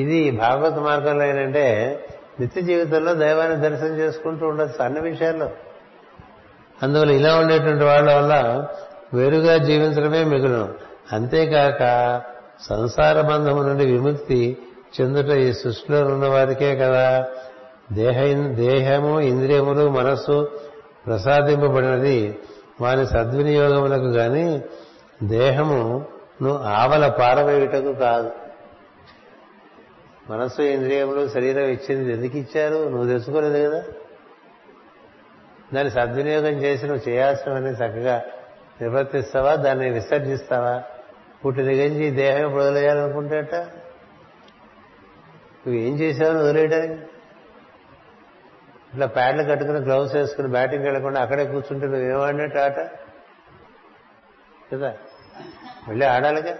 ఇది 0.00 0.30
భాగవత 0.30 0.74
మార్గంలో 0.74 1.24
ఏంటంటే 1.24 1.96
నిత్య 2.40 2.60
జీవితంలో 2.60 3.14
దైవాన్ని 3.14 3.56
దర్శనం 3.56 3.96
చేసుకుంటూ 3.96 4.46
ఉండొచ్చు 4.46 4.84
అన్ని 4.84 5.00
విషయాల్లో. 5.00 5.50
అందువల్ల 6.82 7.12
ఇలా 7.12 7.38
ఉండేటువంటి 7.38 7.84
వాళ్ళ 7.84 8.16
వల్ల 8.16 8.66
వేరుగా 9.14 9.56
జీవించడమే 9.56 10.24
మిగులు. 10.24 10.74
అంతేకాక 11.12 12.22
సంసార 12.60 13.20
బంధము 13.20 13.62
నుండి 13.62 13.86
విముక్తి 13.86 14.58
చెందుట 15.00 15.36
ఈ 15.36 15.52
సృష్టిలో 15.52 16.00
ఉన్న 16.00 16.28
వారికే 16.28 16.76
కదా. 16.76 17.26
దేహ 17.92 18.38
దేహము 18.48 19.20
ఇంద్రియములు 19.20 19.88
మనస్సు 19.88 20.60
ప్రసాదింపబడినది. 21.06 22.38
వారి 22.80 23.06
సద్వినియోగములకు 23.06 24.06
గాని 24.06 24.62
దేహమును 25.22 26.58
ఆవల 26.58 27.08
పారవేయుటకు 27.08 27.92
కాదు. 27.92 28.30
మనస్సు 30.30 30.62
ఇంద్రియములు 30.62 31.28
శరీరం 31.28 31.64
ఇచ్చింది 31.64 32.12
ఎందుకు 32.12 32.38
ఇచ్చారు? 32.38 32.88
నువ్వు 32.88 33.06
తెలుసుకోలేదు 33.06 33.70
కదా. 33.70 33.82
దాన్ని 35.74 35.90
సద్వినియోగం 35.90 36.52
చేసి 36.52 36.86
నువ్వు 36.86 37.10
చేయాల్సినవన్నీ 37.10 37.70
చక్కగా 37.70 38.22
నిర్వర్తిస్తావా? 38.80 39.54
దాన్ని 39.54 39.90
విసర్జిస్తావా? 39.90 40.82
పుట్టి 41.46 41.62
దిగించి 41.62 42.06
ఈ 42.06 42.10
దేహం 42.10 42.46
ఇప్పుడు 42.46 42.62
వదిలేయాలనుకుంటేట 42.62 43.54
నువ్వు 45.68 45.82
ఏం 45.82 46.00
చేశావు 46.00 46.38
వదిలేయడానికి 46.38 46.92
ఇట్లా 48.92 49.06
ప్యాడ్లు 49.06 49.42
కట్టుకుని 49.42 49.78
గ్లౌస్ 49.78 50.14
వేసుకుని 50.14 50.48
బ్యాటింగ్ 50.48 50.84
వెళ్ళకుండా 50.84 51.20
అక్కడే 51.20 51.44
కూర్చుంటే 51.44 51.86
నువ్వేమాడినట్టు 51.86 52.58
ఆట? 52.58 52.78
కదా? 54.74 54.92
మళ్ళీ 55.88 56.06
ఆడాలిగా? 56.06 56.54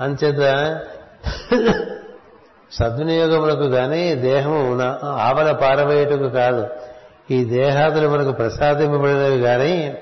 అంచేత 0.00 0.42
సద్వినియోగములకు 2.72 3.64
గాని 3.68 4.14
దేహము 4.14 4.80
ఆవల 5.04 5.52
పారవేయటకు 5.52 6.28
కాదు 6.28 6.66
ఈ 7.30 7.44
దేహాదులు 7.44 8.08
మనకు 8.08 8.32
ప్రసాదింపబడినవి 8.32 9.40
కానీ 9.40 9.98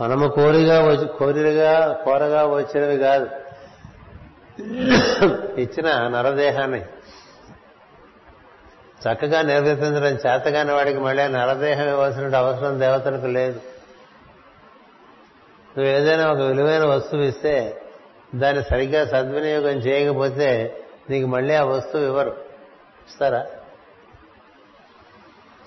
మనము 0.00 0.28
కోరిగా 0.28 0.86
వచ్చి 0.86 1.06
కోరిగా 1.06 2.02
కోరగా 2.04 2.46
వచ్చినవి 2.46 2.98
కాదు. 2.98 3.26
ఇచ్చిన 5.60 6.08
నరదేహాన్ని 6.08 6.82
చక్కగా 8.96 9.42
నిర్వర్తించడం 9.42 10.12
చేతగాని 10.12 10.72
వాడికి 10.72 10.98
మళ్ళీ 10.98 11.28
నరదేహం 11.28 11.88
ఇవ్వాల్సిన 11.88 12.36
అవసరం 12.36 12.80
దేవతలకు 12.80 13.26
లేదు. 13.26 13.60
నువ్వు 15.78 15.92
ఏదైనా 15.92 16.32
ఒక 16.32 16.38
విలువైన 16.38 16.84
వస్తువు 16.84 17.22
ఇస్తే 17.22 17.82
దాన్ని 18.34 18.64
సరిగ్గా 18.64 19.06
సద్వినియోగం 19.06 19.70
చేయకపోతే 19.70 20.80
నీకు 21.10 21.26
మళ్ళీ 21.26 21.54
ఆ 21.54 21.64
వస్తువు 21.64 22.02
ఇవ్వరు. 22.02 22.30
ఇస్తారా? 23.08 23.46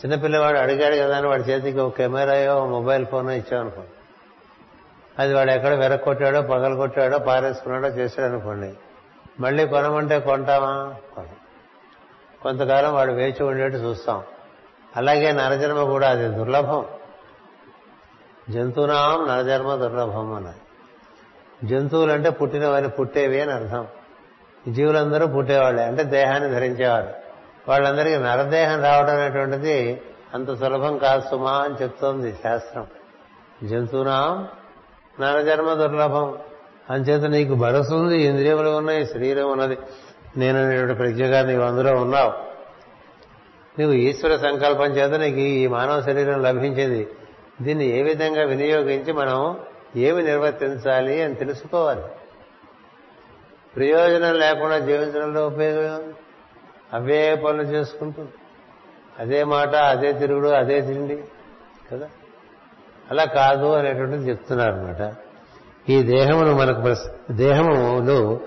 చిన్నపిల్లవాడు 0.06 0.58
అడిగాడు 0.58 0.96
కదా 0.96 1.18
అని 1.18 1.28
వాడి 1.28 1.44
చేతికి 1.44 1.80
ఒక 1.80 1.98
కెమెరాయో 1.98 2.66
మొబైల్ 2.66 3.06
ఫోనో 3.06 3.32
ఇచ్చామనుకోండి 3.32 3.90
అది 5.20 5.34
వాడు 5.34 5.52
ఎక్కడ 5.52 5.74
వెరక్కొట్టాడో 5.74 6.42
పగలు 6.42 6.76
కొట్టాడో 6.76 7.20
పారేసుకున్నాడో 7.20 7.88
చేశాడు 7.88 8.32
అనుకోండి 8.32 8.74
మళ్ళీ 9.40 9.68
కొనమంటే 9.68 10.20
కొంటామా? 10.20 10.96
కొనం. 11.16 11.30
కొంతకాలం 12.44 12.94
వాడు 12.94 13.12
వేచి 13.12 13.44
ఉండేట్టు 13.44 13.78
చూస్తాం. 13.78 14.24
అలాగే 14.96 15.32
నరజన్మ 15.32 15.84
కూడా 15.84 16.10
అది 16.10 16.28
దుర్లభం. 16.28 16.86
జంతువునాం 18.50 19.28
నరజన్మ 19.28 19.76
దుర్లభం 19.76 20.34
అన్నది. 20.34 20.56
జంతువులు 21.68 22.12
అంటే 22.12 22.30
పుట్టినవని 22.30 22.90
పుట్టేవి 22.90 23.42
అని 23.42 23.52
అర్థం. 23.52 23.88
జీవులందరూ 24.70 25.28
పుట్టేవాళ్ళే 25.28 25.84
అంటే 25.84 26.04
దేహాన్ని 26.04 26.50
ధరించేవారు. 26.50 27.08
వాళ్ళందరికీ 27.68 28.18
నరదేహం 28.18 28.84
రావడం 28.84 29.14
అనేటువంటిది 29.14 30.02
అంత 30.34 30.54
సులభం 30.54 30.98
కాదు 30.98 31.30
సుమా 31.30 31.52
అని 31.52 31.74
చెప్తోంది 31.74 32.40
శాస్త్రం. 32.44 32.88
జంతువునాం 33.64 34.48
నరజన్మ 35.22 35.74
దుర్లభం. 35.74 36.38
అంచేత 36.90 37.26
నీకు 37.26 37.56
మనసు 37.56 37.94
ఉంది 37.94 38.22
ఇంద్రియములు 38.22 38.70
ఉన్నాయి 38.70 39.06
శరీరం 39.06 39.52
ఉన్నది. 39.52 39.78
నేను 40.38 40.64
అనేటువంటి 40.64 40.94
ప్రజ్ఞగా 40.94 41.42
నీవు 41.42 41.62
అందులో 41.62 41.96
ఉన్నావు. 41.96 42.32
నీవు 43.80 43.92
ఈశ్వర 43.92 44.36
సంకల్పం 44.38 44.86
చేత 44.86 45.20
నీకు 45.20 45.38
ఈ 45.38 45.68
మానవ 45.68 46.02
శరీరం 46.02 46.42
లభించింది. 46.42 47.08
దీన్ని 47.62 47.86
ఏ 48.00 48.04
విధంగా 48.04 48.44
వినియోగించి 48.44 49.14
మనం 49.14 49.58
ఏమి 49.96 50.24
నిర్వర్తించాలి 50.24 51.22
అని 51.22 51.36
తెలుసుకోవాలి. 51.36 52.02
ప్రయోజనం 53.76 54.34
లేకుండా 54.34 54.80
జీవించడంలో 54.80 55.48
ఉపయోగం 55.48 56.14
అవే 56.94 57.36
పనులు 57.36 57.64
చేసుకుంటూ 57.64 58.24
అదే 59.20 59.44
మాట 59.44 59.76
అదే 59.76 60.14
తిరుగుడు 60.14 60.48
అదే 60.48 60.82
తిండి 60.82 61.24
కదా? 61.92 62.10
అలా 63.12 63.26
కాదు 63.26 63.74
అనేటువంటిది 63.74 64.30
చెప్తున్నారు 64.30 64.74
అనమాట 64.74 65.16
ఈ 65.90 66.04
దేహమును 66.04 66.56
మనకు 66.56 66.82
దేహములో 66.82 67.34
దేహములు 67.34 68.40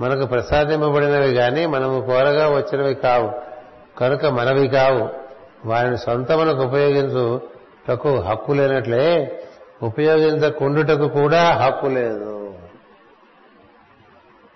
మనకు 0.00 0.26
ప్రసాదింపబడినవి 0.26 1.34
కానీ 1.34 1.66
మనము 1.66 2.00
కోరగా 2.06 2.48
వచ్చినవి 2.48 2.94
కావు. 2.94 3.32
కనుక 3.98 4.26
మనవి 4.26 4.68
కావు. 4.68 5.08
వారిని 5.68 5.98
సొంతమునకు 5.98 6.62
ఉపయోగించుటకు 6.62 8.20
హక్కు 8.20 8.52
లేనట్లే 8.52 9.40
ఉపయోగించకుండుటకు 9.82 11.08
కూడా 11.08 11.42
హక్కు 11.52 11.86
లేదు. 11.86 12.54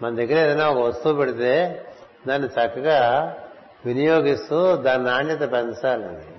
మన 0.02 0.14
దగ్గర 0.14 0.38
ఏదైనా 0.38 0.68
ఒక 0.68 0.86
వస్తువు 0.86 1.14
పెడితే 1.14 1.84
దాన్ని 2.28 2.48
చక్కగా 2.48 3.36
వినియోగిస్తూ 3.86 4.76
దాని 4.76 5.04
నాణ్యత 5.04 5.40
పెంచాలండి 5.40 6.34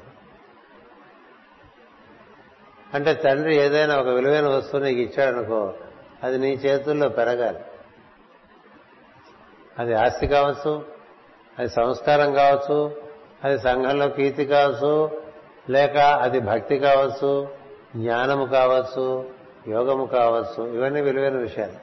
అంటే 2.94 3.14
తండ్రి 3.14 3.56
ఏదైనా 3.56 3.98
ఒక 3.98 4.08
విలువైన 4.08 4.48
వస్తువు 4.48 4.84
నీకు 4.84 5.00
ఇచ్చాడనుకో 5.00 5.74
అది 6.24 6.38
నీ 6.38 6.48
చేతుల్లో 6.48 7.10
పెరగాలి. 7.10 7.60
అది 9.82 9.94
ఆస్తి 9.94 10.28
కావచ్చు 10.28 10.86
అది 11.60 11.70
సంస్కారం 11.70 12.34
కావచ్చు 12.34 13.02
అది 13.44 13.60
సంఘంలో 13.60 14.08
కీర్తి 14.08 14.46
కావచ్చు 14.46 15.22
లేక 15.70 15.98
అది 15.98 16.40
భక్తి 16.40 16.80
కావచ్చు 16.80 17.48
జ్ఞానము 17.96 18.46
కావచ్చు 18.46 19.30
యోగము 19.68 20.06
కావచ్చు 20.06 20.74
ఇవన్నీ 20.74 21.02
విలువైన 21.02 21.38
విషయాలు. 21.38 21.74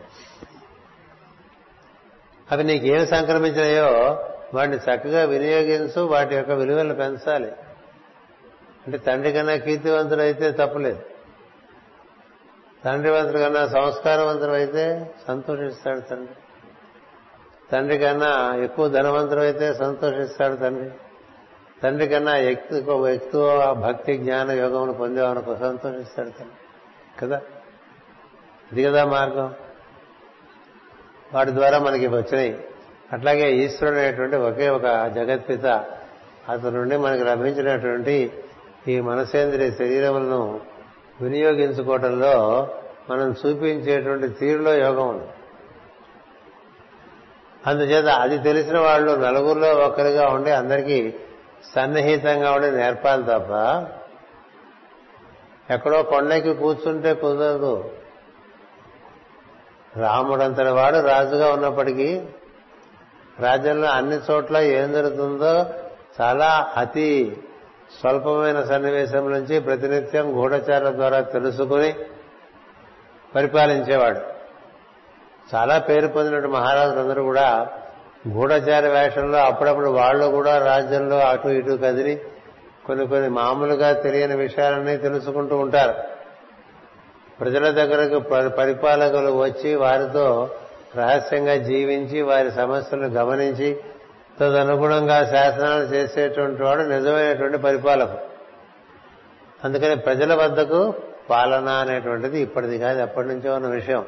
అవి 2.53 2.65
నీకేమి 2.65 3.07
సంక్రమించినాయో 3.07 4.25
వాటిని 4.55 4.77
చక్కగా 4.77 5.25
వినియోగించు 5.25 6.01
వాటి 6.01 6.35
యొక్క 6.35 6.51
విలువలను 6.51 6.95
పెంచాలి. 6.95 7.53
అంటే 8.87 8.99
తండ్రి 8.99 9.33
కన్నా 9.33 9.57
కీర్తివంతుడైతే 9.57 10.51
తప్పులేదు. 10.51 11.03
తండ్రి 12.85 13.11
వంతుడు 13.11 13.39
కన్నా 13.39 13.69
సంస్కారవంతుడు 13.69 14.51
అయితే 14.51 15.15
సంతోషిస్తాడు 15.29 16.01
తండ్రి. 16.01 16.35
తండ్రి 17.73 17.99
కన్నా 17.99 18.57
ఎక్కువ 18.57 18.89
ధనవంతుడు 18.89 19.41
అయితే 19.41 19.75
సంతోషిస్తాడు 19.75 20.57
తండ్రి. 20.57 20.91
తండ్రి 21.83 22.09
కన్నా 22.09 22.37
ఎక్కువ 22.37 23.09
ఎక్కువ 23.09 23.75
భక్తి 23.75 24.17
జ్ఞాన 24.17 24.51
యోగమును 24.51 24.93
పొందేవనుకో 24.93 25.57
సంతోషిస్తాడు 25.57 26.29
తండ్రి. 26.29 26.57
కదా? 27.21 27.41
ఇది 28.73 28.85
కదా 28.85 29.05
మార్గం. 29.05 29.55
వాటి 31.35 31.51
ద్వారా 31.51 31.79
మనకి 31.79 32.07
వచ్చినాయి. 32.07 32.65
అట్లాగే 33.13 33.53
ఈశ్వరుడు 33.53 33.99
అనేటువంటి 33.99 34.37
ఒకే 34.37 34.69
ఒక 34.69 34.83
జగత్పిత. 35.15 35.67
అతని 36.49 36.71
నుండి 36.71 36.97
మనకి 36.97 37.25
లభించినటువంటి 37.25 38.33
ఈ 38.89 39.01
మనసేంద్రియ 39.01 39.71
శరీరములను 39.71 40.61
వినియోగించుకోవటంలో 41.21 42.69
మనం 43.11 43.31
చూపించేటువంటి 43.31 44.29
తీరులో 44.29 44.75
యోగం 44.75 45.09
ఉంది. 45.09 45.27
అందుచేత 47.67 48.07
అది 48.07 48.39
తెలిసిన 48.39 48.79
వాళ్ళు 48.79 49.13
నలుగురిలో 49.13 49.75
ఒకరిగా 49.75 50.29
ఉండి 50.29 50.51
అందరికీ 50.51 51.15
సన్నిహితంగా 51.75 52.53
ఉండి 52.53 52.71
నేర్పాలి 52.71 53.23
తప్ప 53.23 53.51
ఎక్కడో 55.73 56.03
కొండకి 56.03 56.55
కూర్చుంటే 56.55 57.15
కుదరదు. 57.15 57.91
రాముడంతటి 59.97 60.69
వాడు 60.69 61.07
రాజుగా 61.07 61.53
ఉన్నప్పటికీ 61.53 62.23
రాజ్యంలో 63.41 63.89
అన్ని 63.89 64.19
చోట్ల 64.31 64.57
ఏం 64.57 64.93
జరుగుతుందో 64.93 65.67
చాలా 66.21 66.73
అతి 66.77 67.37
స్వల్పమైన 68.01 68.65
సన్నివేశం 68.65 69.31
నుంచి 69.33 69.61
ప్రతినిత్యం 69.61 70.37
గూఢచారుల 70.37 70.91
ద్వారా 70.91 71.21
తెలుసుకుని 71.21 71.95
పరిపాలించేవాడు. 73.35 74.38
చాలా 75.55 75.79
పేరు 75.79 76.07
పొందినట్టు 76.07 76.49
మహారాజులందరూ 76.49 77.23
కూడా 77.23 77.69
గూఢచారి 78.29 78.89
వేషంలో 78.89 79.39
అప్పుడప్పుడు 79.39 79.89
వాళ్ళు 79.91 80.27
కూడా 80.27 80.59
రాజ్యంలో 80.59 81.19
అటు 81.19 81.49
ఇటు 81.49 81.79
కదిలి 81.85 82.23
కొన్ని 82.87 83.07
కొన్ని 83.07 83.29
మామూలుగా 83.29 83.93
తెలియని 83.93 84.37
విషయాలన్నీ 84.37 84.97
తెలుసుకుంటూ 84.97 85.57
ఉంటారు. 85.57 85.95
ప్రజల 87.41 87.71
దగ్గరకు 87.71 88.19
పరిపాలకులు 88.49 89.31
వచ్చి 89.31 89.75
వారితో 89.75 90.51
రహస్యంగా 90.97 91.57
జీవించి 91.57 92.23
వారి 92.23 92.51
సమస్యలను 92.51 93.09
గమనించి 93.09 93.81
తదనుగుణంగా 94.41 95.25
శాసనాలు 95.25 95.83
చేసేటువంటి 95.83 96.63
వాడు 96.63 96.83
నిజమైనటువంటి 96.83 97.59
పరిపాలకుడు. 97.59 98.25
అందుకని 99.65 99.97
ప్రజల 99.97 100.35
వద్దకు 100.35 100.95
పాలన 101.31 101.69
అనేటువంటిది 101.69 102.41
ఇప్పటిది 102.41 102.79
కాదు 102.79 103.03
ఎప్పటి 103.03 103.29
నుంచో 103.29 103.55
ఉన్న 103.55 103.67
విషయం. 103.67 104.05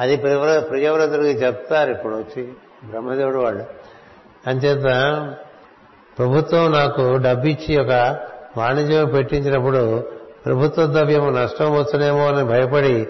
అది 0.00 0.16
ప్రియవ్రతుడికి 0.16 1.44
చెప్తారు 1.44 1.90
ఇప్పుడు 1.90 2.14
వచ్చి 2.14 2.52
బ్రహ్మదేవుడు 2.84 3.38
వాళ్ళు. 3.38 3.64
అంచేత 4.46 4.84
ప్రభుత్వం 6.18 6.72
నాకు 6.72 7.16
డబ్బిచ్చి 7.16 7.80
ఒక 7.80 8.18
వాణిజ్యం 8.56 9.08
పెట్టించినప్పుడు 9.08 10.08
ప్రభుత్వ 10.46 10.86
ద్రవ్యము 10.86 11.30
నష్టం 11.30 11.72
వచ్చునేమో 11.72 12.26
అని 12.26 12.44
భయపడి 12.44 13.08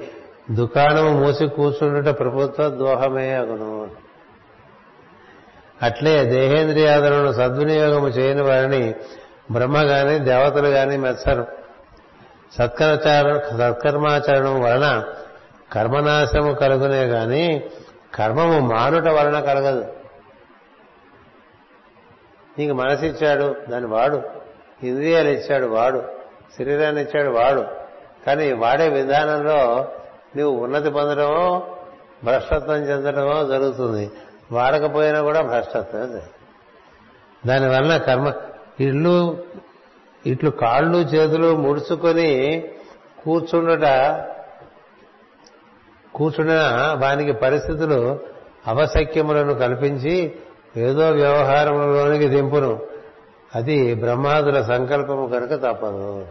దుకాణము 0.50 1.10
మూసి 1.10 1.46
కూర్చుండుట 1.46 2.18
ప్రభుత్వ 2.18 2.68
దోహమే 2.68 3.34
అగును. 3.34 3.90
అట్లే 5.82 6.24
దేహేంద్రియాదులను 6.24 7.32
సద్వినియోగము 7.32 8.08
చేయని 8.08 8.42
వారిని 8.42 8.94
బ్రహ్మ 9.52 9.78
గాని 9.78 10.18
దేవతలు 10.18 10.68
గాని 10.68 10.96
మెచ్చరు. 10.96 11.46
సత్కరచార 12.58 13.38
సత్కర్మాచరణం 13.58 14.60
వలన 14.60 15.04
కర్మనాశము 15.72 16.54
కలుగునే 16.54 17.04
గాని 17.04 17.62
కర్మము 18.14 18.60
మానుట 18.60 19.08
వలన 19.08 19.40
కలగదు. 19.40 19.92
నీకు 22.58 22.72
మనసిచ్చాడు 22.72 23.56
దాన్ని 23.68 23.90
వాడు. 23.90 24.22
ఇంద్రియాలు 24.82 25.28
ఇచ్చాడు 25.28 25.66
వాడు. 25.66 26.02
శరీరాన్ని 26.58 27.02
ఇచ్చాడు 27.02 27.30
వాడు. 27.30 27.66
కానీ 28.26 28.52
వాడే 28.52 28.88
విధానంలో 28.88 29.88
నువ్వు 30.36 30.64
ఉన్నతి 30.64 30.90
పొందడమో 30.90 31.76
భ్రష్టత్వం 32.24 32.76
చెందడమో 32.76 33.44
జరుగుతుంది. 33.44 34.10
వాడకపోయినా 34.52 35.22
కూడా 35.22 35.40
భ్రష్టత్వం 35.40 36.20
దానివల్ల 37.46 37.96
కర్మ 37.96 38.32
ఇళ్ళు 38.80 39.44
ఇట్లు 40.26 40.50
కాళ్ళు 40.50 40.98
చేతులు 40.98 41.56
ముడుచుకొని 41.56 42.62
కూర్చుండట 43.24 43.84
కూర్చున్న 46.14 46.52
వానికి 47.02 47.32
పరిస్థితులు 47.32 48.18
అవశక్యములను 48.66 49.54
కల్పించి 49.54 50.32
ఏదో 50.76 51.10
వ్యవహారంలోనికి 51.10 52.28
దింపును. 52.28 52.80
అది 53.54 53.94
బ్రహ్మాదుల 53.94 54.62
సంకల్పము 54.62 55.26
కనుక 55.26 55.54
తప్పదు. 55.54 56.26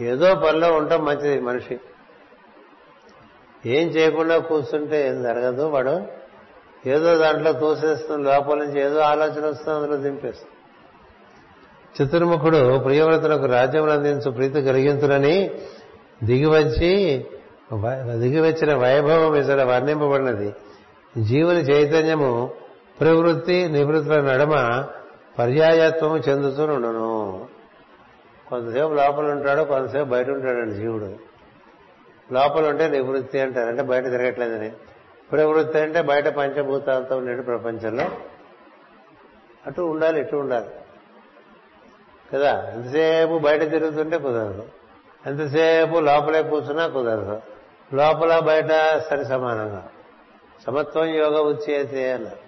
ఏదో 0.00 0.34
పనిలో 0.34 0.72
ఉండటం 0.72 1.04
మంచిది 1.04 1.40
మనిషి. 1.40 1.80
ఏం 3.66 3.88
చేయకుండా 3.88 4.38
కూర్చుంటే 4.38 5.08
ఏం 5.08 5.22
జరగదు 5.22 5.62
వాడు. 5.62 6.02
ఏదో 6.86 7.18
దాంట్లో 7.18 7.52
తోసేస్తుంది 7.52 8.22
లోపల 8.22 8.58
నుంచి 8.58 8.80
ఏదో 8.80 8.98
ఆలోచన 8.98 9.46
వస్తుంది 9.46 9.78
అందులో 9.78 9.96
దింపేస్తుంది. 9.96 10.48
చతుర్ముఖుడు 12.02 12.78
ప్రియవ్రతులకు 12.78 13.46
రాజ్యం 13.46 13.90
అందించు 13.90 14.30
ప్రీతి 14.30 14.62
కలిగించునని 14.62 15.50
దిగివచ్చి 16.24 17.26
దిగివచ్చిన 18.14 18.74
వైభవం 18.74 19.34
ఇతర 19.34 19.64
వర్ణింపబడినది. 19.64 20.54
జీవుని 21.18 21.58
చైతన్యము 21.58 22.50
ప్రవృత్తి 23.00 23.68
నివృత్తుల 23.68 24.20
నడమ 24.20 24.84
పర్యాయత్వము 25.38 26.16
చెందుతూ 26.16 26.64
ఉండను. 26.64 27.46
కొంతసేపు 28.48 28.92
లోపల 28.92 29.30
ఉంటాడు 29.30 29.62
కొంతసేపు 29.62 30.04
బయట 30.04 30.28
ఉంటాడండి 30.30 30.74
జీవుడు. 30.74 31.14
లోపల 32.32 32.68
ఉంటే 32.68 32.88
నివృత్తి 32.88 33.40
అంటారు. 33.40 33.68
అంటే 33.68 33.82
బయట 33.82 34.04
తిరగట్లేదని. 34.04 34.72
ప్రవృత్తి 35.32 35.78
అంటే 35.78 36.02
బయట 36.02 36.28
పంచభూతాలతో 36.28 37.16
ఉండేది 37.16 37.42
ప్రపంచంలో 37.42 38.04
అటు 39.66 39.82
ఉండాలి 39.82 40.20
ఇటు 40.20 40.36
ఉండాలి. 40.36 40.66
కదా? 42.34 42.72
ఎంతసేపు 42.74 43.38
బయట 43.38 43.70
తిరుగుతుంటే 43.70 44.18
కుదరదు. 44.18 44.64
ఎంతసేపు 45.26 45.98
లోపలే 45.98 46.42
కూర్చున్నా 46.42 46.86
కుదరదు. 46.86 47.40
లోపల 47.94 48.38
బయట 48.38 48.70
సరి 49.10 49.24
సమానంగా. 49.24 49.88
సమత్వం 50.66 51.04
యోగ 51.04 51.36
ఉచ్చేతే 51.40 52.12
అన్నారు. 52.12 52.42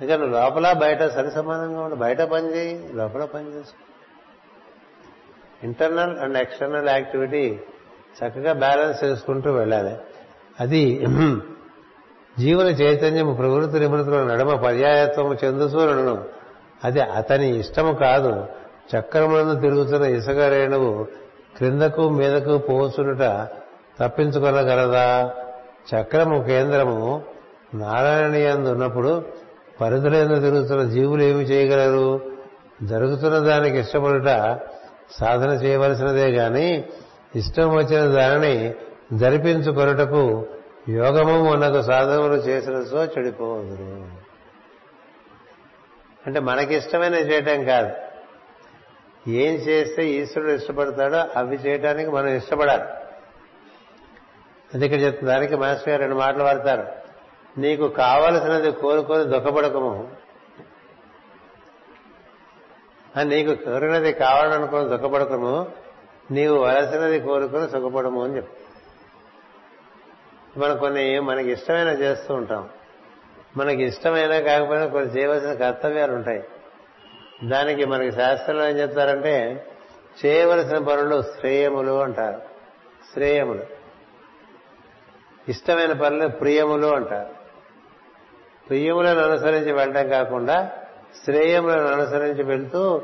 ఇంకా 0.00 0.16
లోపల 0.16 0.72
బయట 0.72 1.02
సరి 1.04 1.30
సమానంగా 1.30 1.80
ఉండి 1.80 1.96
బయట 1.96 2.22
పని 2.22 2.56
చేయి 2.56 2.92
లోపల 2.94 3.24
పని 3.24 3.46
చేసుకో 3.54 3.82
ఇంటర్నల్ 5.64 6.18
అండ్ 6.18 6.38
ఎక్స్టర్నల్ 6.38 6.88
యాక్టివిటీ 6.88 7.60
చక్కగా 8.18 8.52
బ్యాలెన్స్ 8.52 9.04
చేసుకుంటూ 9.04 9.52
వెళ్ళాలి. 9.52 9.94
అది 10.60 11.06
జీవన 12.38 12.66
చైతన్యం 12.66 13.34
ప్రవృత్తి 13.34 13.80
నిమృతుల 13.80 14.24
నడమ 14.24 14.56
పర్యాయత్వము 14.56 15.34
చెందుతూనను 15.44 16.24
అది 16.84 17.00
అతని 17.00 17.58
ఇష్టము 17.58 17.92
కాదు. 17.94 18.46
చక్రములను 18.92 19.60
తిరుగుతున్న 19.60 20.04
ఇసుక 20.04 20.38
రేణువు 20.38 21.04
క్రిందకు 21.56 22.08
మీదకు 22.08 22.58
పోసునుట 22.58 23.22
తప్పించుకొనగలదా? 24.00 25.34
చక్రము 25.94 26.42
కేంద్రము 26.42 27.22
నారాయణీయందు 27.74 28.68
ఉన్నప్పుడు 28.68 29.24
పరిధులందు 29.80 30.40
తిరుగుతున్న 30.40 30.82
జీవులు 30.82 31.22
ఏమి 31.22 31.42
చేయగలరు? 31.42 32.20
జరుగుతున్న 32.82 33.38
దానికి 33.38 33.78
ఇష్టపడుట 33.78 34.58
సాధన 35.10 35.50
చేయవలసినదే 35.50 36.30
గాని 36.30 36.84
ఇష్టం 37.36 37.76
వచ్చిన 37.76 38.00
దానిని 38.00 38.74
జరిపించుకొనుటకు 39.12 40.46
యోగము 40.88 41.52
మనకు 41.52 41.82
సాధనలు 41.82 42.34
చేసిన 42.34 42.82
సో 42.82 43.04
చెడిపోవదురు 43.04 44.06
అంటే 46.26 46.40
మనకిష్టమైన 46.40 47.14
చేయటం 47.14 47.64
కాదు. 47.64 47.90
ఏం 49.30 49.54
చేస్తే 49.54 50.06
ఈశ్వరుడు 50.06 50.52
ఇష్టపడతాడో 50.52 51.38
అవి 51.38 51.56
చేయటానికి 51.56 52.10
మనం 52.10 52.28
ఇష్టపడాలి. 52.28 52.82
అది 54.74 54.84
ఇక్కడ 54.84 55.00
చెప్తుంది 55.00 55.32
దానికి 55.32 55.56
మాస్టర్ 55.56 55.88
గారు 55.88 56.00
రెండు 56.00 56.14
మాటలు 56.14 56.42
వాడతారు. 56.42 56.86
నీకు 57.60 57.88
కావలసినది 57.88 58.72
కోరుకొని 58.72 59.24
దుఃఖపడకము. 59.24 60.12
నీకు 63.22 63.54
కోరినది 63.54 64.12
కావాలనుకుని 64.12 64.88
దుఃఖపడకము. 64.88 65.66
నీవు 66.30 66.58
వలసినది 66.58 67.20
కోరుకొని 67.20 67.70
సుఖపడము 67.70 68.24
అని 68.24 68.36
చెప్పు. 68.36 68.64
మనం 70.58 70.76
కొన్ని 70.76 71.20
మనకి 71.20 71.52
ఇష్టమైన 71.52 71.88
చేస్తూ 71.88 72.34
ఉంటాం. 72.34 72.68
మనకి 73.56 73.82
ఇష్టమైనా 73.84 74.40
కాకపోయినా 74.40 74.86
కొన్ని 74.86 75.12
చేయవలసిన 75.12 75.54
కర్తవ్యాలు 75.54 76.12
ఉంటాయి. 76.12 76.44
దానికి 77.44 77.84
మనకి 77.84 78.12
శాస్త్రంలో 78.12 78.68
ఏం 78.68 78.78
చెప్తారంటే 78.78 79.66
చేయవలసిన 80.26 80.78
పనులు 80.78 81.22
శ్రేయములు 81.22 82.00
అంటారు. 82.00 82.42
శ్రేయములు. 83.12 83.83
ఇష్టమైన 85.48 85.92
పనులు 85.92 86.28
ప్రియములు 86.28 86.86
అంటారు. 86.86 87.34
ప్రియములను 88.68 89.20
అనుసరించి 89.20 89.72
వెళ్ళడం 89.72 90.08
కాకుండా 90.08 90.70
శ్రేయములను 91.24 91.86
అనుసరించి 91.86 92.42
వెళ్తూ 92.42 93.02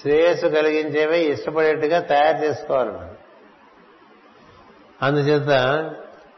శ్రేయస్సు 0.00 0.46
కలిగించేవే 0.46 1.24
ఇష్టపడేట్టుగా 1.24 2.00
తయారు 2.00 2.44
చేసుకోవాలి 2.44 2.90
మనం. 2.90 3.14
అందుచేత 5.02 5.50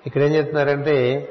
ఇక్కడ 0.07 0.23
ఏం 0.23 0.35
చెప్తున్నారంటే 0.35 1.29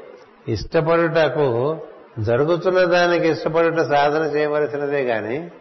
ఇష్టపడుటకు 0.48 1.80
జరుగుతున్న 2.18 2.84
దానికి 2.84 3.28
ఇష్టపడుట 3.28 3.78
సాధన 3.80 4.22
చేయవలసినదే 4.22 5.04
కానీ 5.04 5.52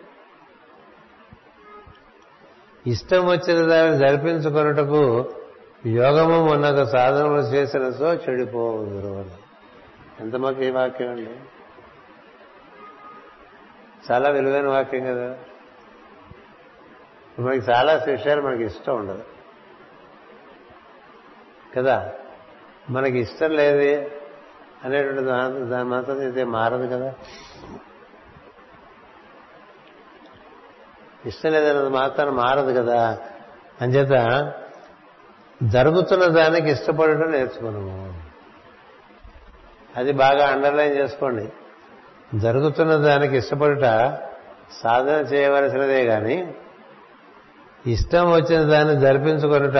ఇష్టం 2.88 3.28
వచ్చిన 3.28 3.68
దాన్ని 3.68 4.08
జరిపించుకొనుటకు 4.08 5.32
యోగము 5.86 6.48
మొన్నక 6.48 6.84
సాధనలు 6.84 7.40
చేసిన 7.40 7.90
సో 7.90 8.14
చెడిపోవుదురు 8.14 9.14
అని 9.14 9.30
ఎంత 10.20 10.36
మాకు 10.36 10.62
ఈ 10.62 10.70
వాక్యం 10.70 11.10
అండి? 11.10 11.30
చాలా 14.12 14.30
విలువైన 14.30 14.68
వాక్యం 14.68 15.06
కదా. 15.06 15.38
మనకి 17.40 17.72
చాలా 17.72 17.94
విషయాలు 17.94 18.42
మనకి 18.42 18.64
ఇష్టం 18.64 18.96
ఉండదు. 18.96 19.24
కదా? 21.78 22.12
మనకి 22.90 23.20
ఇష్టం 23.20 23.50
లేదు 23.50 24.10
అనేటువంటి 24.84 25.22
దాని 25.70 25.84
మాత్రం 25.84 26.20
అయితే 26.20 26.44
మారదు 26.44 26.88
కదా. 26.88 27.14
ఇష్టం 31.26 31.52
లేదన్నది 31.52 31.90
మాత్రం 31.90 32.36
మారదు 32.36 32.82
కదా. 32.82 33.20
అంచేత 33.82 34.54
జరుగుతున్న 35.64 36.26
దానికి 36.26 36.70
ఇష్టపడటం 36.70 37.32
నేర్చుకున్నాము. 37.32 38.14
అది 39.98 40.12
బాగా 40.12 40.48
అండర్లైన్ 40.48 40.98
చేసుకోండి. 40.98 41.50
జరుగుతున్న 42.40 42.96
దానికి 42.96 43.38
ఇష్టపడుట 43.38 43.84
సాధన 44.84 45.26
చేయవలసినదే 45.34 46.06
కానీ 46.06 46.54
ఇష్టం 47.88 48.32
వచ్చిన 48.32 48.64
దాన్ని 48.64 49.00
జరిపించుకొనుట 49.00 49.76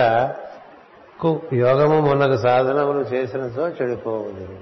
యోగము 1.52 2.00
మొన్నకు 2.00 2.36
సాధనములు 2.36 2.98
చేసినతో 2.98 3.68
చెడిపోవదు 3.68 4.58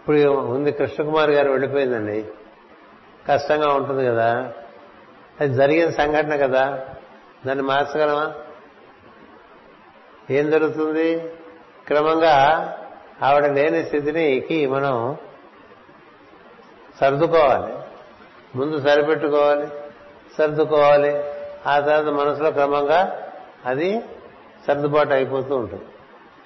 ఇప్పుడు 0.00 0.28
ఉంది 0.28 0.72
కృష్ణకుమార్ 0.72 1.30
గారు 1.30 1.50
వెళ్ళిపోయిందండి. 1.50 2.24
కష్టంగా 3.28 3.68
ఉంటుంది 3.74 4.06
కదా. 4.06 4.52
అది 5.40 5.54
జరిగిన 5.54 5.90
సంఘటన 5.90 6.36
కదా. 6.36 6.88
దాన్ని 7.46 7.64
మార్చగలమా? 7.64 8.34
ఏం 10.30 10.50
జరుగుతుంది? 10.50 11.32
క్రమంగా 11.86 12.34
ఆవిడ 13.22 13.46
లేని 13.46 13.84
స్థితినికి 13.84 14.66
మనం 14.66 15.16
సర్దుకోవాలి. 17.00 17.74
ముందు 18.58 18.80
సరిపెట్టుకోవాలి 18.80 19.68
సర్దుకోవాలి. 20.38 21.24
ఆ 21.66 21.78
తర్వాత 21.78 22.04
మనసులో 22.04 22.50
క్రమంగా 22.50 23.30
అది 23.66 24.02
సర్దుబాటు 24.66 25.14
అయిపోతూ 25.14 25.56
ఉంటుంది. 25.56 25.84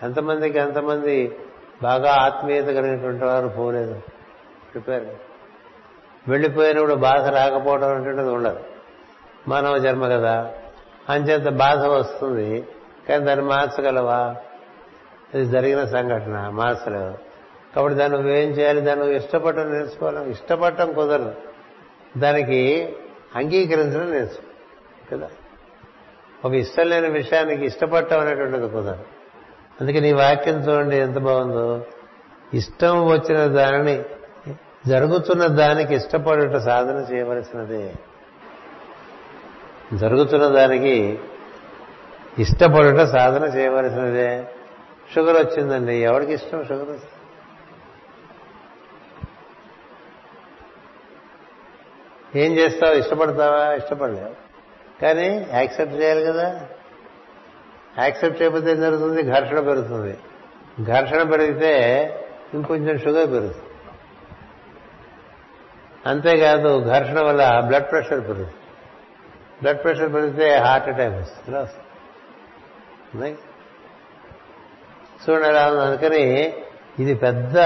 ఎంతమందికి 0.03 0.59
ఎంతమంది 0.59 1.39
బాగా 1.83 2.15
ఆత్మీయత 2.15 2.65
కలిగినటువంటి 2.65 3.25
వారు 3.25 3.49
పోలేదు. 3.49 4.03
ప్రిపేర్ 4.73 5.05
వెళ్ళిపోయినప్పుడు 6.29 6.95
బాధ 6.95 7.27
రాకపోవడం 7.29 7.91
అనేటువంటిది 7.91 8.29
ఉండదు. 8.29 8.61
మానవ 9.49 9.79
జన్మ 9.79 10.07
కదా. 10.09 10.55
అంచేత 11.09 11.49
బాధ 11.49 11.79
వస్తుంది. 11.79 12.69
కానీ 13.09 13.25
దాన్ని 13.25 13.45
మార్చగలవా? 13.47 14.37
ఇది 15.35 15.47
జరిగిన 15.47 15.85
సంఘటన 15.85 16.49
మార్చలేవు. 16.49 17.29
కాబట్టి 17.77 17.99
దాన్ని 17.99 18.19
నువ్వేం 18.19 18.49
చేయాలి? 18.49 18.81
దాన్ని 18.81 19.05
నువ్వు 19.05 19.21
ఇష్టపడటం 19.21 19.73
నేర్చుకోవాలి. 19.73 20.31
ఇష్టపడటం 20.31 20.93
కుదరదు. 20.93 21.35
దానికి 22.17 22.93
అంగీకరించడం 23.37 24.11
నేర్చుకో 24.11 24.43
కదా? 25.13 25.29
ఒక 26.45 26.53
ఇష్టం 26.53 26.89
లేని 26.89 27.09
విషయానికి 27.09 27.65
ఇష్టపడటం 27.65 28.21
అనేటువంటిది 28.21 28.69
కుదరదు. 28.69 29.05
అందుకే 29.81 30.01
నీ 30.01 30.13
వాక్యం 30.13 30.55
చూడండి 30.55 30.97
ఎంత 30.97 31.19
బాగుందో. 31.19 31.85
ఇష్టం 32.55 33.07
వచ్చిన 33.07 33.47
దానిని 33.47 34.03
జరుగుతున్న 34.87 35.47
దానికి 35.47 35.95
ఇష్టపడట 35.95 36.57
సాధన 36.57 37.15
చేయవలసినదే. 37.15 37.95
జరుగుతున్న 39.95 40.47
దానికి 40.47 41.19
ఇష్టపడుట 42.39 43.01
సాధన 43.01 43.45
చేయవలసినదే. 43.45 44.49
షుగర్ 45.15 45.47
వచ్చిందండి. 45.47 45.95
ఎవరికి 45.95 46.33
ఇష్టం 46.33 46.65
షుగర్? 46.65 46.99
ఏం 52.37 52.53
చేస్తావు? 52.53 52.95
ఇష్టపడతావా? 52.95 53.75
ఇష్టపడలేవు. 53.75 54.49
కానీ 55.03 55.47
యాక్సెప్ట్ 55.53 55.95
చేయాలి 55.95 56.25
కదా. 56.25 56.67
యాక్సెప్ట్ 57.99 58.43
చేయకపోతే 58.43 58.71
ఏం 58.71 58.81
జరుగుతుంది? 58.81 59.23
ఘర్షణ 59.23 59.61
పెరుగుతుంది. 59.61 60.19
ఘర్షణ 60.83 61.23
పెరిగితే 61.23 62.05
ఇంకొంచెం 62.55 62.99
షుగర్ 62.99 63.31
పెరుగుతుంది. 63.31 63.65
అంతేకాదు 66.07 66.85
ఘర్షణ 66.85 67.21
వల్ల 67.21 67.63
బ్లడ్ 67.67 67.91
ప్రెషర్ 67.91 68.21
పెరుగుతుంది. 68.21 68.53
బ్లడ్ 69.63 69.83
ప్రెషర్ 69.83 70.13
పెరిగితే 70.13 70.59
హార్ట్ 70.59 70.89
అటాక్ 70.89 71.15
వస్తుంది 71.15 71.51
ఇలా 71.51 71.61
వస్తుంది 71.61 73.37
చూడండి 75.25 75.59
అందుకని 75.59 76.55
ఇది 76.99 77.15
పెద్ద 77.15 77.57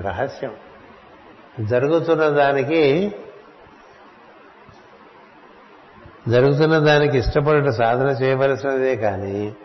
రహస్యం. 0.00 0.52
జరుగుతున్న 1.60 2.28
దానికి 2.28 3.14
జరుగుతున్న 6.28 6.78
దానికి 6.78 7.18
ఇష్టపడట 7.18 7.68
సాధన 7.68 8.06
చేయవలసినదే 8.06 8.96
కానీ 8.96 9.56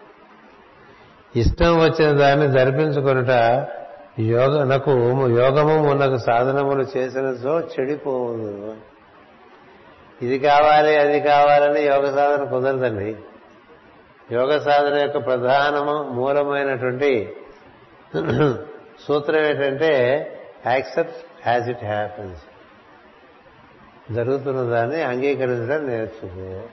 ఇష్టం 1.35 1.79
వచ్చిన 1.79 2.11
దాన్ని 2.11 2.47
జరిపించుకొనుట 2.47 3.29
యోగనకు 4.19 4.91
యోగము 5.29 5.91
ఉన్నకు 5.91 6.17
సాధనములు 6.17 6.85
చేసినతో 6.97 7.59
చెడిపోవును 7.59 8.75
ఇది 10.21 10.39
కావాలి 10.39 10.97
అది 10.97 11.19
కావాలని 11.19 11.81
యోగ 11.81 12.15
సాధన 12.15 12.43
కుదరదండి. 12.43 13.17
యోగ 14.31 14.57
సాధన 14.57 14.97
యొక్క 14.97 15.25
ప్రధానము 15.25 16.03
మూలమైనటువంటి 16.03 17.35
సూత్రం 19.07 19.39
ఏంటంటే 19.41 20.21
యాక్సెప్ట్ 20.67 21.47
యాజ్ 21.47 21.69
ఇట్ 21.69 21.83
హ్యాపన్స్. 21.83 22.41
జరుగుతున్న 24.13 24.61
దాన్ని 24.61 25.01
అంగీకరించడం 25.01 25.87
నేర్చుకో. 25.87 26.63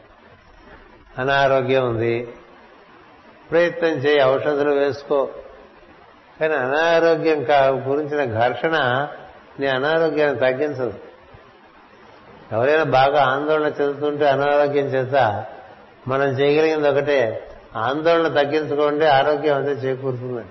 అనారోగ్యం 1.19 1.89
ఉంది. 1.89 2.29
ప్రయత్నం 3.51 3.91
చేయి 3.91 4.25
ఔషధులు 4.25 4.71
వేసుకో. 4.71 5.29
కానీ 6.41 6.55
అనారోగ్యం 6.55 7.39
గురించిన 7.91 8.41
ఘర్షణ 8.41 9.09
నీ 9.61 9.67
అనారోగ్యాన్ని 9.67 10.41
తగ్గించదు. 10.41 11.04
ఎవరైనా 12.53 12.83
బాగా 12.85 13.25
ఆందోళన 13.25 13.67
చెందుతుంటే 13.67 14.29
అనారోగ్యం 14.29 14.87
చేత 14.87 15.45
మనం 16.09 16.27
చేయగలిగింది 16.27 16.89
ఒకటే. 16.89 17.51
ఆందోళన 17.77 18.29
తగ్గించుకోండి 18.29 19.07
ఆరోగ్యం 19.07 19.57
అంతా 19.57 19.71
చేకూరుతుందండి 19.71 20.49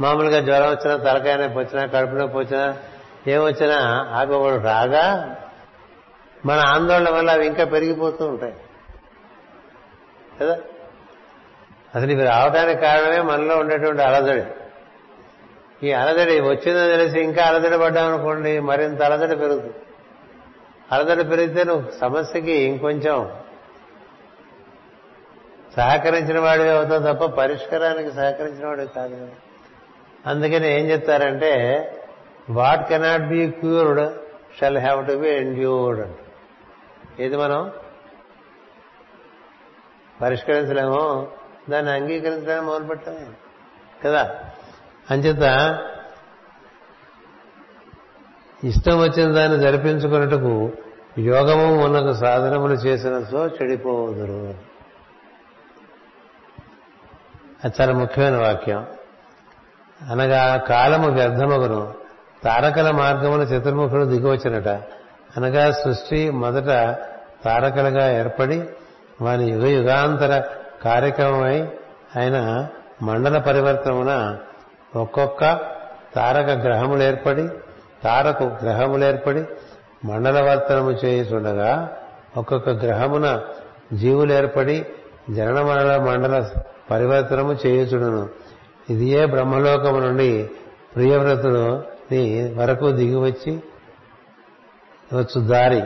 మామూలుగా 0.00 0.40
జ్వరం 0.40 0.70
వచ్చినా 0.70 0.96
తలకాయ 0.96 1.36
నొప్పి 1.36 1.58
వచ్చినా 1.58 1.86
కడుపు 1.86 2.12
నొప్పి 2.12 2.38
వచ్చినా 2.38 2.76
ఏమొచ్చినా 3.26 3.76
అవి 4.16 4.34
ఒకడు 4.34 4.62
రాగా 4.62 5.36
మన 6.46 6.58
ఆందోళన 6.58 7.10
వల్ల 7.10 7.30
అవి 7.30 7.46
ఇంకా 7.46 7.64
పెరిగిపోతూ 7.64 8.26
ఉంటాయి. 8.26 8.54
కదా? 10.40 10.56
అసలు 11.94 12.10
ఇవి 12.10 12.24
రావడానికి 12.24 12.80
కారణమే 12.80 13.20
మనలో 13.20 13.56
ఉండేటువంటి 13.56 14.02
అలజడి. 14.02 14.44
ఈ 15.82 15.92
అలజడి 15.92 16.40
వచ్చిందో 16.40 16.88
తెలిసి 16.88 17.20
ఇంకా 17.20 17.44
అలజడి 17.44 17.78
పడ్డామనుకోండి 17.78 18.58
మరింత 18.60 19.02
అలజడి 19.02 19.36
పెరుగుతుంది 19.36 19.74
అలజడి 20.92 21.24
పెరిగితే 21.24 21.64
నువ్వు 21.64 21.90
సమస్యకి 22.00 22.52
ఇంకొంచెం 22.52 23.38
సహకరించిన 25.76 26.38
వాడివి 26.38 26.68
అవుతావు 26.68 27.14
తప్ప 27.14 27.24
పరిష్కారానికి 27.24 28.12
సహకరించిన 28.12 28.66
వాడివి 28.66 28.88
కాదు. 28.88 29.14
కదా 29.16 29.26
అందుకని 30.26 30.80
ఏం 30.80 30.90
చెప్తారంటే 30.90 31.52
what 32.50 32.88
cannot 32.88 33.22
be 33.22 33.50
cured 33.50 34.12
shall 34.60 34.78
have 34.78 35.06
to 35.08 35.12
be 35.12 35.28
endured 35.28 36.00
అంట 36.00 36.16
ఏది 37.20 37.36
మనం? 37.36 37.72
పరిష్కరించలేమో 40.22 41.28
దాన్ని 41.70 41.92
అంగీకరించడానికి 41.92 42.66
మొదలుపెట్టాము 42.66 43.26
కదా? 44.04 44.40
అంచేత 45.10 45.78
ఇష్టం 48.64 48.98
వచ్చిన 48.98 49.32
దాన్ని 49.32 49.60
జరిపించుకున్నట్టుకు 49.60 50.72
యోగము 51.18 51.86
మనకు 51.86 52.12
సాధనములు 52.12 52.74
చేసినతో 52.74 53.46
చెడిపోదురు 53.46 54.54
అది 57.64 57.74
చాలా 57.80 57.92
ముఖ్యమైన 57.92 58.36
వాక్యం. 58.36 58.86
అనగా 60.10 60.56
కాలము 60.56 61.10
వ్యర్థమగును. 61.10 61.94
తారకల 62.44 62.90
మార్గమున 62.90 63.40
చతుర్ముఖుడు 63.40 64.04
దిగవచ్చినట. 64.04 64.68
అనగా 65.36 65.70
సృష్టి 65.70 66.30
మొదట 66.30 66.98
తారకలుగా 67.44 68.18
ఏర్పడి 68.18 68.68
వాని 69.20 69.50
యుగ 69.50 69.66
యుగాంతర 69.66 70.42
కార్యక్రమమై 70.84 71.62
ఆయన 72.18 72.68
మండల 73.02 73.38
పరివర్తనమున 73.38 74.38
ఒక్కొక్క 74.96 75.60
తారక 76.14 76.50
గ్రహములు 76.50 77.02
ఏర్పడి 77.02 77.48
తారకు 78.04 78.44
గ్రహములు 78.44 79.04
ఏర్పడి 79.04 79.44
మండలవర్తనము 80.04 80.90
చేయుచుండగా 80.90 81.90
ఒక్కొక్క 82.36 82.68
గ్రహమున 82.68 83.40
జీవులు 83.92 84.32
ఏర్పడి 84.32 84.86
జనన 85.30 85.60
మండల 85.60 85.96
మండల 85.96 86.48
పరివర్తనము 86.90 87.52
చేయుచుడును. 87.66 88.28
ఇదియే 88.90 89.26
బ్రహ్మలోకము 89.26 89.98
నుండి 89.98 90.50
ప్రియవ్రతుని 90.96 92.54
వరకు 92.54 92.90
దిగివచ్చి 92.90 93.62
వచ్చు 95.14 95.40
దారి. 95.40 95.82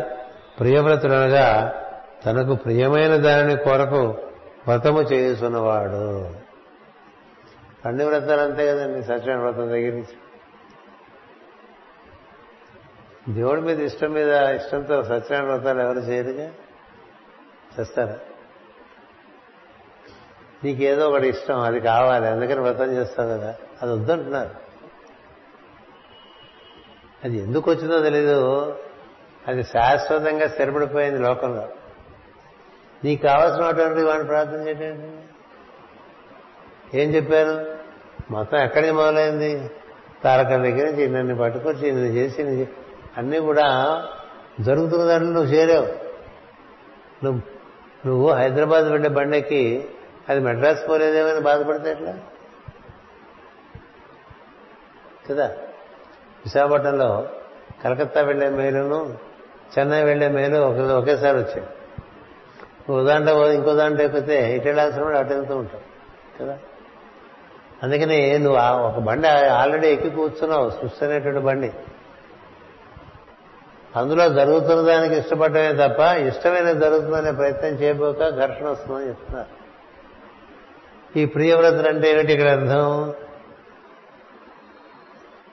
ప్రియవ్రతుడనగా 0.61 1.73
తనకు 2.27 2.55
ప్రియమైన 2.55 3.17
దానిని 3.17 3.57
కొరకు 3.57 4.15
వ్రతము 4.69 5.01
చేయుచున్నవాడు. 5.01 6.42
అన్ని 7.87 8.05
వ్రతాలు 8.05 8.41
అంతే 8.41 8.67
కదండి 8.67 9.03
సత్యనారాయణ 9.03 9.39
వ్రతం 9.39 9.69
దగ్గర 9.69 9.93
నుంచి. 9.93 10.17
దేవుడి 13.35 13.61
మీద 13.61 13.81
ఇష్టం 13.81 14.13
మీద 14.13 14.35
ఇష్టంతో 14.35 15.03
సత్యనారాయణ 15.03 15.53
వ్రతాలు 15.53 15.81
ఎవరు 15.81 15.99
చేయరుగా? 15.99 16.53
చేస్తారా? 17.81 18.19
నీకేదో 20.65 21.09
ఒకటి 21.09 21.29
ఇష్టం 21.29 21.61
అది 21.61 21.81
కావాలి 21.81 22.27
అందుకని 22.27 22.61
వ్రతం 22.61 22.93
చేస్తావు 22.93 23.29
కదా. 23.29 23.55
అది 23.83 23.93
వద్దంటున్నారు. 23.93 24.51
అది 27.25 27.39
ఎందుకు 27.39 27.71
వచ్చిందో 27.71 28.03
తెలీదు. 28.03 28.77
అది 29.49 29.65
శాశ్వతంగా 29.65 30.49
స్థిరపడిపోయింది 30.49 31.19
లోకంలో. 31.19 31.69
నీకు 33.05 33.23
కావాల్సినటువంటి 33.23 34.03
వాడిని 34.03 34.25
ప్రార్థన 34.25 34.69
చేయటండి 34.69 35.23
ఏం 37.01 37.15
చెప్పారు? 37.15 37.72
మొత్తం 38.33 38.59
ఎక్కడి 38.59 38.87
నుంచి 38.87 38.99
మొదలైంది? 38.99 39.71
తారక 40.25 40.49
దగ్గర 40.49 40.85
నుంచి 40.91 41.09
నన్ను 41.09 41.37
పట్టుకొచ్చి 41.37 41.93
నేను 41.93 42.07
చేసి 42.07 42.69
అన్నీ 43.17 43.39
కూడా 43.39 43.67
జరుగుతున్న 44.61 45.05
దాంట్లో 45.05 45.33
నువ్వు 45.33 45.53
చేరావు. 45.53 45.87
నువ్వు 47.25 47.41
నువ్వు 48.07 48.33
హైదరాబాద్ 48.33 48.85
వెళ్ళే 48.85 49.09
బండెక్కి 49.09 49.89
అది 50.29 50.41
మెడ్రాస్ 50.41 50.89
పోలేదేమని 50.89 51.41
బాధపడితే 51.41 51.91
ఎట్లా? 51.91 52.15
కదా? 55.31 55.47
విశాఖపట్నంలో 56.45 57.29
కలకత్తా 57.85 58.21
వెళ్ళే 58.21 58.49
మేలును 58.49 59.19
చెన్నై 59.79 60.03
వెళ్ళే 60.03 60.29
మేలు 60.29 60.57
ఒకేసారి 60.93 61.39
వచ్చాయి. 61.39 61.67
నువ్వు 62.91 63.05
దాంట్లో 63.05 63.53
ఇంకో 63.53 63.75
దాంట్లో 63.75 64.05
ఎక్కితే 64.05 64.57
ఇటు 64.57 64.65
వెళ్ళాల్సిన 64.65 65.03
వాడు 65.03 65.17
అటు 65.17 65.35
వెళ్తూ 65.35 65.57
ఉంటావు 65.57 65.83
కదా? 66.41 66.59
అందుకని 67.83 68.39
నువ్వు 68.39 68.61
ఒక 68.83 68.99
బండి 68.99 69.29
ఆల్రెడీ 69.29 69.89
ఎక్కి 69.89 70.11
కూర్చున్నావు 70.11 70.71
సృష్టి 70.71 71.05
అనేటువంటి 71.05 71.41
బండి. 71.41 71.73
అందులో 73.97 74.29
జరుగుతున్న 74.29 74.81
దానికి 74.81 75.15
ఇష్టపడమే 75.15 75.73
తప్ప 75.73 76.01
ఇష్టమైన 76.01 76.73
జరుగుతుందనే 76.73 77.33
ప్రయత్నం 77.33 77.71
చేయబోక 77.71 78.19
ఘర్షణ 78.19 78.69
వస్తుందని 78.69 79.09
చెప్తున్నారు. 79.09 79.63
ఈ 81.19 81.25
ప్రియవ్రతులు 81.25 81.89
అంటే 81.89 82.11
ఏమిటి 82.11 82.33
ఇక్కడ 82.33 82.49
అర్థం? 82.49 83.15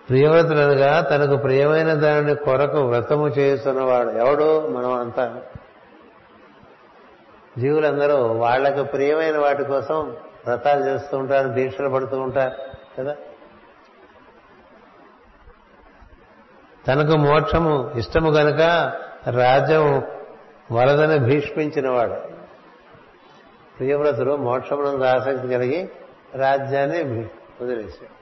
ప్రియవ్రతులనగా 0.09 1.01
తనకు 1.01 1.38
ప్రియమైన 1.38 1.93
దానిని 1.93 2.36
కొరకు 2.36 2.77
వ్రతము 2.77 3.27
చేస్తున్నవాడు. 3.27 4.09
ఎవడు? 4.09 4.67
మనం 4.67 4.91
అంతా. 4.91 5.41
జీవులందరూ 7.57 8.15
వాళ్ళకు 8.15 8.84
ప్రియమైన 8.84 9.38
వాటి 9.38 9.63
కోసం 9.63 10.15
వ్రతాలు 10.50 10.86
చేస్తూ 10.86 11.18
ఉంటారు 11.18 11.47
దీక్షలు 11.47 11.89
పడుతూ 11.89 12.20
ఉంటారు 12.20 12.56
కదా? 12.97 13.16
తనకు 16.88 17.18
మోక్షము 17.18 17.91
ఇష్టము 17.95 18.32
కనుక 18.32 18.62
రాజ్యం 19.30 20.04
వరదని 20.72 21.20
భీష్మించినవాడు 21.20 22.14
ప్రియవ్రతుడు 23.78 24.36
మోక్షమునందు 24.36 25.04
ఆసక్తి 25.04 25.47
కలిగి 25.47 25.89
రాజ్యాన్ని 26.36 27.04
వదిలేశాడు. 27.62 28.20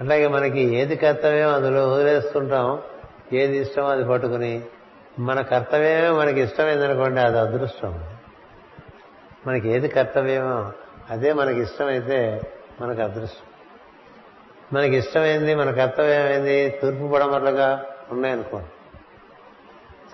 అట్లాగే 0.00 0.26
మనకి 0.26 0.60
ఏది 0.60 0.96
కర్తవ్యం 0.96 1.54
అందులో 1.54 1.92
వదిలేస్తుంటాం 1.92 2.82
ఏది 3.32 3.58
ఇష్టం 3.58 3.86
అది 3.86 4.08
పట్టుకుని 4.08 4.62
మన 5.18 5.40
కర్తవ్యమే 5.40 6.10
మనకి 6.10 6.40
ఇష్టమైందనుకోండి 6.40 7.20
అది 7.20 7.38
అదృష్టం. 7.38 8.13
మనకి 9.46 9.68
ఏది 9.68 9.88
కర్తవ్యమో 9.88 10.72
అదే 11.10 11.32
మనకి 11.32 11.60
ఇష్టమైతే 11.60 12.40
మనకు 12.80 13.02
అదృష్టం. 13.02 13.46
మనకి 14.72 14.96
ఇష్టమైంది 14.96 15.54
మన 15.54 15.70
కర్తవ్యం 15.70 16.28
ఏంది 16.28 16.68
తూర్పు 16.82 17.12
పడమరలుగా 17.14 17.84
ఉన్నాయనుకోండి. 18.12 18.68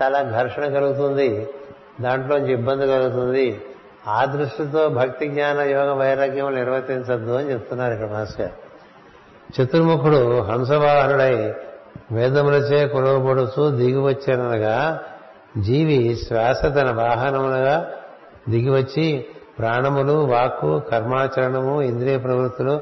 చాలా 0.02 0.22
ఘర్షణ 0.22 0.64
కలుగుతుంది 0.64 1.48
దాంట్లోంచి 2.00 2.52
ఇబ్బంది 2.52 2.86
కలుగుతుంది. 2.86 3.62
ఆ 4.06 4.24
దృష్టితో 4.24 4.88
భక్తి 4.88 5.28
జ్ఞాన 5.28 5.60
యోగ 5.60 5.92
వైరాగ్యం 5.92 6.54
నిర్వర్తించద్దు 6.54 7.32
అని 7.32 7.52
చెప్తున్నారు 7.52 7.92
ఇక్కడ 7.92 8.10
మాస్టర్. 8.10 8.50
చతుర్ముఖుడు 9.60 10.40
హంసవాహనుడై 10.40 11.54
వేదములచే 12.12 12.88
కొలవబడుతూ 12.88 13.70
దిగివచ్చాననగా 13.70 15.04
జీవి 15.58 16.16
శ్వాస 16.16 16.62
తన 16.64 16.90
వాహనములుగా 16.90 17.94
దిగివచ్చి 18.48 19.26
ప్రాణములు 19.58 20.12
వాక్కు 20.12 20.78
కర్మాచరణము 20.78 21.82
ఇంద్రియ 21.82 22.18
ప్రవృత్తులు 22.18 22.80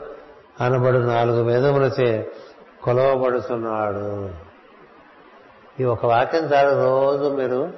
అనబడు 0.61 0.99
నాలుగు 0.99 1.45
వేదములచే 1.45 2.33
కొలవబడుతున్నాడు 2.83 4.31
ఈ 5.81 5.85
ఒక 5.85 6.07
వాక్యం 6.07 6.43
చాలు 6.45 6.85
రోజు 6.85 7.37
మీరు 7.37 7.73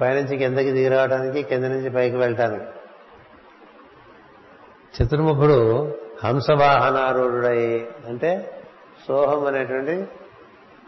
పైనుంచి 0.00 0.38
కిందకి 0.38 0.70
దిగిరావడానికి 0.70 1.42
కింద 1.42 1.64
నుంచి 1.64 1.90
పైకి 1.90 2.16
వెళ్ళటానికి. 2.16 2.64
చతుర్ముఖుడు 4.96 5.92
హంసవాహనారూఢుడై 6.24 7.86
అంటే 8.06 8.60
సోహం 9.08 9.46
అనేటువంటి 9.46 10.08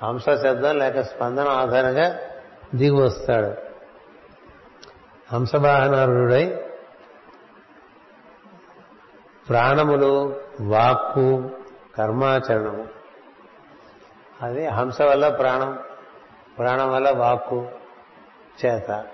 హంస 0.02 0.24
శబ్దం 0.24 0.78
లేక 0.78 1.00
స్పందన 1.00 1.48
ఆధారంగా 1.48 2.16
దిగి 2.74 3.02
వస్తాడు. 3.02 3.67
హంసవాహనారుడై 5.32 6.64
ప్రాణములు 9.48 10.40
వాక్కు 10.60 11.50
కర్మాచరణము. 11.98 12.86
అది 14.42 14.66
హంస 14.66 15.02
వల్ల 15.02 15.28
ప్రాణం 15.28 15.78
ప్రాణం 16.58 16.92
వల్ల 16.92 17.10
వాక్కు 17.10 17.68
చేత. 18.66 19.04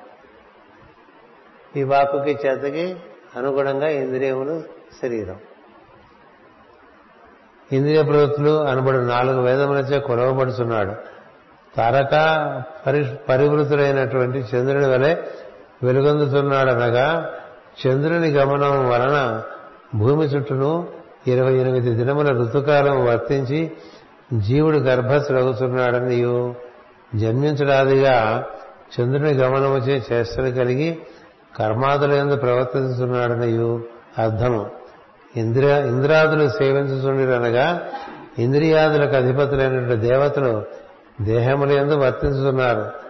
ఈ 1.76 1.82
వాక్కుకి 1.82 2.38
చేతకి 2.46 2.96
అనుగుణంగా 3.36 3.88
ఇంద్రియములు 3.88 4.62
శరీరం. 5.02 5.40
ఇంద్రియ 7.72 8.02
ప్రవృత్తులు 8.02 8.66
అనబడు 8.66 8.98
నాలుగు 8.98 9.42
వేదములచే 9.42 10.00
కొలవబడుతున్నాడు 10.00 10.94
తారక 11.76 12.10
పరి 12.86 13.16
పరివృతుడైనటువంటి 13.28 14.38
చంద్రుడి 14.38 14.86
వలె 14.86 15.16
వెలుగొందుతున్నాడనగా 15.84 17.30
చంద్రుని 17.86 18.30
గమనం 18.30 18.88
వలన 18.88 19.42
భూమి 19.94 20.24
చుట్టూను 20.24 20.88
ఇరవై 21.26 21.54
ఎనిమిది 21.54 21.90
దినముల 21.90 22.42
ఋతుకాలం 22.42 23.04
వర్తించి 23.04 23.72
జీవుడు 24.38 24.76
గర్భస్రగుతున్నాడని 24.76 26.16
నీవు 26.16 26.54
జన్మించడాదిగా 27.14 28.44
చంద్రుని 29.00 29.32
గమనముచే 29.32 30.02
చేష్టలు 30.12 30.50
కలిగి 30.50 30.98
కర్మాదులందు 31.58 32.36
ప్రవర్తిస్తున్నాడనియు 32.36 33.82
అర్థము. 34.18 34.70
ఇంద్ర 35.36 35.64
ఇంద్రాదులు 35.64 36.48
సేవించుచుండిరనగా 36.48 37.82
ఇంద్రియాదులకు 38.38 39.16
అధిపతులైనటువంటి 39.16 39.96
దేవతలు 39.96 40.62
దేహములందు 41.20 41.94
వర్తించుతున్నారు. 41.94 43.03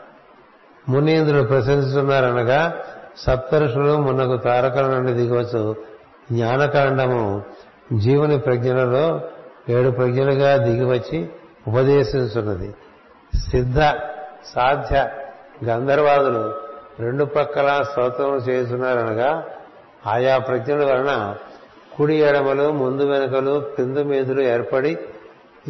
మునీంద్రుడు 0.88 1.42
ప్రశంసిస్తున్నారనగా 1.42 2.74
సప్తరుషులు 3.16 3.96
మున్నకు 3.96 4.36
తారకల 4.36 4.86
నుండి 4.86 5.12
దిగవచ్చు. 5.12 5.76
జ్ఞానకాండము 6.32 7.42
జీవుని 7.92 8.38
ప్రజ్ఞలలో 8.38 9.20
ఏడు 9.68 9.90
ప్రజ్ఞలుగా 9.90 10.56
దిగివచ్చి 10.56 11.28
ఉపదేశించున్నది. 11.68 12.74
సిద్ధ 13.50 13.80
సాధ్య 14.54 15.08
గంధర్వాదులు 15.64 16.54
రెండు 17.00 17.24
పక్కల 17.24 17.82
స్తోత్రములు 17.82 18.36
చేస్తున్నారనగా 18.36 19.42
ఆయా 20.06 20.38
ప్రజ్ఞల 20.38 20.84
వలన 20.84 21.34
కుడి 21.96 22.14
ఎడమలు 22.14 22.72
ముందు 22.72 23.02
వెనుకలు 23.02 23.60
కిందు 23.76 24.00
మీదులు 24.00 24.40
ఏర్పడి 24.42 24.98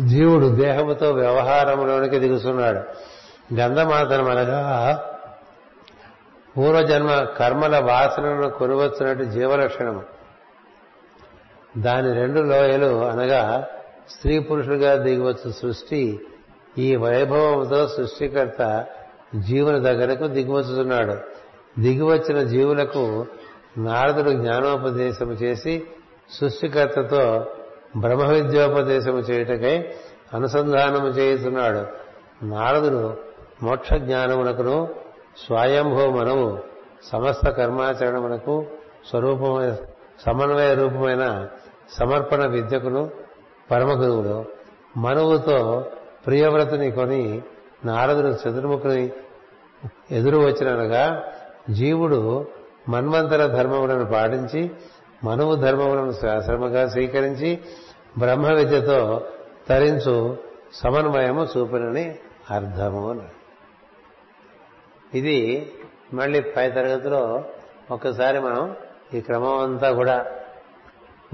జీవుడు 0.06 0.46
దేహముతో 0.46 1.10
వ్యవహారంలోనికి 1.10 2.18
దిగుతున్నాడు 2.18 2.80
గంధమాతనం 3.52 4.30
అనగా 4.30 4.60
పూర్వజన్మ 6.56 7.22
కర్మల 7.22 7.78
వాసనను 7.78 8.50
కొనివచ్చినట్టు 8.50 9.24
జీవలక్షణము. 9.24 10.02
దాని 11.78 12.12
రెండు 12.12 12.40
లోయలు 12.40 13.04
అనగా 13.04 13.66
స్త్రీ 14.10 14.38
పురుషులుగా 14.38 14.94
దిగివచ్చు 14.94 15.52
సృష్టి 15.52 16.20
ఈ 16.78 16.96
వైభవంతో 16.96 17.88
సృష్టికర్త 17.88 18.86
జీవుల 19.38 19.78
దగ్గరకు 19.78 20.26
దిగివచ్చుతున్నాడు. 20.26 21.16
దిగివచ్చిన 21.80 22.42
జీవులకు 22.42 23.26
నారదుడు 23.78 24.30
జ్ఞానోపదేశము 24.30 25.32
చేసి 25.32 25.86
సృష్టికర్తతో 26.30 27.46
బ్రహ్మ 27.96 28.26
విద్యోపదేశము 28.26 29.18
చేయుటకై 29.18 29.94
అనుసంధానము 30.34 31.08
చేస్తున్నాడు 31.08 32.04
నారదుడు 32.44 33.33
మోక్ష 33.64 33.92
జ్ఞానమునకును 33.94 34.76
స్వయంభూ 35.46 36.02
మనము 36.10 36.46
సమస్త 37.04 37.50
కర్మాచరణమునకు 37.50 38.66
స్వరూపమైన 39.10 39.74
సమన్వయ 40.26 40.74
రూపమైన 40.74 41.24
సమర్పణ 41.92 42.46
విద్యకును 42.46 43.02
పరమగురువుడు. 43.70 44.44
మనువుతో 44.96 45.58
ప్రియవ్రతుని 46.26 46.90
కొని 46.90 47.42
నారదుడు 47.84 48.28
చతుర్ముఖుని 48.28 49.04
ఎదురు 50.10 50.38
వచ్చినగా 50.38 51.04
జీవుడు 51.70 52.20
మన్వంతర 52.88 53.46
ధర్మములను 53.46 54.06
పాటించి 54.06 54.70
మనువు 55.24 55.54
ధర్మములను 55.54 56.12
శ్రమగా 56.40 56.82
స్వీకరించి 56.88 57.50
బ్రహ్మ 58.18 58.46
విద్యతో 58.52 59.00
తరించు 59.68 60.16
సమన్వయము 60.72 61.42
చూపినని 61.52 62.04
అర్థము 62.50 63.02
అన్నాడు. 63.10 63.43
ఇది 65.14 65.72
మళ్ళీ 66.12 66.40
పై 66.40 66.70
తరగతిలో 66.70 67.44
ఒక్కసారి 67.90 68.40
మనం 68.40 68.76
ఈ 69.14 69.20
క్రమం 69.20 69.58
అంతా 69.58 69.92
కూడా 69.92 70.26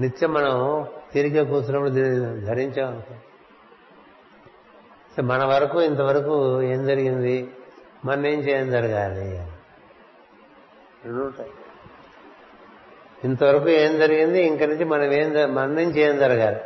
నిత్యం 0.01 0.33
మనం 0.33 0.85
తిరిగి 1.13 1.45
కూర్చున్నప్పుడు 1.45 1.89
దీన్ని 1.89 2.41
ధరించామనుకో 2.41 3.13
మన 5.21 5.43
వరకు 5.43 5.81
ఇంతవరకు 5.81 6.61
ఏం 6.61 6.85
జరిగింది? 6.85 7.49
మన 8.05 8.25
ఏం 8.25 8.39
చేయడం 8.39 8.71
జరగాలి? 8.71 9.47
రెండు 11.05 11.33
ఇంతవరకు 13.23 13.69
ఏం 13.69 13.99
జరిగింది? 13.99 14.41
ఇంక 14.41 14.63
నుంచి 14.63 14.85
మనం 14.85 15.13
ఏం 15.13 15.55
మన 15.55 15.65
నుంచి 15.65 15.99
ఏం 16.01 16.17
జరగాలి? 16.17 16.59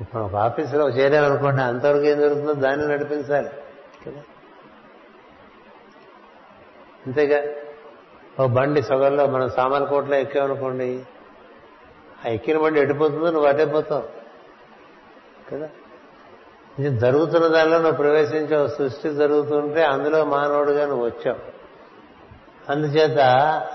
ఇప్పుడు 0.00 0.22
ఒక 0.22 0.34
ఆఫీసులో 0.34 0.88
చేరామనుకోండి 0.88 1.62
అంతవరకు 1.62 2.04
ఏం 2.04 2.20
జరుగుతుందో 2.20 2.52
దాన్ని 2.52 2.88
నడిపించాలి 2.88 3.48
కదా? 4.06 4.22
అంతేగా? 7.06 7.42
ఓ 8.44 8.46
బండి 8.46 8.82
సొగల్లో 8.82 9.26
మనం 9.26 9.48
సామర్లకోటలో 9.48 10.16
ఎక్కామనుకోండి. 10.16 11.02
ఆ 12.26 12.28
ఎక్కిన 12.28 12.58
బండి 12.58 12.80
ఎడిపోతుందో 12.80 13.30
నువ్వు 13.30 13.48
అటైపోతావు 13.48 14.02
కదా? 15.52 15.68
ఇది 16.78 16.98
జరుగుతున్న 16.98 17.46
దానిలో 17.46 17.78
నువ్వు 17.78 17.96
ప్రవేశించావు 17.96 18.66
సృష్టి 18.66 19.14
జరుగుతుంటే 19.14 19.84
అందులో 19.84 20.24
మానవుడుగా 20.24 20.86
నువ్వు 20.86 21.04
వచ్చావు. 21.04 21.60
అందుచేత 22.72 23.18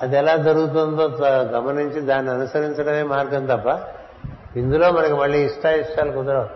అది 0.02 0.18
ఎలా 0.18 0.36
జరుగుతుందో 0.36 1.26
గమనించి 1.26 2.02
దాన్ని 2.02 2.32
అనుసరించడమే 2.32 3.04
మార్గం 3.04 3.46
తప్ప 3.46 3.96
ఇందులో 4.58 4.92
మనకి 4.92 5.14
మళ్ళీ 5.14 5.46
ఇష్టాయిష్టాలు 5.46 6.12
కుదరవు. 6.12 6.50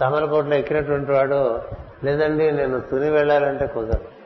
సమరకోట్లో 0.00 0.56
ఎక్కినటువంటి 0.56 1.12
వాడు 1.12 1.60
లేదండి 2.04 2.50
నేను 2.50 2.80
తుని 2.80 3.10
వెళ్ళాలంటే 3.10 3.66
కుదరదు. 3.66 4.17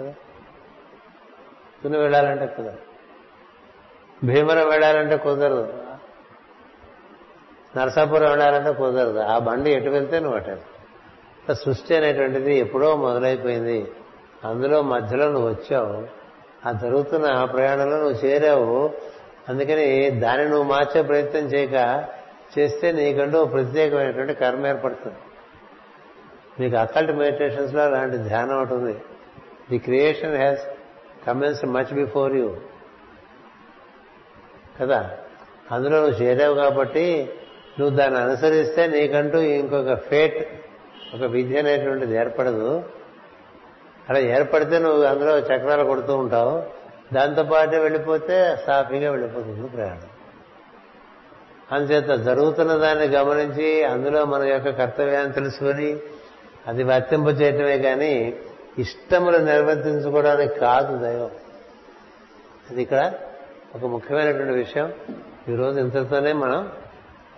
కదా? 0.00 0.14
తుని 1.82 1.98
వెళ్ళాలంటే 1.98 2.46
కుదరదు 2.46 2.78
భీమరం 4.24 4.68
వెళ్ళాలంటే 4.68 5.16
కుదరదు. 5.16 5.72
నరసాపురం 7.76 8.28
వెళ్ళాలంటే 8.28 8.72
కుదరదు. 8.72 9.18
ఆ 9.18 9.38
బండి 9.38 9.70
ఎటు 9.70 9.90
వెళ్తే 9.90 10.20
నువ్వు 10.20 10.38
అటు 10.38 11.52
సృష్టి 11.52 11.96
అనేటువంటిది 11.96 12.58
ఎప్పుడో 12.58 12.96
మొదలైపోయింది. 12.96 13.92
అందులో 14.44 14.82
మధ్యలో 14.82 15.32
నువ్వు 15.32 15.48
వచ్చావు. 15.48 16.22
ఆ 16.68 16.72
జరుగుతున్న 16.72 17.26
ఆ 17.26 17.44
ప్రయాణంలో 17.44 17.96
నువ్వు 17.96 18.26
చేరావు. 18.26 18.94
అందుకని 19.48 20.10
దాన్ని 20.10 20.48
నువ్వు 20.48 20.64
మార్చే 20.64 21.02
ప్రయత్నం 21.02 21.42
చేయక 21.42 22.04
చేస్తే 22.58 22.92
నీకంటూ 22.92 23.44
ప్రత్యేకమైనటువంటి 23.44 24.34
కర్మ 24.34 24.66
ఏర్పడుతుంది. 24.66 25.18
నీకు 26.60 26.76
అకల్ట్ 26.76 27.12
మెడిటేషన్స్లో 27.12 27.82
అలాంటి 27.82 28.16
ధ్యానం 28.16 28.60
ఉంటుంది 28.60 29.00
the 29.72 29.78
creation 29.78 30.36
has 30.36 30.60
commence 31.26 31.64
much 31.64 31.94
before 31.94 32.36
you 32.36 32.56
కదా? 34.80 35.10
అందులో 35.72 36.00
నువ్వు 36.00 36.22
చేరావు 36.22 36.54
కాబట్టి 36.54 37.32
నువ్వు 37.80 37.96
దాన్ని 37.96 38.20
అనుసరిస్తే 38.20 38.86
నీకంటూ 38.86 39.38
ఇంకొక 39.38 39.94
ఫేట్ 39.94 40.62
ఒక 41.14 41.22
విద్య 41.22 41.58
అనేటువంటిది 41.58 42.14
ఏర్పడదు. 42.14 42.84
అలా 44.10 44.18
ఏర్పడితే 44.18 44.78
నువ్వు 44.78 45.02
అందులో 45.02 45.38
చక్రాలు 45.38 45.84
కొడుతూ 45.84 46.16
ఉంటావు. 46.16 46.62
దాంతోపాటే 47.14 47.78
వెళ్ళిపోతే 47.78 48.56
సాఫీగా 48.66 49.10
వెళ్ళిపోతుంది 49.10 49.68
ప్రయాణం. 49.68 50.02
అందుచేత 51.72 52.20
జరుగుతున్న 52.20 52.72
దాన్ని 52.74 53.04
గమనించి 53.04 53.84
అందులో 53.84 54.24
మన 54.24 54.42
యొక్క 54.42 54.70
కర్తవ్యాన్ని 54.70 55.32
తెలుసుకొని 55.32 55.96
అది 56.66 56.82
వర్తింప 56.82 57.28
చేయటమే 57.28 57.78
కానీ 57.78 58.40
ఇష్టములు 58.78 59.38
నిర్వర్తించుకోవడానికి 59.38 60.54
కాదు 60.54 60.98
దైవం. 60.98 61.30
అది 62.70 62.82
ఇక్కడ 62.82 63.14
ఒక 63.74 63.84
ముఖ్యమైనటువంటి 63.84 64.52
విషయం. 64.52 64.92
ఈరోజు 65.48 65.80
ఇంతతోనే 65.80 66.32
మనం 66.32 66.72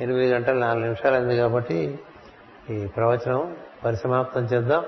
ఎనిమిది 0.00 0.32
గంటల 0.32 0.54
నాలుగు 0.54 0.82
నిమిషాలు 0.82 1.14
అయింది 1.14 1.36
కాబట్టి 1.36 1.98
ఈ 2.70 2.86
ప్రవచనం 2.86 3.56
పరిసమాప్తం 3.84 4.44
చేద్దాం. 4.44 4.84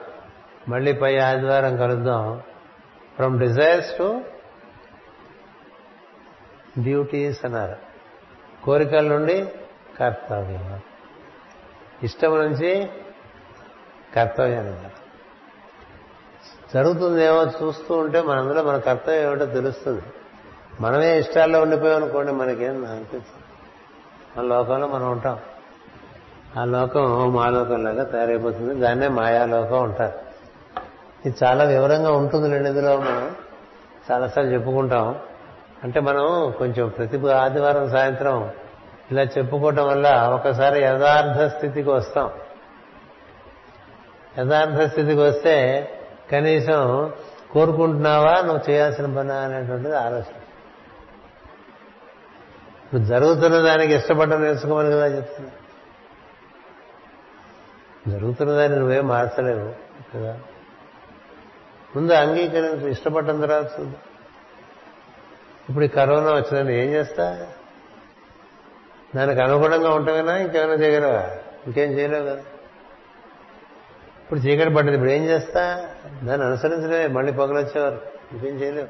మళ్ళీ 0.68 0.92
పై 0.92 1.18
ఆదివారం 1.18 1.76
కలుద్దాం. 1.76 2.42
ఫ్రమ్ 3.16 3.40
డిజైర్స్ 3.40 3.98
టు 3.98 4.20
డ్యూటీస్ 6.78 7.44
అన్నారు. 7.44 7.76
కోరికల 8.64 9.06
నుండి 9.06 9.48
కర్తవ్యం. 9.98 10.80
ఇష్టం 12.02 12.38
నుంచి 12.38 12.88
కర్తవ్యం 14.14 14.58
అన్నారు. 14.58 15.05
జరుగుతుందేమో 16.74 17.44
చూస్తూ 17.44 17.94
ఉంటే 17.96 18.22
మనందరూ 18.22 18.62
మన 18.62 18.76
కర్తవ్యం 18.76 19.20
ఏమిటో 19.20 19.46
తెలుస్తుంది. 19.46 20.02
మనమే 20.80 21.18
ఇష్టాల్లో 21.18 21.60
ఉండిపోయామనుకోండి 21.60 22.32
మనకేం 22.32 22.86
అనిపిస్తుంది 22.86 23.42
మన 24.36 24.56
లోకంలో 24.56 24.86
మనం 24.86 25.12
ఉంటాం. 25.12 25.38
ఆ 26.58 26.64
లోకం 26.64 27.32
మాలోకంలాగా 27.32 28.04
తయారైపోతుంది. 28.04 28.74
దాన్నే 28.74 29.08
మాయాలోకం 29.08 29.82
ఉంటారు 29.82 30.18
ఇది 31.28 31.36
చాలా 31.44 31.64
వివరంగా 31.64 32.12
ఉంటుంది 32.12 32.56
ఇందులో 32.56 32.96
మనం. 32.96 33.36
చాలాసార్లు 34.12 34.52
చెప్పుకుంటాం. 34.52 35.18
అంటే 35.84 36.00
మనం 36.00 36.54
కొంచెం 36.58 36.88
ప్రతి 36.88 37.32
ఆదివారం 37.32 37.90
సాయంత్రం 37.90 38.50
ఇలా 39.10 39.22
చెప్పుకోవటం 39.22 39.88
వల్ల 39.88 40.30
ఒకసారి 40.32 40.82
యథార్థ 40.82 41.52
స్థితికి 41.56 41.90
వస్తాం. 41.90 42.30
యథార్థ 44.38 44.90
స్థితికి 44.90 45.20
వస్తే 45.20 45.88
కనీసం 46.32 47.12
కోరుకుంటున్నావా 47.52 48.40
నువ్వు 48.40 48.70
చేయాల్సిన 48.70 49.16
పని 49.16 49.32
అనేటువంటిది 49.32 49.96
ఆలోచన. 49.96 50.34
నువ్వు 52.94 53.04
జరుగుతున్న 53.04 53.58
దానికి 53.58 53.94
ఇష్టపడడం 53.94 54.42
నేర్చుకోమని 54.42 54.90
కదా 54.90 55.06
చెప్తున్నా. 55.06 55.50
జరుగుతున్న 58.08 58.52
దాన్ని 58.52 58.78
నువ్వేం 58.78 59.08
మార్చలేవు 59.08 59.74
కదా? 60.14 60.38
ముందు 61.96 62.12
అంగీకరించు 62.12 62.86
ఇష్టపడటం 62.88 63.40
తర్వాత 63.40 63.64
చూద్దాం 63.64 63.96
ఇప్పుడు 65.68 65.84
ఈ 65.84 65.88
కరోనా 65.88 66.30
వచ్చిందని 66.30 66.78
ఏం 66.78 66.92
చేస్తా? 66.92 67.46
దానికి 69.16 69.40
అనుగుణంగా 69.40 69.94
ఉంటామేనా 69.94 70.36
ఇంకేమైనా 70.36 70.72
చేయగలవా? 70.72 71.30
ఇంకేం 71.66 71.90
చేయలేవు 71.92 72.24
కదా? 72.24 72.42
ఇప్పుడు 74.26 74.40
చీకటి 74.40 74.74
పడ్డది 74.74 74.94
ఇప్పుడు 74.94 75.10
ఏం 75.10 75.24
చేస్తా? 75.24 75.88
దాన్ని 76.24 76.46
అనుసరించలేదు 76.46 77.12
మళ్ళీ 77.12 77.32
పొగలు 77.32 77.58
వచ్చేవారు 77.58 78.00
ఇంకేం 78.32 78.54
చేయలేవు 78.54 78.88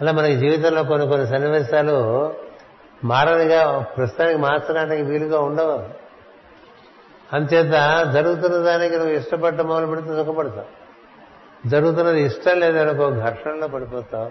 అలా 0.00 0.12
మనకి 0.12 0.36
జీవితంలో 0.36 0.82
కొన్ని 0.82 1.08
కొన్ని 1.08 1.26
సన్నివేశాలు 1.26 1.96
మారనిగా 3.04 3.78
ప్రస్తుతానికి 3.78 4.38
మార్చడానికి 4.38 5.02
వీలుగా 5.02 5.40
ఉండవు. 5.40 5.84
అంచేత 7.36 7.72
జరుగుతున్న 8.12 8.56
దానికి 8.56 8.96
నువ్వు 8.96 9.14
ఇష్టపడ్డ 9.14 9.60
మొదలు 9.60 9.86
పెడితే 9.86 10.08
సుఖపడతావు. 10.08 10.82
జరుగుతున్నది 11.68 12.22
ఇష్టం 12.22 12.60
లేదనుకో 12.60 13.10
ఘర్షణలో 13.10 13.68
పడిపోతావు. 13.68 14.30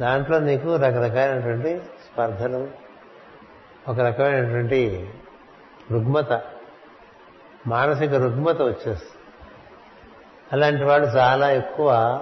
దాంట్లో 0.00 0.38
నీకు 0.38 0.76
రకరకాలైనటువంటి 0.76 1.78
స్పర్ధలు 1.78 2.68
ఒక 3.88 4.00
రకమైనటువంటి 4.00 5.10
రుగ్మత. 5.90 6.42
మానసిక 7.66 8.14
రుగ్మత 8.14 8.62
వచ్చేస్తుంది. 8.62 9.22
అలాంటి 10.52 10.84
వాళ్ళు 10.84 11.06
చాలా 11.08 11.50
ఎక్కువ 11.50 12.20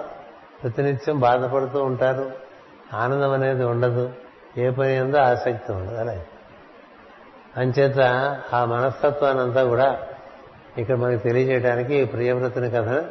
ప్రతినిత్యం 0.63 1.19
బాధపడుతూ 1.19 1.83
ఉంటారు. 1.83 2.31
ఆనందం 2.93 3.31
అనేది 3.31 3.65
ఉండదు. 3.65 4.13
ఏ 4.57 4.69
పని 4.69 4.99
ఉందో 4.99 5.17
ఆసక్తి 5.17 5.71
ఉండదు. 5.71 5.95
అలా. 5.95 6.21
అంచేత 7.57 7.99
ఆ 8.53 8.65
మనస్తత్వాన్ని 8.65 9.43
అంతా 9.43 9.63
కూడా 9.63 9.99
ఇక్కడ 10.77 10.95
మనకి 10.95 11.23
తెలియజేయడానికి 11.23 12.05
ప్రియవ్రతుని 12.05 12.69
కథను 12.69 13.03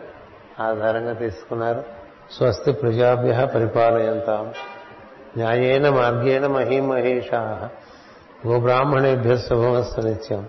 ఆధారంగా 0.62 1.12
తీసుకున్నారు. 1.12 1.84
స్వస్తి 2.32 2.72
ప్రజాభ్య 2.72 3.48
పరిపాలయంతాం. 3.54 4.54
న్యాయేన 5.36 5.90
మార్గేణ 5.90 6.46
మహీమహేషా. 6.46 7.70
గోబ్రాహ్మణేభ్య 8.46 9.36
శుభమస్తు 9.36 10.00
నిత్యం. 10.00 10.48